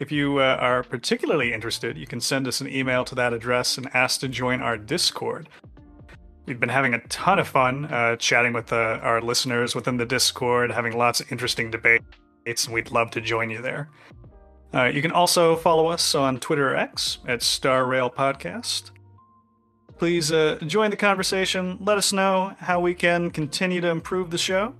If 0.00 0.10
you 0.10 0.38
uh, 0.38 0.56
are 0.58 0.82
particularly 0.82 1.52
interested, 1.52 1.98
you 1.98 2.06
can 2.06 2.22
send 2.22 2.48
us 2.48 2.62
an 2.62 2.68
email 2.68 3.04
to 3.04 3.14
that 3.16 3.34
address 3.34 3.76
and 3.76 3.86
ask 3.94 4.20
to 4.20 4.28
join 4.28 4.62
our 4.62 4.78
Discord. 4.78 5.50
We've 6.46 6.58
been 6.58 6.70
having 6.70 6.94
a 6.94 7.00
ton 7.08 7.38
of 7.38 7.46
fun 7.46 7.84
uh, 7.84 8.16
chatting 8.16 8.54
with 8.54 8.72
uh, 8.72 8.98
our 9.02 9.20
listeners 9.20 9.74
within 9.74 9.98
the 9.98 10.06
Discord, 10.06 10.72
having 10.72 10.96
lots 10.96 11.20
of 11.20 11.30
interesting 11.30 11.70
debates, 11.70 12.64
and 12.64 12.74
we'd 12.74 12.90
love 12.90 13.10
to 13.10 13.20
join 13.20 13.50
you 13.50 13.60
there. 13.60 13.90
Uh, 14.72 14.84
you 14.84 15.02
can 15.02 15.12
also 15.12 15.54
follow 15.54 15.88
us 15.88 16.14
on 16.14 16.40
Twitter 16.40 16.72
or 16.72 16.76
X 16.76 17.18
at 17.28 17.42
Star 17.42 17.84
Rail 17.84 18.08
Podcast. 18.08 18.92
Please 19.98 20.32
uh, 20.32 20.56
join 20.66 20.90
the 20.90 20.96
conversation. 20.96 21.76
Let 21.78 21.98
us 21.98 22.10
know 22.10 22.54
how 22.58 22.80
we 22.80 22.94
can 22.94 23.30
continue 23.30 23.82
to 23.82 23.88
improve 23.88 24.30
the 24.30 24.38
show. 24.38 24.74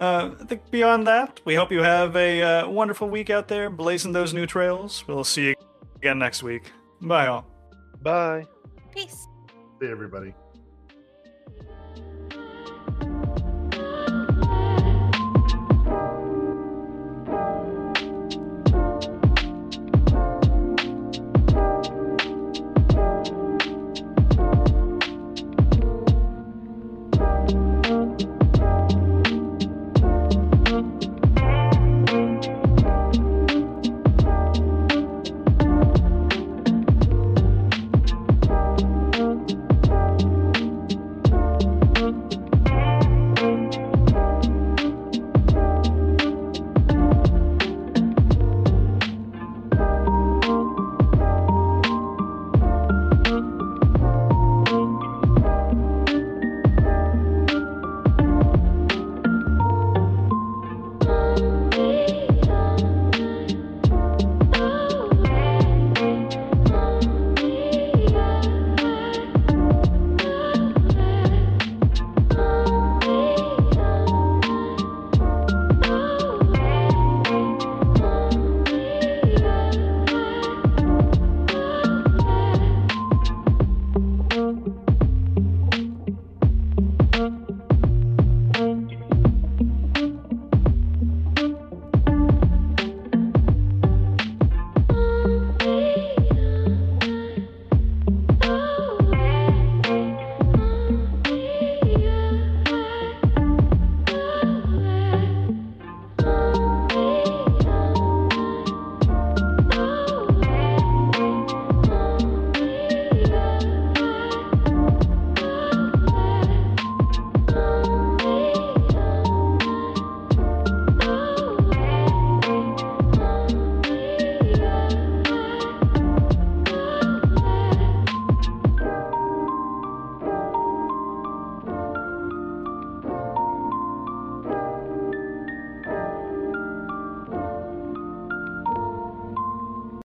Uh, 0.00 0.30
I 0.40 0.44
think 0.44 0.70
beyond 0.70 1.06
that, 1.06 1.40
we 1.44 1.54
hope 1.54 1.72
you 1.72 1.82
have 1.82 2.16
a 2.16 2.42
uh, 2.42 2.68
wonderful 2.68 3.08
week 3.08 3.30
out 3.30 3.48
there, 3.48 3.70
blazing 3.70 4.12
those 4.12 4.34
new 4.34 4.46
trails. 4.46 5.04
We'll 5.06 5.24
see 5.24 5.48
you 5.48 5.54
again 5.96 6.18
next 6.18 6.42
week. 6.42 6.70
Bye, 7.00 7.28
all. 7.28 7.46
Bye. 8.02 8.44
peace. 8.94 9.26
See 9.80 9.88
everybody. 9.88 10.34